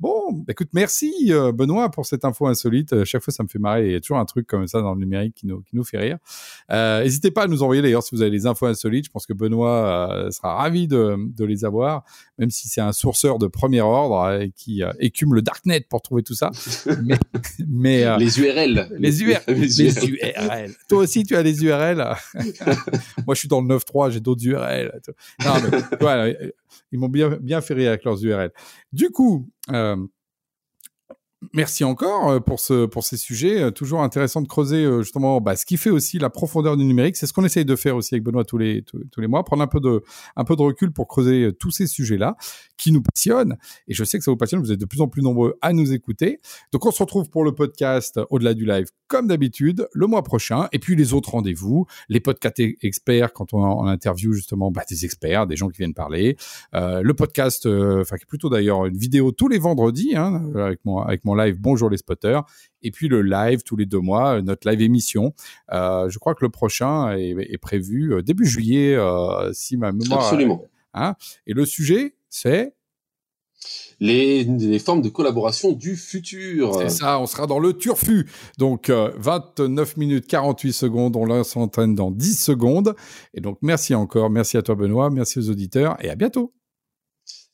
Bon, 0.01 0.45
écoute, 0.49 0.71
merci 0.73 1.13
euh, 1.31 1.53
Benoît 1.53 1.89
pour 1.91 2.05
cette 2.05 2.25
info 2.25 2.47
insolite. 2.47 2.93
Euh, 2.93 3.05
chaque 3.05 3.23
fois, 3.23 3.33
ça 3.33 3.43
me 3.45 3.49
fait 3.49 3.61
marrer. 3.61 3.87
Il 3.87 3.93
y 3.93 3.95
a 3.95 4.01
toujours 4.01 4.19
un 4.19 4.25
truc 4.25 4.47
comme 4.47 4.67
ça 4.67 4.81
dans 4.81 4.93
le 4.93 4.99
numérique 4.99 5.35
qui 5.35 5.47
nous, 5.47 5.63
qui 5.63 5.77
nous 5.77 5.85
fait 5.85 5.99
rire. 5.99 6.19
Euh, 6.73 7.03
N'hésitez 7.05 7.31
pas 7.31 7.45
à 7.45 7.47
nous 7.47 7.63
envoyer 7.63 7.81
d'ailleurs 7.81 8.03
si 8.03 8.15
vous 8.15 8.21
avez 8.21 8.31
les 8.31 8.47
infos 8.47 8.67
insolites. 8.67 9.07
Je 9.07 9.11
pense 9.11 9.25
que 9.25 9.33
Benoît 9.33 10.11
euh, 10.13 10.31
sera 10.31 10.57
ravi 10.57 10.89
de, 10.89 11.17
de, 11.19 11.45
les 11.45 11.65
avoir, 11.65 12.05
même 12.39 12.51
si 12.51 12.69
c'est 12.69 12.81
un 12.81 12.93
sourceur 12.93 13.39
de 13.39 13.47
premier 13.47 13.83
ordre 13.83 14.45
qui 14.57 14.83
écume 14.99 15.35
le 15.35 15.43
darknet 15.43 15.87
pour 15.89 16.03
trouver 16.03 16.23
tout 16.23 16.35
ça. 16.35 16.51
mais, 17.03 17.19
mais 17.67 18.19
les 18.19 18.41
URL, 18.41 18.89
les, 18.99 19.23
URL, 19.23 19.43
les, 19.47 19.83
URL. 19.83 20.75
Toi 20.89 20.99
aussi, 20.99 21.23
tu 21.23 21.37
as 21.37 21.43
des 21.43 21.65
URL. 21.65 22.05
Moi, 23.27 23.35
je 23.35 23.39
suis 23.39 23.49
dans 23.49 23.61
le 23.61 23.69
9.3, 23.69 24.11
j'ai 24.11 24.21
d'autres 24.25 24.45
URL. 24.45 25.01
Non, 25.45 25.53
mais, 25.63 25.79
voilà, 26.01 26.29
ils 26.91 26.99
m'ont 26.99 27.09
bien, 27.09 27.39
bien 27.41 27.61
fait 27.61 27.75
rire 27.75 27.91
avec 27.91 28.05
leurs 28.05 28.23
URL. 28.25 28.51
Du 28.93 29.11
coup, 29.11 29.49
euh, 29.71 29.97
merci 31.53 31.85
encore 31.85 32.31
euh, 32.31 32.41
pour 32.41 32.61
ce 32.61 32.87
pour 32.87 33.05
ces 33.05 33.17
sujets. 33.17 33.61
Euh, 33.61 33.71
toujours 33.71 34.03
intéressant 34.03 34.41
de 34.43 34.49
creuser 34.49 34.85
euh, 34.85 35.03
justement 35.03 35.41
bah, 35.41 35.57
ce 35.57 35.67
qui 35.67 35.77
fait 35.77 35.91
aussi 35.91 36.19
la 36.19 36.31
profondeur 36.31 36.77
du 36.77 36.85
numérique. 36.85 37.17
C'est 37.17 37.27
ce 37.27 37.33
qu'on 37.33 37.45
essaye 37.45 37.65
de 37.65 37.77
faire 37.77 37.97
aussi 37.97 38.15
avec 38.15 38.25
Benoît 38.25 38.45
tous 38.45 38.59
les 38.59 38.83
tous, 38.83 39.21
les 39.21 39.27
mois, 39.27 39.45
prendre 39.45 39.63
un 39.63 39.67
peu 39.67 39.81
de 39.81 40.03
un 40.37 40.45
peu 40.45 40.57
de 40.57 40.63
recul 40.63 40.93
pour 40.93 41.09
creuser 41.09 41.51
tous 41.59 41.71
ces 41.71 41.87
sujets-là 41.87 42.37
qui 42.77 42.93
nous 42.93 43.03
passionnent. 43.03 43.57
Et 43.89 43.95
je 43.95 44.05
sais 44.05 44.19
que 44.19 44.25
ça 44.25 44.31
vous 44.31 44.37
passionne. 44.37 44.61
Vous 44.61 44.73
êtes 44.73 44.81
de 44.81 44.87
plus 44.87 45.01
en 45.01 45.09
plus 45.09 45.23
nombreux 45.23 45.59
à 45.61 45.73
nous 45.73 45.93
écouter. 45.93 46.41
Donc 46.73 46.87
on 46.87 46.91
se 46.91 47.03
retrouve 47.03 47.29
pour 47.31 47.45
le 47.45 47.53
podcast 47.53 48.21
au-delà 48.31 48.55
du 48.55 48.65
live 48.65 48.87
comme 49.07 49.27
d'habitude 49.27 49.89
le 49.93 50.07
mois 50.07 50.23
prochain. 50.23 50.69
Et 50.73 50.79
puis 50.79 50.97
les 50.97 51.13
autres 51.13 51.31
rendez-vous, 51.31 51.87
les 52.09 52.21
podcasts 52.21 52.61
experts 52.83 53.33
quand 53.33 53.55
on, 53.55 53.63
on 53.63 53.87
interview 53.87 54.33
justement 54.33 54.71
bah, 54.71 54.83
des 54.89 55.05
experts, 55.05 55.47
des 55.47 55.57
gens 55.57 55.69
qui 55.69 55.79
viennent 55.79 55.95
parler. 55.95 56.37
Euh, 56.75 57.03
le 57.03 57.15
podcast, 57.15 57.67
enfin 57.67 58.17
est 58.17 58.27
plutôt 58.27 58.49
d'ailleurs 58.49 58.87
une 58.87 58.97
vidéo 58.97 59.33
tous 59.33 59.49
les 59.49 59.59
vendredis 59.59 60.17
hein, 60.17 60.43
avec 60.55 60.81
mon 60.85 60.99
avec 60.99 61.25
live 61.35 61.57
Bonjour 61.59 61.91
les 61.91 61.97
spotters, 61.97 62.43
et 62.83 62.91
puis 62.91 63.09
le 63.09 63.23
live 63.23 63.63
tous 63.63 63.77
les 63.77 63.87
deux 63.87 64.01
mois, 64.01 64.41
notre 64.43 64.69
live 64.69 64.81
émission. 64.81 65.35
Euh, 65.73 66.09
je 66.09 66.19
crois 66.19 66.35
que 66.35 66.45
le 66.45 66.51
prochain 66.51 67.13
est, 67.17 67.59
prévu 67.59 68.13
euh, 68.13 68.23
début 68.23 68.47
juillet, 68.47 68.95
euh, 68.95 69.53
si 69.53 69.77
ma 69.77 69.93
mémoire. 69.93 70.25
Absolument. 70.25 70.63
Hein 70.93 71.15
et 71.47 71.55
le 71.55 71.65
sujet, 71.65 72.15
c'est 72.29 72.75
les, 74.01 74.45
les, 74.45 74.79
formes 74.79 75.01
de 75.01 75.09
collaboration 75.09 75.73
du 75.73 75.97
futur. 75.97 76.75
C'est 76.75 76.91
ça, 76.91 77.19
on 77.19 77.27
sera 77.27 77.47
dans 77.47 77.59
le 77.59 77.73
turfu. 77.73 78.29
Donc 78.59 78.91
29 78.91 79.97
minutes 79.97 80.27
48 80.27 80.73
secondes, 80.73 81.17
on 81.17 81.45
s'entraîne 81.45 81.95
dans 81.95 82.11
10 82.11 82.43
secondes. 82.43 82.95
Et 83.33 83.41
donc 83.41 83.59
merci 83.63 83.95
encore, 83.95 84.29
merci 84.29 84.59
à 84.59 84.63
toi 84.63 84.75
Benoît, 84.75 85.09
merci 85.11 85.39
aux 85.39 85.49
auditeurs 85.49 85.97
et 86.05 86.11
à 86.11 86.17
bientôt. 86.17 86.53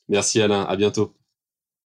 Merci 0.08 0.42
Alain, 0.42 0.62
à 0.62 0.76
bientôt. 0.76 1.14